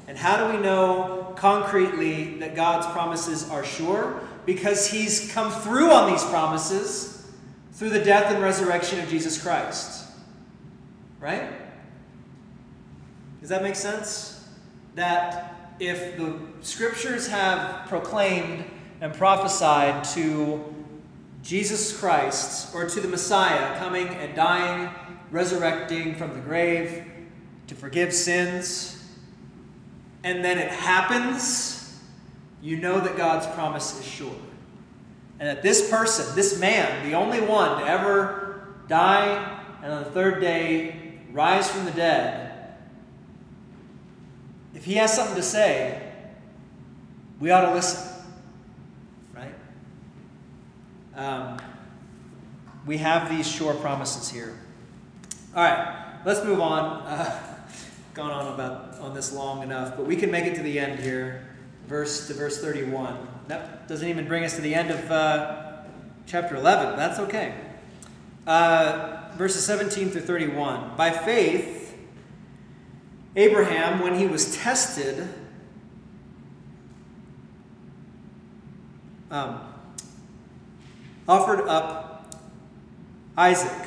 And 0.07 0.19
how 0.19 0.37
do 0.37 0.55
we 0.55 0.63
know 0.63 1.33
concretely 1.35 2.39
that 2.41 2.55
God's 2.55 2.87
promises 2.89 3.49
are 3.49 3.65
sure? 3.65 4.21
Because 4.45 4.87
He's 4.91 5.33
come 5.33 5.51
through 5.51 5.91
on 5.91 6.13
these 6.13 6.23
promises 6.25 7.27
through 7.73 7.89
the 7.89 8.05
death 8.05 8.31
and 8.31 8.43
resurrection 8.43 9.01
of 9.01 9.09
Jesus 9.09 9.43
Christ. 9.43 10.07
Right? 11.21 11.51
Does 13.41 13.49
that 13.49 13.63
make 13.63 13.77
sense? 13.77 14.35
that 14.95 15.73
if 15.81 16.17
the 16.17 16.39
scriptures 16.61 17.27
have 17.29 17.89
proclaimed 17.89 18.65
and 19.01 19.13
prophesied 19.13 20.05
to 20.05 20.73
Jesus 21.43 21.99
Christ 21.99 22.75
or 22.75 22.89
to 22.89 23.01
the 23.01 23.09
Messiah 23.09 23.79
coming 23.79 24.07
and 24.09 24.35
dying, 24.35 24.89
resurrecting 25.31 26.15
from 26.15 26.35
the 26.35 26.41
grave 26.41 27.05
to 27.67 27.75
forgive 27.75 28.13
sins, 28.13 28.95
and 30.23 30.45
then 30.45 30.59
it 30.59 30.71
happens, 30.71 32.01
you 32.63 32.77
know 32.79 33.01
that 33.01 33.17
God's 33.17 33.47
promise 33.49 33.99
is 33.99 34.07
sure. 34.07 34.35
And 35.39 35.49
that 35.49 35.63
this 35.63 35.91
person, 35.91 36.35
this 36.35 36.59
man, 36.59 37.09
the 37.09 37.15
only 37.15 37.41
one 37.41 37.81
to 37.81 37.87
ever 37.87 38.69
die 38.89 39.61
and 39.83 39.93
on 39.93 40.05
the 40.05 40.11
third 40.11 40.41
day 40.41 41.19
rise 41.33 41.71
from 41.71 41.85
the 41.85 41.91
dead, 41.91 42.77
if 44.75 44.85
he 44.85 44.95
has 44.95 45.15
something 45.15 45.37
to 45.37 45.43
say, 45.43 46.13
we 47.39 47.51
ought 47.51 47.67
to 47.67 47.75
listen. 47.75 48.11
Right? 49.35 49.55
Um, 51.17 51.59
we 52.87 52.99
have 52.99 53.29
these 53.29 53.47
sure 53.47 53.75
promises 53.75 54.31
here. 54.31 54.59
All 55.57 55.63
right, 55.63 56.21
let's 56.25 56.45
move 56.45 56.61
on. 56.61 57.03
Uh, 57.15 57.41
gone 58.15 58.31
on 58.31 58.55
about 58.55 58.99
on 59.01 59.13
this 59.13 59.33
long 59.33 59.63
enough, 59.63 59.97
but 59.97 60.07
we 60.07 60.15
can 60.15 60.31
make 60.31 60.45
it 60.45 60.55
to 60.55 60.63
the 60.63 60.79
end 60.79 61.01
here, 61.01 61.45
verse 61.87 62.29
to 62.29 62.35
verse 62.35 62.61
31. 62.61 63.17
That 63.49 63.89
doesn't 63.89 64.09
even 64.09 64.29
bring 64.29 64.45
us 64.45 64.55
to 64.55 64.63
the 64.63 64.73
end 64.73 64.91
of 64.91 65.11
uh, 65.11 65.79
chapter 66.27 66.55
11. 66.55 66.97
That's 66.97 67.19
okay. 67.19 67.55
Uh, 68.47 69.31
verses 69.37 69.65
17 69.65 70.11
through 70.11 70.21
31. 70.21 70.97
By 70.97 71.11
faith, 71.11 71.97
Abraham, 73.37 74.01
when 74.01 74.19
he 74.19 74.27
was 74.29 74.57
tested, 74.57 75.29
um, 79.31 79.61
offered 81.29 81.67
up 81.67 82.35
Isaac, 83.37 83.87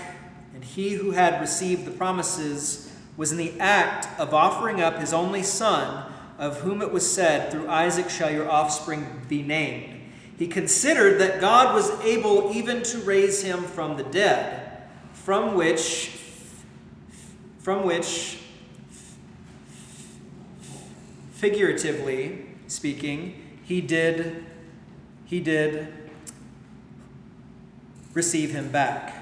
and 0.58 0.66
he 0.66 0.96
who 0.96 1.12
had 1.12 1.40
received 1.40 1.86
the 1.86 1.92
promises 1.92 2.92
was 3.16 3.32
in 3.32 3.38
the 3.38 3.60
act 3.60 4.08
of 4.20 4.34
offering 4.34 4.82
up 4.82 4.98
his 4.98 5.14
only 5.14 5.44
son, 5.44 6.12
of 6.40 6.62
whom 6.62 6.82
it 6.82 6.92
was 6.92 7.08
said, 7.08 7.52
Through 7.52 7.70
Isaac 7.70 8.10
shall 8.10 8.32
your 8.32 8.50
offspring 8.50 9.22
be 9.30 9.44
named. 9.44 10.02
He 10.36 10.48
considered 10.48 11.22
that 11.22 11.40
God 11.40 11.76
was 11.76 11.92
able 12.02 12.52
even 12.56 12.82
to 12.82 12.98
raise 13.02 13.44
him 13.44 13.66
from 13.66 13.98
the 13.98 14.04
dead, 14.04 14.82
from 15.14 15.54
which, 15.54 16.18
from 17.60 17.86
which 17.86 18.40
figuratively 21.34 22.48
speaking, 22.66 23.60
he 23.64 23.80
did 23.80 24.44
he 25.28 25.40
did 25.40 25.94
receive 28.16 28.50
him 28.50 28.72
back. 28.72 29.17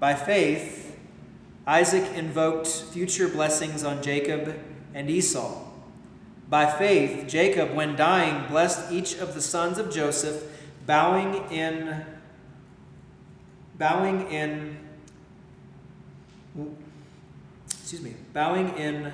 By 0.00 0.14
faith, 0.14 0.96
Isaac 1.66 2.16
invoked 2.16 2.68
future 2.68 3.28
blessings 3.28 3.82
on 3.84 4.02
Jacob 4.02 4.58
and 4.94 5.10
Esau. 5.10 5.64
By 6.48 6.70
faith, 6.70 7.28
Jacob, 7.28 7.74
when 7.74 7.96
dying, 7.96 8.48
blessed 8.48 8.90
each 8.92 9.18
of 9.18 9.34
the 9.34 9.40
sons 9.42 9.76
of 9.76 9.92
Joseph, 9.92 10.44
bowing 10.86 11.50
in 11.50 12.06
bowing 13.76 14.30
in 14.30 14.78
excuse 17.68 18.02
me, 18.02 18.14
bowing 18.32 18.76
in 18.76 19.12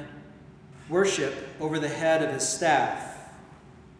worship 0.89 1.35
over 1.61 1.79
the 1.79 1.89
head 1.89 2.23
of 2.23 2.33
his 2.33 2.49
staff. 2.49 3.31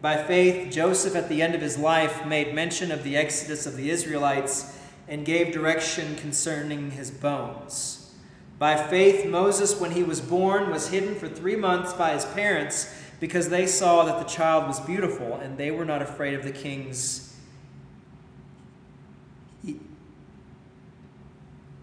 By 0.01 0.21
faith, 0.21 0.71
Joseph, 0.71 1.15
at 1.15 1.29
the 1.29 1.41
end 1.41 1.55
of 1.55 1.61
his 1.61 1.77
life, 1.77 2.25
made 2.25 2.53
mention 2.53 2.91
of 2.91 3.03
the 3.03 3.15
exodus 3.17 3.65
of 3.65 3.75
the 3.75 3.89
Israelites 3.89 4.74
and 5.07 5.25
gave 5.25 5.53
direction 5.53 6.15
concerning 6.15 6.91
his 6.91 7.11
bones. 7.11 8.13
By 8.57 8.75
faith, 8.75 9.25
Moses, 9.25 9.79
when 9.79 9.91
he 9.91 10.03
was 10.03 10.21
born, 10.21 10.69
was 10.69 10.89
hidden 10.89 11.15
for 11.15 11.27
three 11.27 11.55
months 11.55 11.93
by 11.93 12.13
his 12.13 12.25
parents 12.25 12.93
because 13.19 13.49
they 13.49 13.67
saw 13.67 14.05
that 14.05 14.19
the 14.19 14.31
child 14.31 14.67
was 14.67 14.79
beautiful 14.79 15.35
and 15.35 15.57
they 15.57 15.71
were 15.71 15.85
not 15.85 16.01
afraid 16.01 16.33
of 16.33 16.43
the 16.43 16.51
king's 16.51 17.25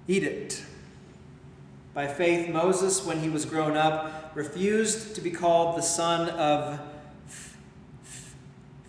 edict. 0.08 0.64
By 1.94 2.06
faith, 2.06 2.48
Moses, 2.48 3.04
when 3.04 3.20
he 3.20 3.28
was 3.28 3.44
grown 3.44 3.76
up, 3.76 4.32
refused 4.34 5.14
to 5.14 5.20
be 5.20 5.30
called 5.30 5.76
the 5.76 5.82
son 5.82 6.30
of 6.30 6.80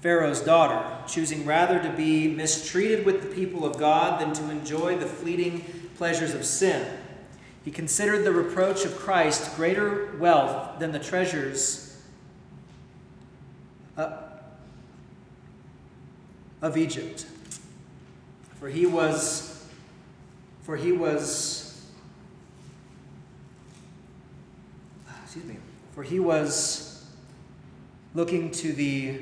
Pharaoh's 0.03 0.41
daughter, 0.41 0.85
choosing 1.07 1.45
rather 1.45 1.81
to 1.81 1.89
be 1.89 2.27
mistreated 2.27 3.05
with 3.05 3.21
the 3.21 3.33
people 3.33 3.65
of 3.65 3.77
God 3.77 4.19
than 4.19 4.33
to 4.33 4.51
enjoy 4.51 4.97
the 4.97 5.05
fleeting 5.05 5.63
pleasures 5.95 6.33
of 6.33 6.43
sin. 6.43 6.85
He 7.63 7.71
considered 7.71 8.25
the 8.25 8.33
reproach 8.33 8.83
of 8.83 8.97
Christ 8.97 9.55
greater 9.55 10.13
wealth 10.17 10.77
than 10.77 10.91
the 10.91 10.99
treasures 10.99 12.03
uh, 13.95 14.17
of 16.61 16.75
Egypt 16.75 17.25
For 18.59 18.67
he 18.67 18.85
was, 18.85 19.65
for 20.63 20.75
he 20.75 20.91
was, 20.91 21.81
excuse 25.23 25.45
me, 25.45 25.55
for 25.95 26.03
he 26.03 26.19
was 26.19 27.05
looking 28.13 28.51
to 28.51 28.73
the 28.73 29.21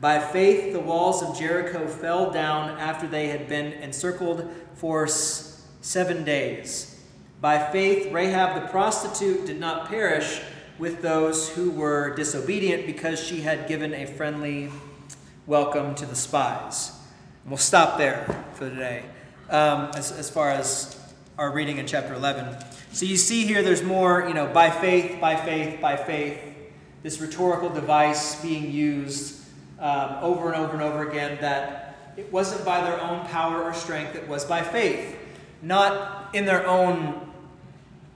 By 0.00 0.18
faith, 0.18 0.72
the 0.72 0.80
walls 0.80 1.22
of 1.22 1.38
Jericho 1.38 1.86
fell 1.86 2.30
down 2.30 2.78
after 2.78 3.06
they 3.06 3.28
had 3.28 3.48
been 3.48 3.72
encircled 3.74 4.50
for 4.74 5.06
seven 5.06 6.24
days. 6.24 7.02
By 7.40 7.58
faith, 7.70 8.12
Rahab 8.12 8.60
the 8.60 8.68
prostitute 8.68 9.46
did 9.46 9.60
not 9.60 9.88
perish 9.88 10.40
with 10.78 11.02
those 11.02 11.50
who 11.50 11.70
were 11.70 12.14
disobedient 12.16 12.86
because 12.86 13.22
she 13.22 13.42
had 13.42 13.68
given 13.68 13.94
a 13.94 14.06
friendly 14.06 14.70
welcome 15.46 15.94
to 15.94 16.06
the 16.06 16.16
spies. 16.16 16.90
And 17.42 17.50
we'll 17.50 17.58
stop 17.58 17.98
there 17.98 18.24
for 18.54 18.68
today 18.68 19.04
um, 19.50 19.90
as, 19.94 20.10
as 20.10 20.28
far 20.30 20.50
as 20.50 20.98
our 21.38 21.52
reading 21.52 21.78
in 21.78 21.86
chapter 21.86 22.14
11. 22.14 22.56
So 22.92 23.06
you 23.06 23.16
see 23.16 23.46
here 23.46 23.62
there's 23.62 23.82
more, 23.82 24.26
you 24.26 24.34
know, 24.34 24.46
by 24.46 24.70
faith, 24.70 25.20
by 25.20 25.36
faith, 25.36 25.80
by 25.80 25.96
faith, 25.96 26.40
this 27.02 27.20
rhetorical 27.20 27.68
device 27.68 28.40
being 28.40 28.70
used 28.70 29.43
um, 29.78 30.18
over 30.22 30.52
and 30.52 30.62
over 30.62 30.72
and 30.72 30.82
over 30.82 31.08
again 31.08 31.38
that 31.40 31.96
it 32.16 32.32
wasn't 32.32 32.64
by 32.64 32.80
their 32.80 33.00
own 33.00 33.26
power 33.26 33.62
or 33.62 33.74
strength, 33.74 34.14
it 34.14 34.28
was 34.28 34.44
by 34.44 34.62
faith. 34.62 35.18
Not 35.62 36.34
in 36.34 36.44
their 36.44 36.66
own 36.66 37.32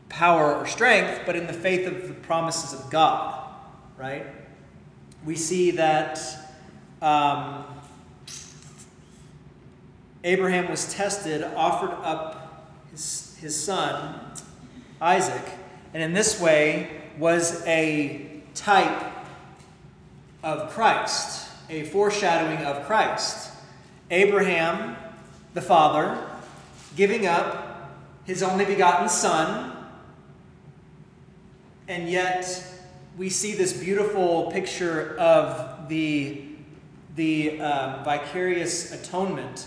power 0.09 0.55
or 0.55 0.67
strength, 0.67 1.23
but 1.27 1.37
in 1.37 1.47
the 1.47 1.53
faith 1.53 1.87
of 1.87 2.09
the 2.09 2.15
promises 2.15 2.79
of 2.79 2.91
God, 2.91 3.45
right? 3.97 4.27
We 5.25 5.35
see 5.35 5.73
that 5.73 6.21
um, 7.03 7.65
Abraham 10.25 10.71
was 10.71 10.93
tested, 10.93 11.43
offered 11.43 11.93
up 12.03 12.73
his, 12.91 13.37
his 13.41 13.61
son, 13.61 14.21
Isaac, 15.01 15.45
and 15.93 16.03
in 16.03 16.13
this 16.13 16.41
way 16.41 16.91
was 17.19 17.65
a 17.67 18.43
type 18.55 19.13
of 20.43 20.71
Christ 20.71 21.48
a 21.69 21.85
foreshadowing 21.85 22.65
of 22.65 22.87
Christ. 22.87 23.53
Abraham, 24.11 24.97
the 25.55 25.61
father, 25.61 26.27
giving 26.97 27.27
up 27.27 27.93
his 28.25 28.43
only 28.43 28.65
begotten 28.65 29.09
son, 29.09 29.77
and 31.87 32.09
yet 32.09 32.65
we 33.17 33.29
see 33.29 33.55
this 33.55 33.73
beautiful 33.73 34.51
picture 34.51 35.17
of 35.19 35.89
the, 35.89 36.43
the 37.17 37.61
uh, 37.61 38.03
vicarious 38.05 38.93
atonement 38.93 39.67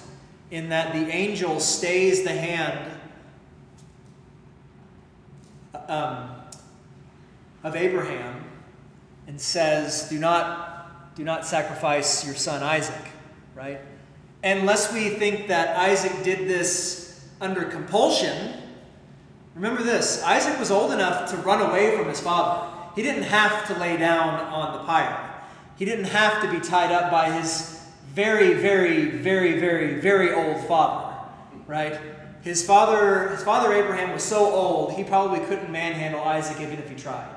in 0.52 0.70
that 0.70 0.94
the 0.94 1.08
angel 1.14 1.60
stays 1.60 2.24
the 2.24 2.32
hand 2.32 2.92
um, 5.88 6.30
of 7.64 7.76
Abraham 7.76 8.44
and 9.28 9.40
says, 9.40 10.10
Do 10.10 10.20
not 10.20 10.71
do 11.16 11.24
not 11.24 11.46
sacrifice 11.46 12.26
your 12.26 12.36
son 12.36 12.64
Isaac, 12.64 13.04
right? 13.56 13.80
Unless 14.44 14.94
we 14.94 15.10
think 15.10 15.48
that 15.50 15.78
Isaac 15.78 16.24
did 16.24 16.48
this 16.48 17.30
under 17.40 17.64
compulsion, 17.64 18.54
remember 19.56 19.84
this 19.84 20.24
Isaac 20.24 20.58
was 20.60 20.72
old 20.72 20.92
enough 20.92 21.30
to 21.32 21.38
run 21.38 21.62
away 21.62 21.98
from 21.98 22.08
his 22.08 22.20
father. 22.20 22.68
He 22.96 23.02
didn't 23.02 23.24
have 23.24 23.68
to 23.68 23.80
lay 23.80 23.98
down 23.98 24.40
on 24.52 24.74
the 24.74 24.84
pyre, 24.84 25.44
he 25.78 25.86
didn't 25.86 26.06
have 26.06 26.42
to 26.44 26.52
be 26.52 26.60
tied 26.60 26.92
up 26.92 27.12
by 27.12 27.32
his 27.32 27.80
very, 28.14 28.54
very, 28.54 29.06
very, 29.06 29.60
very, 29.60 30.00
very 30.02 30.34
old 30.34 30.66
father, 30.68 31.16
right? 31.68 31.98
His 32.42 32.66
father, 32.66 33.30
his 33.30 33.44
father 33.44 33.72
Abraham 33.74 34.12
was 34.12 34.24
so 34.24 34.52
old, 34.52 34.94
he 34.94 35.04
probably 35.04 35.40
couldn't 35.46 35.72
manhandle 35.72 36.22
Isaac 36.22 36.60
even 36.60 36.80
if 36.80 36.90
he 36.90 36.96
tried. 36.96 37.30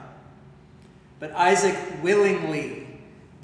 But 1.21 1.33
Isaac 1.33 1.77
willingly 2.03 2.84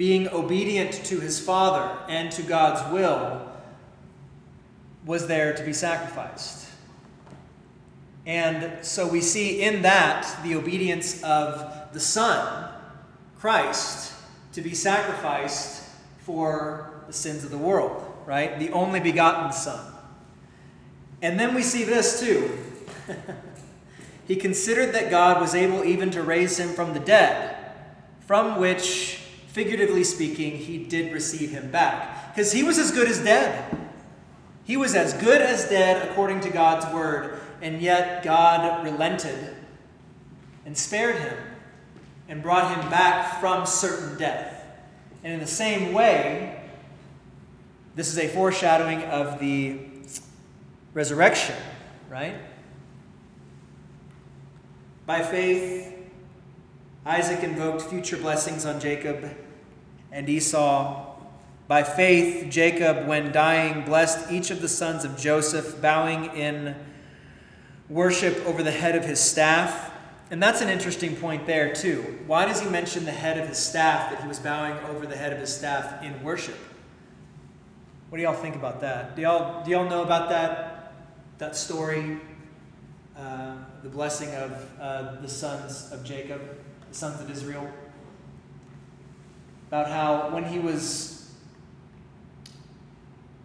being 0.00 0.26
obedient 0.30 0.92
to 1.04 1.20
his 1.20 1.38
father 1.38 1.94
and 2.08 2.32
to 2.32 2.40
God's 2.40 2.90
will, 2.90 3.46
was 5.04 5.26
there 5.26 5.52
to 5.52 5.62
be 5.62 5.74
sacrificed. 5.74 6.66
And 8.24 8.82
so 8.82 9.06
we 9.06 9.20
see 9.20 9.60
in 9.60 9.82
that 9.82 10.42
the 10.42 10.54
obedience 10.54 11.22
of 11.22 11.92
the 11.92 12.00
Son, 12.00 12.72
Christ, 13.40 14.14
to 14.54 14.62
be 14.62 14.72
sacrificed 14.72 15.86
for 16.20 17.04
the 17.06 17.12
sins 17.12 17.44
of 17.44 17.50
the 17.50 17.58
world, 17.58 18.02
right? 18.24 18.58
The 18.58 18.70
only 18.70 19.00
begotten 19.00 19.52
Son. 19.52 19.92
And 21.20 21.38
then 21.38 21.54
we 21.54 21.62
see 21.62 21.84
this 21.84 22.20
too. 22.20 22.56
he 24.26 24.36
considered 24.36 24.94
that 24.94 25.10
God 25.10 25.42
was 25.42 25.54
able 25.54 25.84
even 25.84 26.10
to 26.12 26.22
raise 26.22 26.58
him 26.58 26.70
from 26.70 26.94
the 26.94 27.00
dead, 27.00 27.54
from 28.26 28.58
which 28.58 29.19
figuratively 29.52 30.04
speaking, 30.04 30.56
he 30.56 30.78
did 30.78 31.12
receive 31.12 31.50
him 31.50 31.70
back. 31.70 32.34
Because 32.34 32.52
he 32.52 32.62
was 32.62 32.78
as 32.78 32.90
good 32.90 33.08
as 33.08 33.18
dead. 33.18 33.76
He 34.64 34.76
was 34.76 34.94
as 34.94 35.12
good 35.14 35.42
as 35.42 35.68
dead 35.68 36.08
according 36.08 36.40
to 36.42 36.50
God's 36.50 36.92
word, 36.94 37.40
and 37.60 37.80
yet 37.80 38.22
God 38.22 38.84
relented 38.84 39.56
and 40.64 40.76
spared 40.78 41.16
him 41.16 41.36
and 42.28 42.42
brought 42.42 42.76
him 42.76 42.88
back 42.90 43.40
from 43.40 43.66
certain 43.66 44.16
death. 44.16 44.64
And 45.24 45.32
in 45.32 45.40
the 45.40 45.46
same 45.46 45.92
way, 45.92 46.62
this 47.96 48.08
is 48.08 48.18
a 48.18 48.28
foreshadowing 48.28 49.02
of 49.04 49.40
the 49.40 49.80
resurrection, 50.94 51.56
right? 52.08 52.36
By 55.06 55.22
faith, 55.22 55.89
Isaac 57.06 57.42
invoked 57.42 57.82
future 57.82 58.18
blessings 58.18 58.66
on 58.66 58.78
Jacob 58.78 59.34
and 60.12 60.28
Esau. 60.28 61.16
By 61.66 61.82
faith, 61.82 62.50
Jacob, 62.50 63.06
when 63.06 63.32
dying, 63.32 63.84
blessed 63.84 64.30
each 64.30 64.50
of 64.50 64.60
the 64.60 64.68
sons 64.68 65.04
of 65.04 65.16
Joseph, 65.16 65.80
bowing 65.80 66.26
in 66.36 66.76
worship 67.88 68.44
over 68.44 68.62
the 68.62 68.70
head 68.70 68.96
of 68.96 69.04
his 69.04 69.18
staff. 69.18 69.92
And 70.30 70.42
that's 70.42 70.60
an 70.60 70.68
interesting 70.68 71.16
point 71.16 71.46
there, 71.46 71.74
too. 71.74 72.18
Why 72.26 72.44
does 72.44 72.60
he 72.60 72.68
mention 72.68 73.04
the 73.04 73.12
head 73.12 73.38
of 73.38 73.48
his 73.48 73.58
staff, 73.58 74.10
that 74.10 74.20
he 74.20 74.28
was 74.28 74.38
bowing 74.38 74.76
over 74.84 75.06
the 75.06 75.16
head 75.16 75.32
of 75.32 75.38
his 75.38 75.54
staff 75.54 76.02
in 76.02 76.22
worship? 76.22 76.56
What 78.10 78.18
do 78.18 78.24
y'all 78.24 78.34
think 78.34 78.56
about 78.56 78.80
that? 78.80 79.16
Do 79.16 79.22
y'all, 79.22 79.64
do 79.64 79.70
y'all 79.70 79.88
know 79.88 80.02
about 80.02 80.28
that, 80.28 80.92
that 81.38 81.56
story? 81.56 82.18
Uh, 83.16 83.54
the 83.82 83.88
blessing 83.88 84.34
of 84.34 84.70
uh, 84.80 85.20
the 85.20 85.28
sons 85.28 85.90
of 85.92 86.04
Jacob? 86.04 86.40
The 86.90 86.94
sons 86.94 87.20
of 87.20 87.30
Israel, 87.30 87.68
about 89.68 89.88
how 89.88 90.34
when 90.34 90.44
he 90.44 90.58
was 90.58 91.30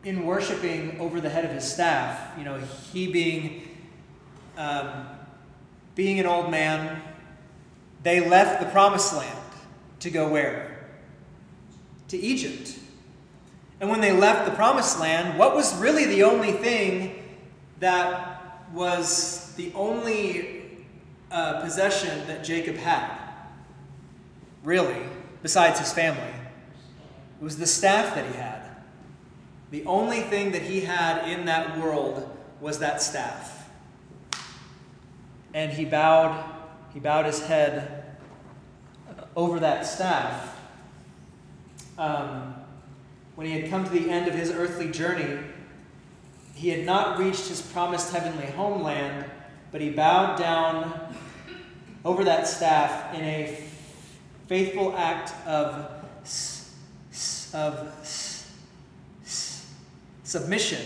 in 0.03 0.25
worshiping 0.25 0.99
over 0.99 1.21
the 1.21 1.29
head 1.29 1.45
of 1.45 1.51
his 1.51 1.63
staff, 1.63 2.37
you 2.37 2.43
know, 2.43 2.59
he 2.91 3.11
being 3.11 3.61
um, 4.57 5.07
being 5.95 6.19
an 6.19 6.25
old 6.25 6.51
man, 6.51 7.01
they 8.03 8.27
left 8.27 8.61
the 8.61 8.67
promised 8.67 9.15
land 9.15 9.39
to 10.01 10.09
go 10.09 10.27
where? 10.27 10.89
To 12.09 12.17
Egypt. 12.17 12.77
And 13.79 13.89
when 13.89 14.01
they 14.01 14.11
left 14.11 14.49
the 14.49 14.55
promised 14.55 14.99
land, 14.99 15.39
what 15.39 15.55
was 15.55 15.75
really 15.77 16.05
the 16.05 16.23
only 16.23 16.51
thing 16.51 17.23
that 17.79 18.65
was 18.73 19.53
the 19.55 19.71
only 19.73 20.63
uh, 21.31 21.61
possession 21.61 22.27
that 22.27 22.43
Jacob 22.43 22.75
had? 22.75 23.24
Really, 24.65 25.03
besides 25.41 25.79
his 25.79 25.93
family. 25.93 26.33
It 27.39 27.43
was 27.43 27.57
the 27.57 27.67
staff 27.67 28.15
that 28.15 28.25
he 28.25 28.33
had. 28.33 28.63
The 29.71 29.85
only 29.85 30.21
thing 30.21 30.51
that 30.51 30.63
he 30.63 30.81
had 30.81 31.29
in 31.29 31.45
that 31.45 31.77
world 31.77 32.29
was 32.59 32.79
that 32.79 33.01
staff. 33.01 33.69
And 35.53 35.71
he 35.71 35.85
bowed, 35.85 36.43
he 36.93 36.99
bowed 36.99 37.25
his 37.25 37.45
head 37.45 38.17
over 39.35 39.59
that 39.59 39.85
staff. 39.85 40.59
Um, 41.97 42.55
when 43.35 43.47
he 43.47 43.53
had 43.59 43.69
come 43.69 43.83
to 43.83 43.89
the 43.89 44.09
end 44.09 44.27
of 44.27 44.33
his 44.33 44.51
earthly 44.51 44.89
journey, 44.89 45.39
he 46.55 46.69
had 46.69 46.85
not 46.85 47.19
reached 47.19 47.47
his 47.47 47.61
promised 47.61 48.13
heavenly 48.13 48.47
homeland, 48.47 49.25
but 49.71 49.81
he 49.81 49.89
bowed 49.89 50.37
down 50.37 51.13
over 52.05 52.23
that 52.23 52.47
staff 52.47 53.13
in 53.13 53.21
a 53.21 53.64
faithful 54.47 54.95
act 54.95 55.33
of, 55.47 55.91
of 57.53 57.91
submission 60.23 60.81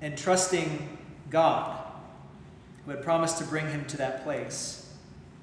and 0.00 0.16
trusting 0.16 0.98
God, 1.30 1.84
who 2.84 2.90
had 2.92 3.02
promised 3.02 3.38
to 3.38 3.44
bring 3.44 3.68
him 3.68 3.84
to 3.86 3.96
that 3.98 4.24
place. 4.24 4.94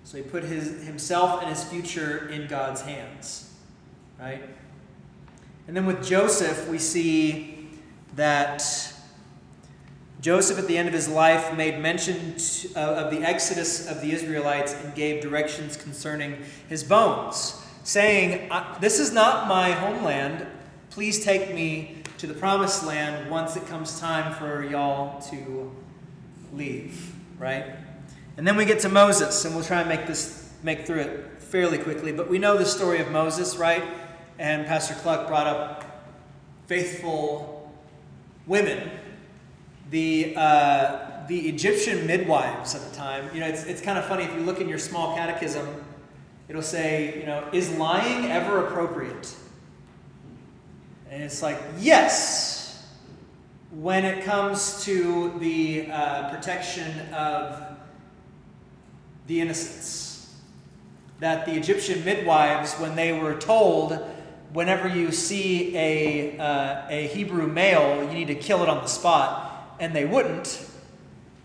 So 0.04 0.18
he 0.18 0.24
put 0.24 0.44
his, 0.44 0.84
himself 0.84 1.42
and 1.42 1.50
his 1.50 1.64
future 1.64 2.30
in 2.30 2.48
God's 2.48 2.82
hands, 2.82 3.52
right? 4.20 4.44
And 5.68 5.76
then 5.76 5.86
with 5.86 6.06
Joseph, 6.06 6.68
we 6.68 6.78
see 6.78 7.70
that 8.16 8.93
Joseph, 10.24 10.58
at 10.58 10.68
the 10.68 10.76
end 10.76 10.88
of 10.88 10.94
his 10.96 11.08
life, 11.08 11.56
made 11.56 11.80
mention 11.80 12.36
uh, 12.76 12.80
of 12.80 13.12
the 13.12 13.22
exodus 13.22 13.88
of 13.88 14.02
the 14.02 14.12
Israelites 14.12 14.74
and 14.74 14.96
gave 14.96 15.22
directions 15.22 15.78
concerning 15.78 16.38
his 16.68 16.84
bones, 16.84 17.62
saying, 17.84 18.50
This 18.82 19.00
is 19.00 19.14
not 19.14 19.48
my 19.48 19.72
homeland. 19.72 20.48
Please 20.90 21.24
take 21.24 21.54
me 21.54 21.98
to 22.18 22.26
the 22.26 22.34
promised 22.34 22.84
land 22.86 23.30
once 23.30 23.56
it 23.56 23.68
comes 23.68 24.00
time 24.00 24.34
for 24.34 24.64
y'all 24.64 25.22
to 25.30 25.72
leave, 26.54 27.14
right? 27.38 27.76
And 28.38 28.48
then 28.48 28.56
we 28.56 28.66
get 28.66 28.80
to 28.80 28.90
Moses, 28.90 29.46
and 29.46 29.54
we'll 29.54 29.64
try 29.64 29.82
and 29.82 29.90
make 29.90 30.08
this 30.08 30.52
make 30.64 30.88
through 30.88 31.02
it 31.02 31.44
fairly 31.44 31.78
quickly. 31.78 32.12
But 32.12 32.30
we 32.30 32.40
know 32.40 32.58
the 32.58 32.66
story 32.66 33.00
of 33.00 33.12
Moses, 33.12 33.58
right? 33.58 33.84
and 34.40 34.66
Pastor 34.66 34.94
Cluck 34.96 35.28
brought 35.28 35.48
up 35.48 36.06
faithful 36.68 37.72
women. 38.48 38.90
The, 39.94 40.34
uh, 40.36 41.26
the 41.28 41.48
Egyptian 41.48 42.08
midwives 42.08 42.74
at 42.74 42.82
the 42.82 42.96
time, 42.96 43.30
you 43.34 43.40
know, 43.40 43.48
it's, 43.48 43.64
it's 43.66 43.82
kind 43.82 43.98
of 43.98 44.06
funny 44.06 44.24
if 44.24 44.34
you 44.34 44.42
look 44.42 44.60
in 44.60 44.68
your 44.68 44.80
small 44.80 45.16
catechism, 45.16 45.68
it'll 46.50 46.62
say, 46.62 47.20
you 47.20 47.26
know, 47.28 47.48
is 47.54 47.70
lying 47.78 48.26
ever 48.32 48.66
appropriate? 48.66 49.36
And 51.12 51.22
it's 51.22 51.44
like, 51.44 51.60
yes, 51.78 52.84
when 53.72 54.04
it 54.04 54.24
comes 54.24 54.84
to 54.86 55.38
the 55.40 55.88
uh, 55.92 56.30
protection 56.32 57.14
of 57.14 57.74
the 59.28 59.42
innocents. 59.42 60.34
That 61.20 61.46
the 61.46 61.54
Egyptian 61.54 62.04
midwives, 62.04 62.74
when 62.76 62.96
they 62.96 63.14
were 63.14 63.36
told 63.36 63.98
whenever 64.52 64.88
you 64.88 65.12
see 65.12 65.76
a, 65.76 66.38
uh, 66.38 66.86
a 66.90 67.08
Hebrew 67.08 67.48
male, 67.48 68.04
you 68.04 68.14
need 68.14 68.28
to 68.28 68.36
kill 68.36 68.62
it 68.62 68.70
on 68.70 68.84
the 68.84 68.88
spot, 68.88 69.53
and 69.80 69.96
they 69.96 70.06
wouldn't. 70.06 70.66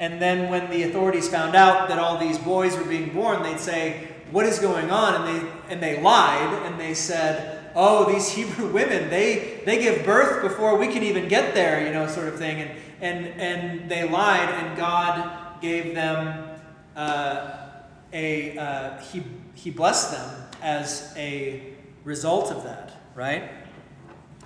And 0.01 0.23
then 0.23 0.51
when 0.51 0.71
the 0.71 0.85
authorities 0.85 1.29
found 1.29 1.57
out 1.57 1.89
that 1.89 1.99
all 1.99 2.19
these 2.19 2.39
boys 2.39 2.77
were 2.77 2.85
being 2.85 3.13
born, 3.13 3.43
they'd 3.43 3.59
say, 3.59 4.09
What 4.31 4.47
is 4.47 4.59
going 4.59 4.91
on? 4.91 5.15
And 5.15 5.27
they, 5.27 5.53
and 5.71 5.83
they 5.83 6.01
lied, 6.01 6.67
and 6.67 6.79
they 6.79 6.95
said, 6.95 7.71
Oh, 7.75 8.11
these 8.11 8.29
Hebrew 8.35 8.73
women, 8.73 9.11
they, 9.11 9.61
they 9.65 9.79
give 9.79 10.05
birth 10.05 10.43
before 10.43 10.77
we 10.77 10.89
can 10.89 11.03
even 11.03 11.29
get 11.29 11.55
there, 11.55 11.85
you 11.85 11.93
know, 11.93 12.07
sort 12.07 12.29
of 12.29 12.39
thing. 12.39 12.61
And, 12.61 12.71
and, 13.01 13.27
and 13.41 13.91
they 13.91 14.09
lied, 14.09 14.49
and 14.49 14.77
God 14.77 15.61
gave 15.61 15.95
them 15.95 16.49
uh, 16.97 17.57
a, 18.13 18.57
uh, 18.59 19.01
he, 19.01 19.23
he 19.55 19.71
blessed 19.71 20.13
them 20.13 20.31
as 20.63 21.13
a 21.17 21.75
result 22.05 22.51
of 22.51 22.65
that 22.65 22.89
right? 23.19 23.51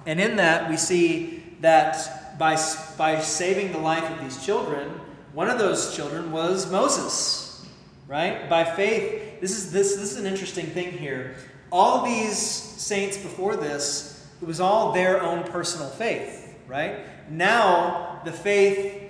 And 0.07 0.19
in 0.19 0.37
that, 0.37 0.71
we 0.71 0.79
see 0.79 1.45
that 1.61 2.22
by, 2.39 2.57
by 2.97 3.21
saving 3.21 3.73
the 3.73 3.79
life 3.79 4.09
of 4.11 4.21
these 4.21 4.45
children, 4.45 4.89
one 5.33 5.49
of 5.49 5.59
those 5.59 5.97
children 5.97 6.31
was 6.33 6.71
Moses, 6.71 7.67
right? 8.07 8.49
By 8.49 8.65
faith, 8.65 9.41
this 9.41 9.53
is, 9.53 9.73
this, 9.73 9.97
this 9.97 10.13
is 10.13 10.19
an 10.19 10.27
interesting 10.27 10.67
thing 10.67 10.93
here. 10.93 11.37
All 11.71 12.05
these 12.05 12.39
saints 12.39 13.17
before 13.17 13.57
this, 13.57 14.29
it 14.41 14.47
was 14.47 14.61
all 14.61 14.93
their 14.93 15.23
own 15.23 15.45
personal 15.45 15.89
faith, 15.89 16.55
right? 16.67 17.01
Now, 17.31 18.21
the 18.25 18.33
faith 18.33 19.03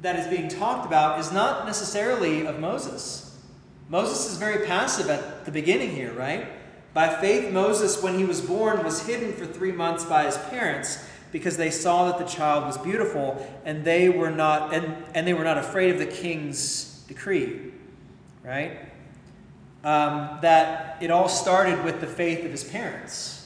that 0.00 0.16
is 0.16 0.26
being 0.26 0.48
talked 0.48 0.86
about 0.86 1.20
is 1.20 1.32
not 1.32 1.66
necessarily 1.66 2.46
of 2.46 2.58
Moses. 2.58 3.38
Moses 3.88 4.30
is 4.30 4.38
very 4.38 4.66
passive 4.66 5.10
at 5.10 5.44
the 5.44 5.52
beginning 5.52 5.90
here, 5.90 6.12
right? 6.12 6.46
By 6.94 7.14
faith, 7.20 7.52
Moses, 7.52 8.02
when 8.02 8.18
he 8.18 8.24
was 8.24 8.40
born, 8.40 8.84
was 8.84 9.06
hidden 9.06 9.32
for 9.32 9.46
three 9.46 9.72
months 9.72 10.04
by 10.04 10.24
his 10.24 10.36
parents 10.36 11.04
because 11.30 11.56
they 11.56 11.70
saw 11.70 12.10
that 12.10 12.18
the 12.18 12.30
child 12.30 12.66
was 12.66 12.76
beautiful 12.76 13.46
and 13.64 13.84
they 13.84 14.10
were 14.10 14.30
not 14.30 14.74
and, 14.74 15.02
and 15.14 15.26
they 15.26 15.32
were 15.32 15.44
not 15.44 15.56
afraid 15.56 15.90
of 15.90 15.98
the 15.98 16.06
king's 16.06 17.04
decree 17.08 17.72
right? 18.42 18.78
Um, 19.84 20.38
that 20.42 20.98
it 21.00 21.10
all 21.10 21.28
started 21.28 21.84
with 21.84 22.00
the 22.00 22.06
faith 22.06 22.44
of 22.44 22.50
his 22.50 22.64
parents. 22.64 23.38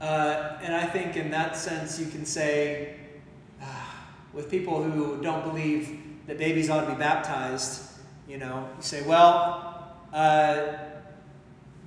Uh, 0.00 0.58
and 0.62 0.74
i 0.74 0.86
think 0.86 1.14
in 1.14 1.30
that 1.30 1.54
sense 1.54 2.00
you 2.00 2.06
can 2.06 2.24
say 2.24 2.94
uh, 3.60 3.66
with 4.32 4.50
people 4.50 4.82
who 4.82 5.20
don't 5.20 5.44
believe 5.44 6.00
that 6.26 6.38
babies 6.38 6.70
ought 6.70 6.86
to 6.86 6.90
be 6.90 6.98
baptized 6.98 7.82
you 8.26 8.38
know 8.38 8.66
you 8.78 8.82
say 8.82 9.02
well 9.02 9.94
uh, 10.14 10.78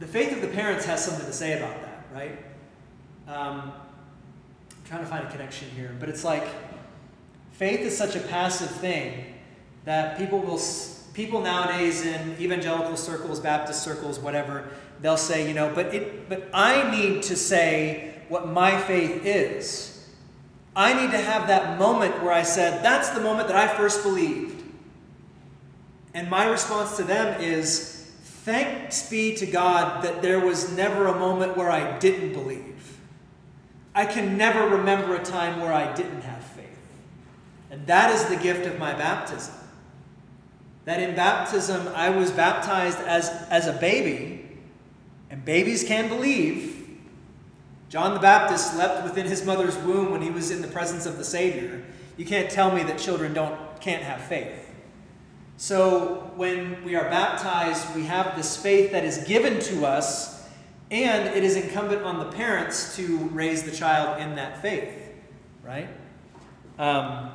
the 0.03 0.09
faith 0.09 0.33
of 0.33 0.41
the 0.41 0.49
parents 0.49 0.83
has 0.83 1.05
something 1.05 1.25
to 1.25 1.31
say 1.31 1.57
about 1.57 1.81
that, 1.81 2.05
right? 2.13 2.37
Um, 3.25 3.71
I'm 3.71 4.83
trying 4.83 4.99
to 4.99 5.07
find 5.07 5.25
a 5.25 5.31
connection 5.31 5.69
here, 5.69 5.95
but 5.97 6.09
it's 6.09 6.25
like 6.25 6.45
faith 7.53 7.79
is 7.79 7.97
such 7.97 8.17
a 8.17 8.19
passive 8.19 8.69
thing 8.69 9.33
that 9.85 10.17
people 10.17 10.39
will 10.39 10.59
people 11.13 11.39
nowadays 11.39 12.05
in 12.05 12.35
evangelical 12.37 12.97
circles, 12.97 13.39
Baptist 13.39 13.81
circles, 13.81 14.19
whatever, 14.19 14.67
they'll 14.99 15.15
say, 15.15 15.47
you 15.47 15.53
know, 15.53 15.71
but 15.73 15.95
it 15.95 16.27
but 16.27 16.49
I 16.53 16.91
need 16.91 17.23
to 17.23 17.37
say 17.37 18.23
what 18.27 18.49
my 18.49 18.77
faith 18.81 19.25
is. 19.25 20.09
I 20.75 21.01
need 21.01 21.11
to 21.11 21.17
have 21.17 21.47
that 21.47 21.79
moment 21.79 22.21
where 22.21 22.33
I 22.33 22.43
said, 22.43 22.83
that's 22.83 23.11
the 23.11 23.21
moment 23.21 23.47
that 23.47 23.55
I 23.55 23.73
first 23.77 24.03
believed. 24.03 24.61
And 26.13 26.29
my 26.29 26.43
response 26.43 26.97
to 26.97 27.03
them 27.05 27.39
is, 27.39 28.02
Thanks 28.43 29.09
be 29.09 29.33
to 29.35 29.45
God 29.45 30.03
that 30.03 30.21
there 30.21 30.39
was 30.41 30.69
never 30.75 31.07
a 31.07 31.17
moment 31.17 31.55
where 31.55 31.71
I 31.71 31.97
didn't 31.99 32.33
believe. 32.33 32.99
I 33.95 34.05
can 34.05 34.37
never 34.37 34.67
remember 34.75 35.15
a 35.15 35.23
time 35.23 35.61
where 35.61 35.71
I 35.71 35.93
didn't 35.93 36.21
have 36.21 36.43
faith. 36.43 36.67
And 37.71 37.87
that 37.87 38.13
is 38.13 38.25
the 38.25 38.35
gift 38.35 38.65
of 38.65 38.77
my 38.77 38.93
baptism. 38.93 39.55
That 40.83 40.99
in 40.99 41.15
baptism, 41.15 41.87
I 41.95 42.09
was 42.09 42.31
baptized 42.31 42.99
as, 42.99 43.29
as 43.49 43.67
a 43.67 43.73
baby, 43.73 44.45
and 45.29 45.45
babies 45.45 45.85
can 45.85 46.09
believe. 46.09 46.85
John 47.87 48.13
the 48.13 48.19
Baptist 48.19 48.73
slept 48.73 49.05
within 49.05 49.25
his 49.25 49.45
mother's 49.45 49.77
womb 49.77 50.11
when 50.11 50.21
he 50.21 50.31
was 50.31 50.51
in 50.51 50.61
the 50.61 50.67
presence 50.67 51.05
of 51.05 51.17
the 51.17 51.23
Savior. 51.23 51.81
You 52.17 52.25
can't 52.25 52.49
tell 52.49 52.75
me 52.75 52.83
that 52.83 52.99
children 52.99 53.33
don't, 53.33 53.57
can't 53.79 54.03
have 54.03 54.21
faith. 54.21 54.62
So 55.57 56.31
when 56.35 56.83
we 56.83 56.95
are 56.95 57.05
baptized, 57.05 57.95
we 57.95 58.03
have 58.03 58.35
this 58.35 58.57
faith 58.57 58.91
that 58.91 59.03
is 59.03 59.19
given 59.19 59.59
to 59.59 59.85
us, 59.85 60.47
and 60.91 61.27
it 61.35 61.43
is 61.43 61.55
incumbent 61.55 62.03
on 62.03 62.19
the 62.19 62.25
parents 62.25 62.95
to 62.97 63.17
raise 63.29 63.63
the 63.63 63.71
child 63.71 64.21
in 64.21 64.35
that 64.35 64.61
faith, 64.61 65.11
right? 65.63 65.87
Um, 66.79 67.31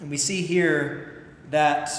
and 0.00 0.10
we 0.10 0.16
see 0.16 0.42
here 0.42 1.26
that 1.50 1.90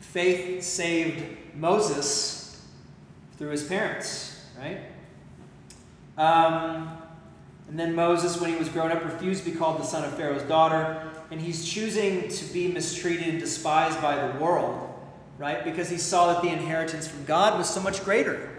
faith 0.00 0.62
saved 0.62 1.36
Moses 1.54 2.66
through 3.36 3.50
his 3.50 3.64
parents, 3.64 4.42
right? 4.58 4.80
Um, 6.16 6.96
and 7.68 7.78
then 7.78 7.94
Moses, 7.94 8.40
when 8.40 8.50
he 8.50 8.56
was 8.56 8.68
grown 8.68 8.90
up, 8.90 9.04
refused 9.04 9.44
to 9.44 9.50
be 9.50 9.56
called 9.56 9.80
the 9.80 9.84
son 9.84 10.04
of 10.04 10.16
Pharaoh's 10.16 10.42
daughter 10.44 11.10
and 11.30 11.40
he's 11.40 11.68
choosing 11.68 12.28
to 12.28 12.44
be 12.52 12.68
mistreated 12.68 13.28
and 13.28 13.40
despised 13.40 14.00
by 14.00 14.26
the 14.26 14.38
world, 14.38 14.92
right? 15.38 15.64
Because 15.64 15.88
he 15.88 15.98
saw 15.98 16.32
that 16.32 16.42
the 16.42 16.48
inheritance 16.48 17.08
from 17.08 17.24
God 17.24 17.58
was 17.58 17.68
so 17.68 17.80
much 17.80 18.04
greater. 18.04 18.50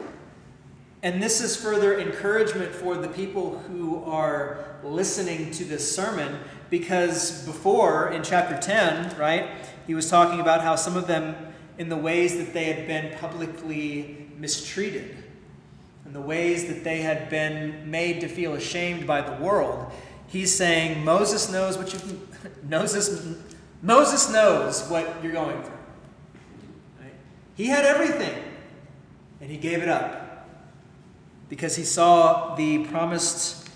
And 1.03 1.21
this 1.21 1.41
is 1.41 1.55
further 1.55 1.99
encouragement 1.99 2.73
for 2.73 2.97
the 2.97 3.07
people 3.07 3.59
who 3.59 4.03
are 4.03 4.65
listening 4.83 5.51
to 5.51 5.63
this 5.63 5.95
sermon 5.95 6.39
because 6.69 7.45
before 7.45 8.09
in 8.09 8.23
chapter 8.23 8.57
10, 8.57 9.17
right, 9.17 9.49
he 9.85 9.95
was 9.95 10.09
talking 10.09 10.39
about 10.39 10.61
how 10.61 10.75
some 10.75 10.97
of 10.97 11.07
them, 11.07 11.35
in 11.77 11.89
the 11.89 11.95
ways 11.95 12.37
that 12.37 12.53
they 12.53 12.65
had 12.65 12.87
been 12.87 13.17
publicly 13.19 14.27
mistreated, 14.37 15.15
and 16.03 16.15
the 16.15 16.21
ways 16.21 16.67
that 16.67 16.83
they 16.83 17.01
had 17.01 17.29
been 17.29 17.89
made 17.89 18.21
to 18.21 18.27
feel 18.27 18.53
ashamed 18.53 19.05
by 19.05 19.21
the 19.21 19.41
world, 19.43 19.91
he's 20.27 20.53
saying 20.53 21.03
Moses 21.05 21.49
knows 21.51 21.77
what 21.77 21.93
you 21.93 21.99
Moses, 22.63 23.37
Moses 23.81 24.31
knows 24.31 24.87
what 24.89 25.23
you're 25.23 25.33
going 25.33 25.61
through. 25.63 25.77
Right? 27.01 27.13
He 27.55 27.67
had 27.67 27.85
everything, 27.85 28.43
and 29.41 29.49
he 29.51 29.57
gave 29.57 29.81
it 29.81 29.89
up. 29.89 30.47
because 31.49 31.75
he 31.75 31.83
saw 31.83 32.55
the 32.55 32.85
promised, 32.85 33.69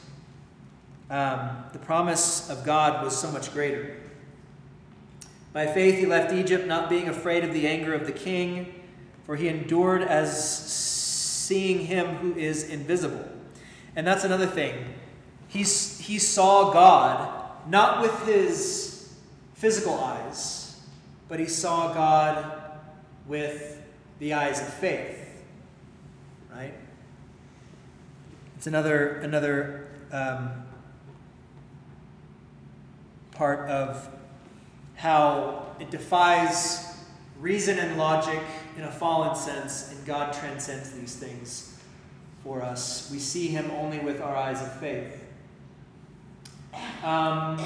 um, 1.10 1.64
the 1.74 1.80
promise 1.80 2.50
of 2.50 2.66
God 2.66 3.04
was 3.04 3.18
so 3.18 3.32
much 3.32 3.54
greater. 3.54 3.98
By 5.54 5.68
faith, 5.68 6.00
he 6.00 6.06
left 6.06 6.34
Egypt, 6.34 6.68
not 6.68 6.90
being 6.90 7.08
afraid 7.10 7.44
of 7.44 7.54
the 7.54 7.68
anger 7.68 7.94
of 7.94 8.06
the 8.06 8.12
king, 8.12 8.74
for 9.24 9.36
he 9.36 9.48
endured 9.48 10.02
as 10.02 10.66
seeing 10.66 11.86
him 11.86 12.16
who 12.18 12.34
is 12.36 12.64
invisible. 12.70 13.28
And 13.96 14.08
that's 14.08 14.24
another 14.24 14.48
thing. 14.48 14.74
He's, 15.48 16.00
he 16.00 16.18
saw 16.18 16.72
God 16.72 17.41
not 17.68 18.01
with 18.01 18.26
his 18.26 19.14
physical 19.53 19.99
eyes, 19.99 20.80
but 21.28 21.39
he 21.39 21.45
saw 21.45 21.93
God 21.93 22.62
with 23.28 23.82
the 24.20 24.34
eyes 24.34 24.59
of 24.59 24.74
faith. 24.74 25.18
Right? 26.53 26.74
It's 28.57 28.68
another 28.68 29.18
another 29.20 29.88
um, 30.12 30.51
part 33.32 33.70
of 33.70 34.07
how 34.95 35.76
it 35.80 35.89
defies 35.89 36.95
reason 37.39 37.80
and 37.80 37.97
logic 37.97 38.39
in 38.78 38.84
a 38.84 38.91
fallen 38.91 39.36
sense, 39.36 39.91
and 39.91 40.05
God 40.05 40.34
transcends 40.34 40.91
these 40.91 41.16
things 41.16 41.80
for 42.43 42.62
us. 42.62 43.09
We 43.12 43.20
see 43.20 43.47
Him 43.47 43.72
only 43.72 43.99
with 43.99 44.22
our 44.22 44.36
eyes 44.36 44.62
of 44.62 44.80
faith. 44.80 45.31
Um, 47.04 47.58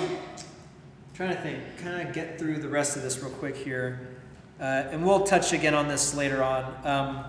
trying 1.14 1.30
to 1.30 1.42
think, 1.42 1.60
kind 1.78 2.08
of 2.08 2.14
get 2.14 2.38
through 2.38 2.60
the 2.60 2.68
rest 2.68 2.96
of 2.98 3.04
this 3.04 3.20
real 3.20 3.32
quick 3.32 3.56
here. 3.56 4.16
Uh, 4.60 4.64
and 4.64 5.06
we'll 5.06 5.24
touch 5.24 5.54
again 5.54 5.74
on 5.74 5.88
this 5.88 6.16
later 6.16 6.44
on. 6.44 6.76
Um, 6.84 7.26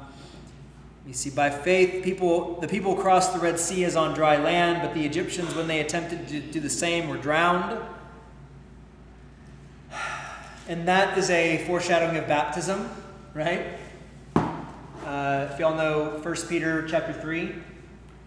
you 1.06 1.12
see, 1.12 1.30
by 1.30 1.50
faith, 1.50 2.02
people 2.02 2.60
the 2.60 2.66
people 2.66 2.96
crossed 2.96 3.32
the 3.32 3.38
Red 3.38 3.60
Sea 3.60 3.84
as 3.84 3.94
on 3.94 4.14
dry 4.14 4.36
land, 4.36 4.82
but 4.82 4.92
the 4.92 5.04
Egyptians, 5.04 5.54
when 5.54 5.68
they 5.68 5.80
attempted 5.80 6.26
to 6.28 6.40
do 6.40 6.58
the 6.58 6.70
same, 6.70 7.08
were 7.08 7.16
drowned. 7.16 7.78
And 10.68 10.88
that 10.88 11.16
is 11.16 11.30
a 11.30 11.64
foreshadowing 11.66 12.16
of 12.16 12.26
baptism, 12.26 12.90
right? 13.34 13.66
Uh, 14.34 15.48
if 15.52 15.60
y'all 15.60 15.76
know 15.76 16.18
1 16.20 16.34
Peter 16.48 16.86
chapter 16.88 17.12
3, 17.12 17.54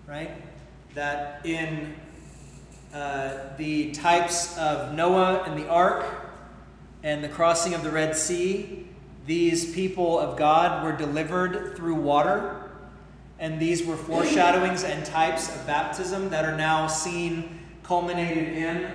right? 0.08 0.32
That 0.95 1.45
in 1.45 1.95
uh, 2.93 3.55
the 3.57 3.91
types 3.91 4.57
of 4.57 4.93
Noah 4.95 5.43
and 5.43 5.57
the 5.57 5.67
ark 5.67 6.05
and 7.03 7.23
the 7.23 7.29
crossing 7.29 7.73
of 7.73 7.83
the 7.83 7.91
Red 7.91 8.15
Sea, 8.15 8.87
these 9.25 9.73
people 9.73 10.19
of 10.19 10.37
God 10.37 10.83
were 10.83 10.95
delivered 10.95 11.75
through 11.75 11.95
water. 11.95 12.71
And 13.37 13.59
these 13.59 13.85
were 13.85 13.95
foreshadowings 13.95 14.83
and 14.83 15.05
types 15.05 15.55
of 15.55 15.65
baptism 15.65 16.29
that 16.29 16.45
are 16.45 16.57
now 16.57 16.87
seen 16.87 17.59
culminated 17.83 18.57
in 18.57 18.91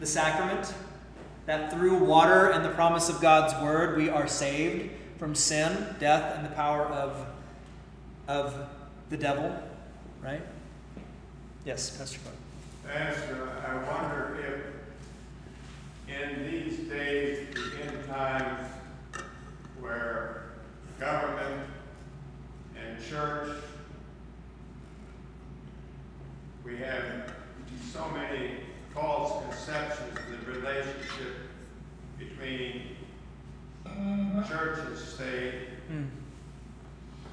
the 0.00 0.06
sacrament 0.06 0.72
that 1.46 1.72
through 1.72 1.98
water 1.98 2.50
and 2.50 2.64
the 2.64 2.70
promise 2.70 3.08
of 3.08 3.20
God's 3.20 3.54
word 3.62 3.96
we 3.96 4.08
are 4.08 4.26
saved 4.26 4.90
from 5.18 5.34
sin, 5.34 5.94
death, 6.00 6.36
and 6.36 6.46
the 6.46 6.50
power 6.50 6.86
of, 6.86 7.26
of 8.28 8.68
the 9.10 9.16
devil, 9.16 9.54
right? 10.22 10.42
Yes, 11.64 11.96
Pastor 11.96 12.18
Clark. 12.20 12.41
Pastor, 12.92 13.48
I 13.66 13.74
wonder 13.90 14.36
if 16.08 16.14
in 16.14 16.44
these 16.44 16.80
days, 16.90 17.48
the 17.54 17.82
end 17.82 18.06
times, 18.06 18.68
where 19.80 20.52
government 21.00 21.70
and 22.76 23.02
church, 23.02 23.48
we 26.66 26.76
have 26.76 27.32
so 27.90 28.10
many 28.10 28.56
false 28.92 29.42
conceptions 29.46 30.18
of 30.18 30.44
the 30.44 30.52
relationship 30.52 31.48
between 32.18 32.82
church 34.46 34.80
and 34.86 34.98
state. 34.98 35.54
Mm. 35.90 36.08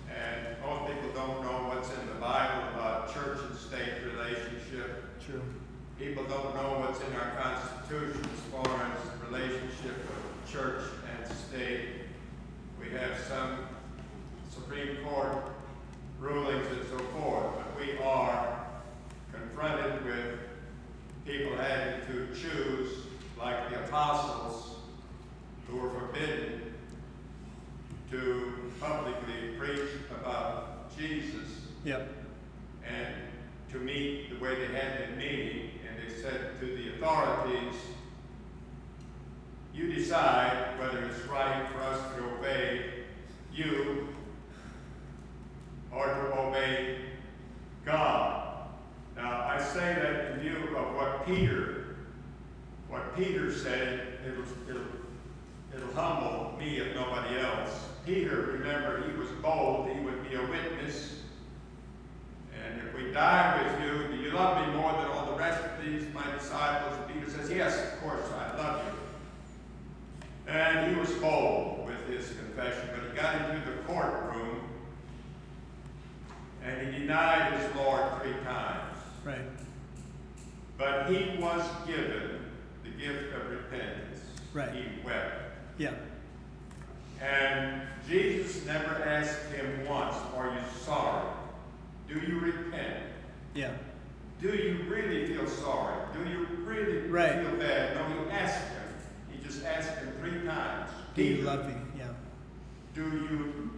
And 0.07 0.61
most 0.65 0.93
people 0.93 1.09
don't 1.13 1.43
know 1.43 1.67
what's 1.67 1.89
in 1.89 2.07
the 2.07 2.21
Bible 2.21 2.69
about 2.75 3.13
church 3.13 3.39
and 3.49 3.57
state 3.57 4.05
relationship. 4.05 5.08
True. 5.29 5.41
People 5.99 6.23
don't 6.23 6.55
know 6.55 6.79
what's 6.79 6.99
in 7.01 7.13
our 7.13 7.35
Constitution 7.39 8.27
as 8.33 8.39
far 8.51 8.81
as 8.81 8.97
the 9.11 9.27
relationship 9.27 9.95
of 10.09 10.51
church 10.51 10.81
and 11.05 11.37
state. 11.37 11.89
We 12.79 12.89
have 12.97 13.19
some 13.27 13.59
Supreme 14.49 14.97
Court 15.03 15.43
rulings 16.19 16.65
and 16.71 16.81
so 16.89 16.97
forth, 16.97 17.57
but 17.57 17.79
we 17.79 17.99
are 17.99 18.65
confronted 19.31 20.03
with 20.03 20.39
people 21.27 21.55
having 21.57 22.07
to 22.07 22.27
choose, 22.33 23.05
like 23.37 23.69
the 23.69 23.83
apostles, 23.83 24.77
who 25.67 25.77
were 25.77 25.91
forbidden 25.91 26.73
to 28.09 28.53
publicly 28.79 29.55
preach 29.59 29.89
about 30.09 30.97
Jesus 30.97 31.59
Yep. 31.85 32.18
The 34.55 34.67
they 34.67 34.73
had 34.73 34.97
been 35.09 35.17
meeting, 35.17 35.71
and 35.87 35.97
they 36.01 36.13
said 36.21 36.59
to 36.59 36.65
the 36.65 36.95
authorities, 36.95 37.75
you 39.73 39.93
decide 39.93 40.77
whether 40.79 40.99
it's 41.05 41.19
right 41.27 41.65
for 41.71 41.79
us 41.81 41.99
to 42.15 42.23
obey 42.37 42.85
you 43.53 44.09
or 45.91 46.05
to 46.07 46.37
obey 46.39 46.97
God. 47.85 48.67
Now, 49.15 49.47
I 49.47 49.61
say 49.61 49.95
that 50.01 50.31
in 50.33 50.39
view 50.39 50.75
of 50.77 50.95
what 50.95 51.25
Peter, 51.25 51.95
what 52.89 53.15
Peter 53.15 53.51
said, 53.53 54.19
it'll, 54.27 54.43
it'll, 54.69 54.87
it'll 55.75 55.93
humble 55.93 56.57
me 56.57 56.77
if 56.77 56.93
nobody 56.95 57.37
else. 57.39 57.85
Peter, 58.05 58.57
remember, 58.59 59.09
he 59.09 59.17
was 59.17 59.29
bold, 59.41 59.89
he 59.89 59.99
would 60.01 60.27
be 60.29 60.35
a 60.35 60.41
witness. 60.41 61.21
And 62.65 62.81
if 62.87 62.93
we 62.95 63.11
die 63.11 63.61
with 63.63 63.81
you, 63.85 64.07
do 64.17 64.21
you 64.23 64.31
love 64.31 64.67
me 64.67 64.73
more 64.75 64.91
than 64.93 65.05
all 65.11 65.25
the 65.27 65.37
rest 65.37 65.63
of 65.63 65.85
these, 65.85 66.03
my 66.13 66.29
disciples? 66.37 66.97
And 66.97 67.13
Peter 67.13 67.29
says, 67.31 67.49
Yes, 67.49 67.93
of 67.93 68.01
course, 68.01 68.23
I 68.37 68.57
love 68.57 68.81
you. 68.85 68.93
And 70.53 70.91
he 70.93 70.99
was 70.99 71.11
bold 71.13 71.85
with 71.87 72.07
his 72.07 72.35
confession, 72.37 72.89
but 72.93 73.09
he 73.11 73.15
got 73.15 73.49
into 73.55 73.69
the 73.69 73.77
courtroom 73.83 74.61
and 76.63 76.93
he 76.93 76.99
denied 77.01 77.53
his 77.59 77.75
Lord 77.75 78.01
three 78.21 78.33
times. 78.43 78.97
Right. 79.23 79.37
But 80.77 81.09
he 81.09 81.37
was 81.41 81.63
given 81.85 82.39
the 82.83 82.89
gift 82.89 83.33
of 83.35 83.49
repentance. 83.51 84.21
Right. 84.53 84.71
He 84.71 84.83
wept. 85.05 85.35
Yeah. 85.77 85.93
And 87.21 87.81
Jesus 88.07 88.65
never 88.65 89.03
asked 89.03 89.51
him 89.51 89.85
once, 89.87 90.15
Are 90.35 90.47
you 90.47 90.61
sorry? 90.83 91.27
Do 92.07 92.15
you 92.19 92.39
repent? 92.39 93.03
Yeah. 93.53 93.71
Do 94.41 94.49
you 94.49 94.85
really 94.89 95.27
feel 95.27 95.47
sorry? 95.47 95.95
Do 96.13 96.27
you 96.29 96.47
really 96.63 97.07
Right. 97.07 97.33
feel 97.45 97.55
bad? 97.57 97.95
No, 97.95 98.23
he 98.25 98.31
asked 98.31 98.67
him. 98.69 98.83
He 99.31 99.43
just 99.43 99.63
asked 99.65 99.97
him 99.99 100.11
three 100.19 100.45
times. 100.47 100.89
Do 101.15 101.23
you 101.23 101.35
"Peter, 101.37 101.45
love 101.47 101.67
me? 101.67 101.73
Yeah. 101.97 102.05
Do 102.95 103.01
you 103.03 103.69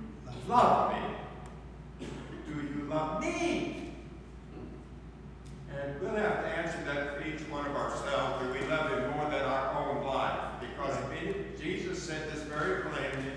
love 0.48 0.94
me? 0.94 2.08
Do 2.48 2.54
you 2.54 2.88
love 2.90 3.22
me? 3.22 3.94
And 5.74 6.00
we'll 6.02 6.16
have 6.16 6.42
to 6.44 6.48
answer 6.50 6.78
that 6.86 7.16
for 7.18 7.24
each 7.28 7.42
one 7.50 7.66
of 7.66 7.76
ourselves. 7.76 8.44
Do 8.46 8.52
we 8.54 8.68
love 8.70 8.92
him 8.92 9.10
more 9.12 9.30
than 9.30 9.42
our 9.42 9.74
own 9.90 10.06
life? 10.06 10.40
Because 10.60 10.98
he- 11.20 11.62
Jesus 11.62 12.02
said 12.04 12.30
this 12.32 12.44
very 12.44 12.82
plainly. 12.84 13.32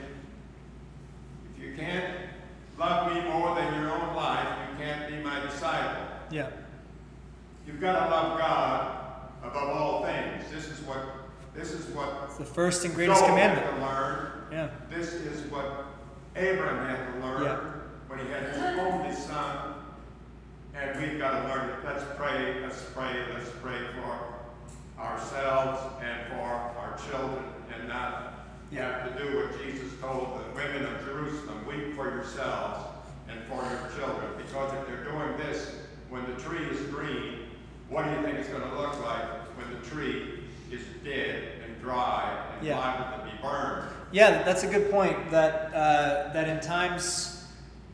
If 1.56 1.62
you 1.62 1.74
can't 1.76 2.14
love 2.78 3.12
me 3.14 3.20
more 3.30 3.54
than 3.54 3.72
your 3.80 3.90
own 3.92 4.14
life, 4.16 4.48
you 4.70 4.84
can't 4.84 5.08
be 5.08 5.18
my 5.22 5.40
disciple. 5.40 6.06
Yeah. 6.30 6.48
You've 7.66 7.80
got 7.80 8.04
to 8.04 8.10
love 8.10 8.38
God 8.38 8.96
above 9.44 9.68
all 9.68 10.04
things. 10.04 10.50
This 10.50 10.68
is 10.68 10.80
what 10.80 10.98
this 11.54 11.70
is 11.72 11.86
what 11.94 12.08
It's 12.26 12.36
the 12.38 12.44
first 12.44 12.84
and 12.84 12.92
greatest 12.94 13.20
Job 13.20 13.28
commandment. 13.30 13.64
had 13.64 13.76
to 13.76 13.80
learn. 13.86 14.30
Yeah. 14.50 14.68
This 14.90 15.14
is 15.14 15.48
what 15.52 15.84
Abraham 16.34 16.84
had 16.88 17.12
to 17.14 17.26
learn 17.26 17.42
Yeah. 17.44 17.56
when 18.08 18.18
he 18.18 18.26
had 18.32 18.42
his 18.48 18.58
only 18.80 19.14
son. 19.14 19.74
And 20.74 21.00
we've 21.00 21.16
got 21.20 21.42
to 21.42 21.48
learn 21.48 21.68
it. 21.70 21.76
Let's 21.84 22.02
pray, 22.16 22.60
let's 22.60 22.82
pray, 22.92 23.14
let's 23.32 23.50
pray 23.62 23.78
for 23.94 25.00
ourselves 25.00 25.80
and 26.02 26.26
for 26.32 26.42
our 26.42 26.98
children 27.08 27.44
and 27.72 27.88
not 27.88 28.32
Yeah. 28.72 29.04
have 29.04 29.16
to 29.16 29.24
do 29.24 29.36
what 29.38 29.56
Jesus 29.62 29.92
told 30.00 30.40
the 30.40 30.50
women 30.60 30.84
of 30.92 31.04
Jerusalem 31.04 31.64
weep 31.68 31.94
for 31.94 32.03
yourselves 32.14 32.86
and 33.28 33.40
for 33.44 33.56
your 33.70 33.90
children. 33.98 34.30
Because 34.36 34.72
if 34.74 34.86
they're 34.86 35.04
doing 35.04 35.36
this 35.36 35.74
when 36.08 36.24
the 36.26 36.40
tree 36.40 36.64
is 36.64 36.80
green, 36.88 37.40
what 37.88 38.04
do 38.04 38.10
you 38.10 38.22
think 38.22 38.38
it's 38.38 38.48
going 38.48 38.62
to 38.62 38.78
look 38.78 39.02
like 39.04 39.24
when 39.56 39.70
the 39.80 39.86
tree 39.88 40.40
is 40.70 40.82
dead 41.04 41.44
and 41.64 41.80
dry 41.80 42.32
and 42.56 42.66
Yeah. 42.66 42.78
liable 42.78 43.18
to 43.18 43.24
be 43.30 43.42
burned? 43.42 43.88
Yeah, 44.12 44.42
that's 44.42 44.62
a 44.62 44.68
good 44.68 44.90
point. 44.90 45.30
That 45.30 45.74
uh, 45.74 46.32
that 46.32 46.48
in 46.48 46.60
times 46.60 47.44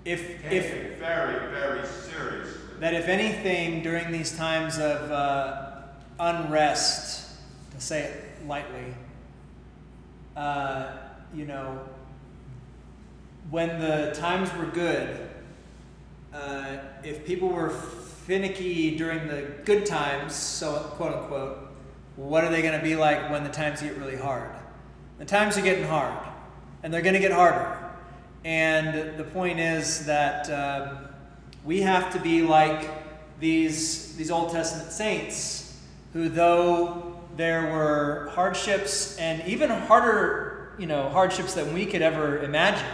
if 0.04 0.20
Take 0.42 0.52
if 0.52 0.64
it 0.72 0.98
very, 0.98 1.50
very 1.50 1.86
seriously. 1.86 2.60
that 2.80 2.94
if 2.94 3.08
anything 3.08 3.82
during 3.82 4.12
these 4.12 4.36
times 4.36 4.78
of 4.78 5.10
uh, 5.10 5.72
unrest, 6.18 7.30
to 7.74 7.80
say 7.80 8.02
it 8.04 8.46
lightly, 8.46 8.94
uh, 10.36 10.92
you 11.34 11.46
know, 11.46 11.80
when 13.50 13.80
the 13.80 14.12
times 14.14 14.54
were 14.54 14.66
good, 14.66 15.28
uh, 16.32 16.78
if 17.02 17.24
people 17.24 17.48
were 17.48 17.70
finicky 17.70 18.96
during 18.96 19.26
the 19.26 19.42
good 19.64 19.84
times, 19.84 20.34
so 20.34 20.74
quote 20.96 21.14
unquote, 21.14 21.58
what 22.16 22.44
are 22.44 22.50
they 22.50 22.62
going 22.62 22.78
to 22.78 22.84
be 22.84 22.94
like 22.94 23.30
when 23.30 23.42
the 23.42 23.50
times 23.50 23.82
get 23.82 23.96
really 23.96 24.16
hard? 24.16 24.50
The 25.18 25.24
times 25.24 25.58
are 25.58 25.62
getting 25.62 25.84
hard, 25.84 26.16
and 26.82 26.94
they're 26.94 27.02
going 27.02 27.14
to 27.14 27.20
get 27.20 27.32
harder. 27.32 27.76
And 28.44 29.18
the 29.18 29.24
point 29.24 29.58
is 29.58 30.06
that 30.06 30.48
um, 30.50 31.08
we 31.64 31.82
have 31.82 32.12
to 32.12 32.20
be 32.20 32.42
like 32.42 32.88
these, 33.40 34.16
these 34.16 34.30
Old 34.30 34.52
Testament 34.52 34.92
saints 34.92 35.78
who, 36.12 36.28
though 36.28 37.20
there 37.36 37.72
were 37.72 38.30
hardships 38.34 39.16
and 39.18 39.46
even 39.46 39.70
harder, 39.70 40.74
you 40.78 40.86
know, 40.86 41.08
hardships 41.08 41.54
than 41.54 41.74
we 41.74 41.84
could 41.84 42.02
ever 42.02 42.42
imagine, 42.42 42.86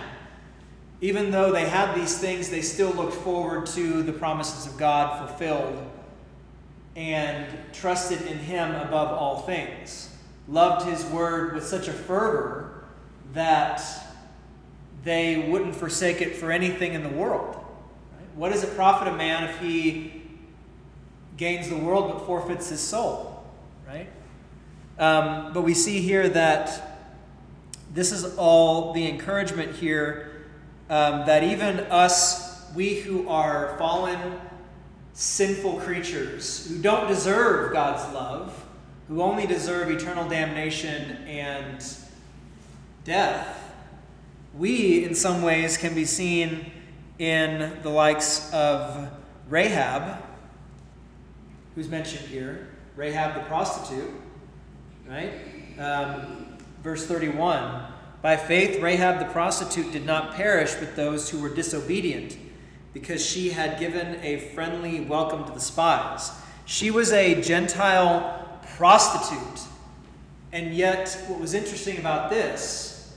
even 1.01 1.30
though 1.30 1.53
they 1.53 1.68
had 1.68 1.94
these 1.94 2.18
things, 2.18 2.49
they 2.49 2.62
still 2.62 2.90
looked 2.90 3.14
forward 3.14 3.66
to 3.66 4.03
the 4.03 4.12
promises 4.12 4.66
of 4.66 4.78
God 4.78 5.28
fulfilled 5.28 5.84
and 6.94 7.47
trusted 7.72 8.22
in 8.22 8.38
Him 8.38 8.74
above 8.74 9.12
all 9.12 9.42
things. 9.42 10.11
Loved 10.49 10.86
His 10.86 11.05
word 11.07 11.55
with 11.55 11.66
such 11.66 11.88
a 11.88 11.92
fervor 11.92 12.84
that 13.34 13.82
they 15.05 15.49
wouldn't 15.49 15.76
forsake 15.76 16.20
it 16.20 16.36
for 16.36 16.51
anything 16.51 16.94
in 16.94 17.03
the 17.03 17.09
world. 17.09 17.57
What 18.34 18.53
does 18.53 18.64
it 18.64 18.74
profit 18.74 19.09
a 19.09 19.16
man 19.16 19.44
if 19.44 19.59
he 19.61 20.22
gains 21.36 21.68
the 21.68 21.76
world 21.76 22.12
but 22.12 22.26
forfeits 22.26 22.68
his 22.68 22.80
soul? 22.80 23.44
Right? 23.86 24.09
Um, 24.99 25.53
but 25.53 25.62
we 25.62 25.74
see 25.74 26.01
here 26.01 26.28
that 26.28 26.99
this 27.94 28.12
is 28.12 28.36
all 28.36 28.92
the 28.92 29.09
encouragement 29.09 29.76
here 29.76 30.36
um, 30.89 31.26
that 31.26 31.43
even 31.43 31.80
us, 31.80 32.72
we 32.74 33.01
who 33.01 33.28
are 33.28 33.76
fallen, 33.78 34.41
sinful 35.12 35.80
creatures, 35.80 36.68
who 36.68 36.78
don't 36.78 37.09
deserve 37.09 37.72
God's 37.72 38.12
love, 38.14 38.64
who 39.09 39.22
only 39.22 39.47
deserve 39.47 39.91
eternal 39.91 40.28
damnation 40.28 41.12
and 41.26 41.84
death, 43.05 43.74
we, 44.55 45.05
in 45.05 45.14
some 45.14 45.43
ways, 45.43 45.76
can 45.76 45.95
be 45.95 46.05
seen 46.05 46.72
in 47.18 47.78
the 47.82 47.91
likes 47.91 48.53
of 48.53 49.09
Rahab, 49.49 50.22
who's 51.74 51.89
mentioned 51.89 52.26
here, 52.26 52.68
Rahab 52.97 53.34
the 53.34 53.43
prostitute, 53.43 54.11
right? 55.09 55.32
Um, 55.78 56.57
verse 56.82 57.07
31 57.07 57.84
By 58.27 58.37
faith, 58.37 58.83
Rahab 58.83 59.20
the 59.20 59.27
prostitute 59.27 59.93
did 59.93 60.05
not 60.05 60.35
perish 60.35 60.81
with 60.81 60.97
those 60.97 61.31
who 61.31 61.39
were 61.39 61.49
disobedient, 61.49 62.37
because 62.93 63.24
she 63.24 63.51
had 63.51 63.79
given 63.79 64.18
a 64.20 64.39
friendly 64.53 65.01
welcome 65.01 65.45
to 65.45 65.53
the 65.53 65.61
spies. 65.61 66.33
She 66.64 66.91
was 66.91 67.12
a 67.12 67.41
Gentile 67.41 68.59
prostitute. 68.74 69.61
And 70.51 70.74
yet, 70.74 71.16
what 71.29 71.39
was 71.39 71.55
interesting 71.55 71.99
about 71.99 72.29
this, 72.29 73.16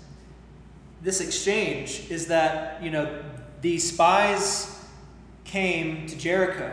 this 1.01 1.21
exchange, 1.21 2.05
is 2.11 2.27
that, 2.27 2.83
you 2.83 2.91
know, 2.91 3.23
these 3.61 3.91
spies 3.91 4.79
came 5.43 6.05
to 6.05 6.15
Jericho 6.19 6.71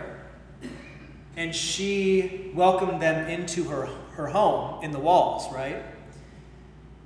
and 1.39 1.55
she 1.55 2.51
welcomed 2.55 3.01
them 3.01 3.31
into 3.31 3.65
her, 3.65 3.87
her 4.11 4.27
home 4.27 4.85
in 4.85 4.91
the 4.91 4.99
walls, 4.99 5.51
right? 5.55 5.83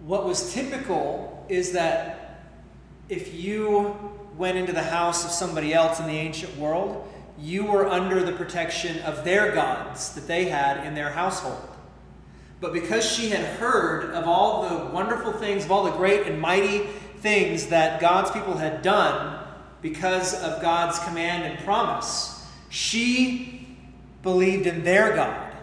What 0.01 0.27
was 0.27 0.53
typical 0.53 1.45
is 1.49 1.73
that 1.73 2.43
if 3.09 3.35
you 3.35 3.95
went 4.37 4.57
into 4.57 4.73
the 4.73 4.83
house 4.83 5.25
of 5.25 5.31
somebody 5.31 5.75
else 5.75 6.01
in 6.01 6.07
the 6.07 6.13
ancient 6.13 6.57
world, 6.57 7.07
you 7.39 7.65
were 7.65 7.87
under 7.87 8.23
the 8.23 8.33
protection 8.33 8.99
of 9.01 9.25
their 9.25 9.53
gods 9.53 10.15
that 10.15 10.27
they 10.27 10.47
had 10.47 10.87
in 10.87 10.95
their 10.95 11.11
household. 11.11 11.69
But 12.61 12.73
because 12.73 13.11
she 13.11 13.31
had 13.31 13.45
heard 13.59 14.11
of 14.15 14.27
all 14.27 14.69
the 14.69 14.93
wonderful 14.93 15.33
things, 15.33 15.65
of 15.65 15.71
all 15.71 15.85
the 15.85 15.93
great 15.93 16.27
and 16.27 16.41
mighty 16.41 16.87
things 17.19 17.67
that 17.67 18.01
God's 18.01 18.31
people 18.31 18.57
had 18.57 18.83
done 18.83 19.45
because 19.83 20.35
of 20.43 20.61
God's 20.61 20.99
command 21.01 21.45
and 21.45 21.59
promise, 21.65 22.47
she 22.69 23.77
believed 24.23 24.67
in 24.67 24.85
their 24.85 25.15
God. 25.17 25.55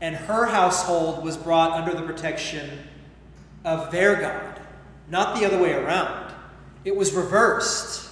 And 0.00 0.14
her 0.14 0.46
household 0.46 1.24
was 1.24 1.36
brought 1.36 1.72
under 1.72 1.94
the 1.94 2.02
protection 2.02 2.70
of 3.64 3.90
their 3.90 4.16
God, 4.16 4.60
not 5.08 5.38
the 5.38 5.46
other 5.46 5.58
way 5.58 5.74
around. 5.74 6.34
It 6.84 6.96
was 6.96 7.12
reversed 7.12 8.08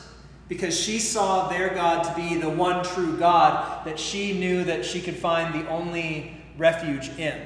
because 0.48 0.78
she 0.78 0.98
saw 0.98 1.48
their 1.48 1.70
God 1.74 2.02
to 2.04 2.14
be 2.14 2.36
the 2.36 2.48
one 2.48 2.84
true 2.84 3.16
God 3.16 3.84
that 3.84 3.98
she 3.98 4.38
knew 4.38 4.64
that 4.64 4.84
she 4.84 5.00
could 5.00 5.16
find 5.16 5.54
the 5.54 5.68
only 5.68 6.40
refuge 6.56 7.08
in. 7.18 7.40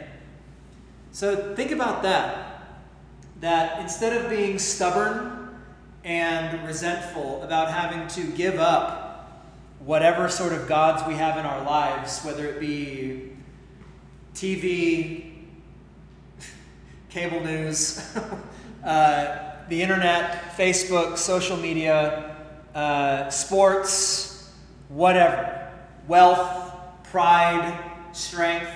So 1.13 1.55
think 1.55 1.71
about 1.71 2.03
that. 2.03 2.47
That 3.41 3.81
instead 3.81 4.23
of 4.23 4.31
being 4.31 4.59
stubborn 4.59 5.59
and 6.05 6.67
resentful 6.67 7.43
about 7.43 7.71
having 7.71 8.07
to 8.09 8.37
give 8.37 8.59
up 8.59 9.11
whatever 9.81 10.29
sort 10.29 10.53
of 10.53 10.69
gods 10.69 11.03
we 11.09 11.15
have 11.15 11.39
in 11.39 11.47
our 11.47 11.65
lives, 11.65 12.23
whether 12.23 12.47
it 12.47 12.61
be 12.61 13.33
TV, 14.35 15.30
cable 17.11 17.41
news, 17.41 18.17
uh, 18.85 19.55
the 19.69 19.83
internet, 19.83 20.57
Facebook, 20.57 21.19
social 21.19 21.57
media, 21.57 22.37
uh, 22.75 23.29
sports, 23.29 24.53
whatever, 24.89 25.69
wealth, 26.07 26.73
pride, 27.05 27.79
strength. 28.13 28.71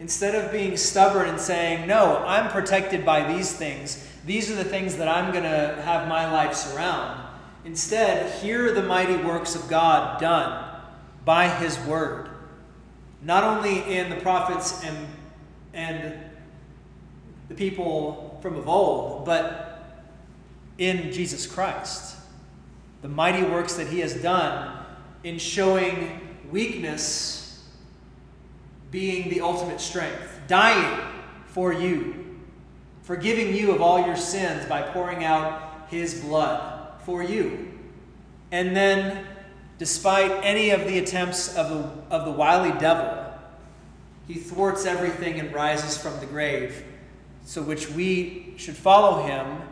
Instead 0.00 0.34
of 0.34 0.50
being 0.50 0.76
stubborn 0.76 1.28
and 1.28 1.40
saying, 1.40 1.86
No, 1.86 2.18
I'm 2.26 2.50
protected 2.50 3.06
by 3.06 3.32
these 3.32 3.52
things, 3.52 4.04
these 4.26 4.50
are 4.50 4.56
the 4.56 4.64
things 4.64 4.96
that 4.96 5.08
I'm 5.08 5.32
going 5.32 5.44
to 5.44 5.80
have 5.82 6.08
my 6.08 6.30
life 6.30 6.54
surround. 6.54 7.20
Instead, 7.64 8.32
hear 8.42 8.72
the 8.72 8.82
mighty 8.82 9.16
works 9.16 9.54
of 9.54 9.68
God 9.68 10.20
done 10.20 10.80
by 11.24 11.48
His 11.48 11.78
Word, 11.80 12.28
not 13.22 13.44
only 13.44 13.78
in 13.94 14.10
the 14.10 14.16
prophets 14.16 14.84
and, 14.84 15.06
and 15.72 16.31
the 17.52 17.70
people 17.70 18.38
from 18.40 18.56
of 18.56 18.66
old, 18.66 19.26
but 19.26 19.84
in 20.78 21.12
Jesus 21.12 21.46
Christ. 21.46 22.16
The 23.02 23.08
mighty 23.08 23.42
works 23.42 23.74
that 23.74 23.88
He 23.88 24.00
has 24.00 24.14
done 24.14 24.84
in 25.22 25.38
showing 25.38 26.20
weakness 26.50 27.68
being 28.90 29.28
the 29.28 29.42
ultimate 29.42 29.80
strength, 29.80 30.40
dying 30.48 31.00
for 31.46 31.72
you, 31.72 32.38
forgiving 33.02 33.54
you 33.54 33.72
of 33.72 33.82
all 33.82 34.06
your 34.06 34.16
sins 34.16 34.66
by 34.66 34.80
pouring 34.80 35.22
out 35.22 35.88
His 35.88 36.20
blood 36.20 37.02
for 37.04 37.22
you. 37.22 37.68
And 38.50 38.74
then, 38.74 39.26
despite 39.76 40.30
any 40.42 40.70
of 40.70 40.86
the 40.86 40.98
attempts 40.98 41.54
of 41.54 41.68
the, 41.68 42.14
of 42.14 42.24
the 42.24 42.32
wily 42.32 42.78
devil, 42.78 43.24
he 44.26 44.34
thwarts 44.34 44.86
everything 44.86 45.38
and 45.38 45.52
rises 45.52 45.98
from 45.98 46.18
the 46.20 46.26
grave, 46.26 46.84
so 47.44 47.62
which 47.62 47.90
we 47.90 48.54
should 48.56 48.76
follow 48.76 49.22
him 49.22 49.62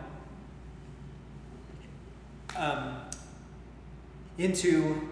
um, 2.57 2.97
into 4.39 5.09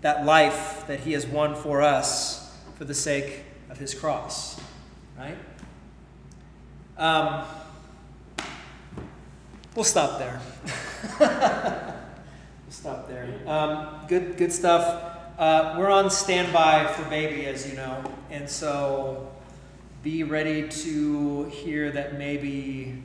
that 0.00 0.24
life 0.24 0.84
that 0.86 1.00
he 1.00 1.12
has 1.12 1.26
won 1.26 1.54
for 1.54 1.82
us 1.82 2.56
for 2.76 2.84
the 2.84 2.94
sake 2.94 3.44
of 3.68 3.78
his 3.78 3.94
cross. 3.94 4.60
Right? 5.18 5.36
Um, 6.96 7.44
we'll 9.74 9.84
stop 9.84 10.18
there. 10.18 10.40
we'll 11.20 12.70
stop 12.70 13.08
there. 13.08 13.28
Um, 13.46 14.06
good, 14.08 14.36
good 14.36 14.52
stuff. 14.52 15.18
Uh, 15.38 15.76
we're 15.78 15.90
on 15.90 16.10
standby 16.10 16.86
for 16.92 17.08
baby, 17.08 17.46
as 17.46 17.68
you 17.68 17.74
know, 17.74 18.04
and 18.30 18.48
so 18.48 19.29
be 20.02 20.22
ready 20.22 20.66
to 20.66 21.44
hear 21.44 21.90
that 21.92 22.16
maybe 22.16 23.02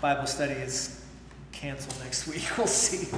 Bible 0.00 0.26
study 0.26 0.54
is 0.54 1.04
canceled 1.52 1.98
next 2.02 2.26
week. 2.26 2.42
We'll 2.56 2.66
see. 2.66 3.14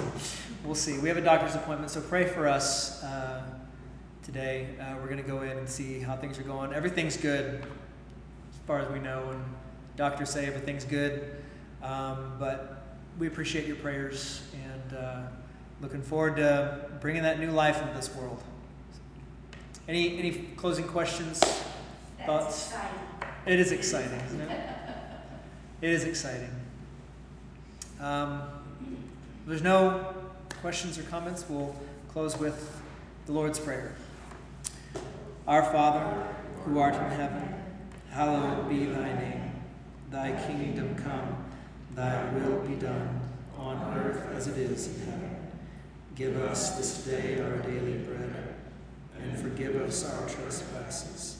We'll 0.65 0.75
see. 0.75 0.99
We 0.99 1.09
have 1.09 1.17
a 1.17 1.23
doctor's 1.23 1.55
appointment, 1.55 1.93
so 1.93 2.01
pray 2.01 2.27
for 2.27 2.49
us 2.49 3.03
uh, 3.05 3.43
today. 4.25 4.71
Uh, 4.81 4.97
we're 4.97 5.07
going 5.09 5.23
to 5.23 5.23
go 5.23 5.43
in 5.43 5.57
and 5.57 5.69
see 5.69 6.01
how 6.01 6.17
things 6.17 6.37
are 6.41 6.43
going. 6.43 6.73
Everything's 6.73 7.17
good, 7.17 7.63
as 7.63 8.59
far 8.67 8.81
as 8.81 8.91
we 8.91 8.99
know, 8.99 9.23
and 9.31 9.45
doctors 9.97 10.31
say 10.31 10.47
everything's 10.47 10.85
good. 10.85 11.37
Um, 11.85 12.33
but 12.41 12.99
we 13.21 13.29
appreciate 13.29 13.69
your 13.69 13.77
prayers 13.77 14.43
and 14.65 14.99
uh, 14.99 15.23
looking 15.81 16.03
forward 16.03 16.37
to 16.37 16.91
bringing 17.01 17.23
that 17.23 17.39
new 17.39 17.53
life 17.53 17.81
into 17.81 17.95
this 17.95 18.13
world. 18.17 18.43
Any 19.87 20.19
any 20.19 20.33
closing 20.57 20.89
questions? 20.89 21.41
That's 22.27 22.27
Thoughts? 22.27 22.67
exciting. 22.69 22.99
It 23.47 23.61
is 23.61 23.73
exciting, 23.73 24.21
isn't 24.27 24.41
it? 24.41 24.61
It 25.81 25.91
is 25.91 26.05
exciting. 26.05 26.51
Um, 28.01 28.43
there's 29.47 29.63
no 29.63 30.15
questions 30.61 30.99
or 30.99 31.03
comments. 31.05 31.45
We'll 31.49 31.75
close 32.13 32.39
with 32.39 32.81
the 33.27 33.33
Lord's 33.33 33.59
Prayer. 33.59 33.95
Our 35.47 35.63
Father, 35.73 36.27
who 36.65 36.79
art 36.79 36.95
in 36.95 37.11
heaven, 37.11 37.55
hallowed 38.11 38.69
be 38.69 38.85
thy 38.87 39.15
name. 39.19 39.53
Thy 40.11 40.33
kingdom 40.47 40.95
come, 40.97 41.45
thy 41.95 42.31
will 42.35 42.61
be 42.61 42.75
done, 42.75 43.21
on 43.57 43.97
earth 43.97 44.27
as 44.35 44.49
it 44.49 44.59
is 44.59 44.89
in 44.89 45.07
heaven. 45.07 45.37
Give 46.15 46.37
us 46.43 46.77
this 46.77 47.05
day 47.05 47.41
our 47.41 47.57
daily 47.59 47.99
bread, 47.99 48.55
and 49.19 49.39
forgive 49.39 49.77
us 49.77 50.05
our 50.05 50.29
trespasses, 50.29 51.40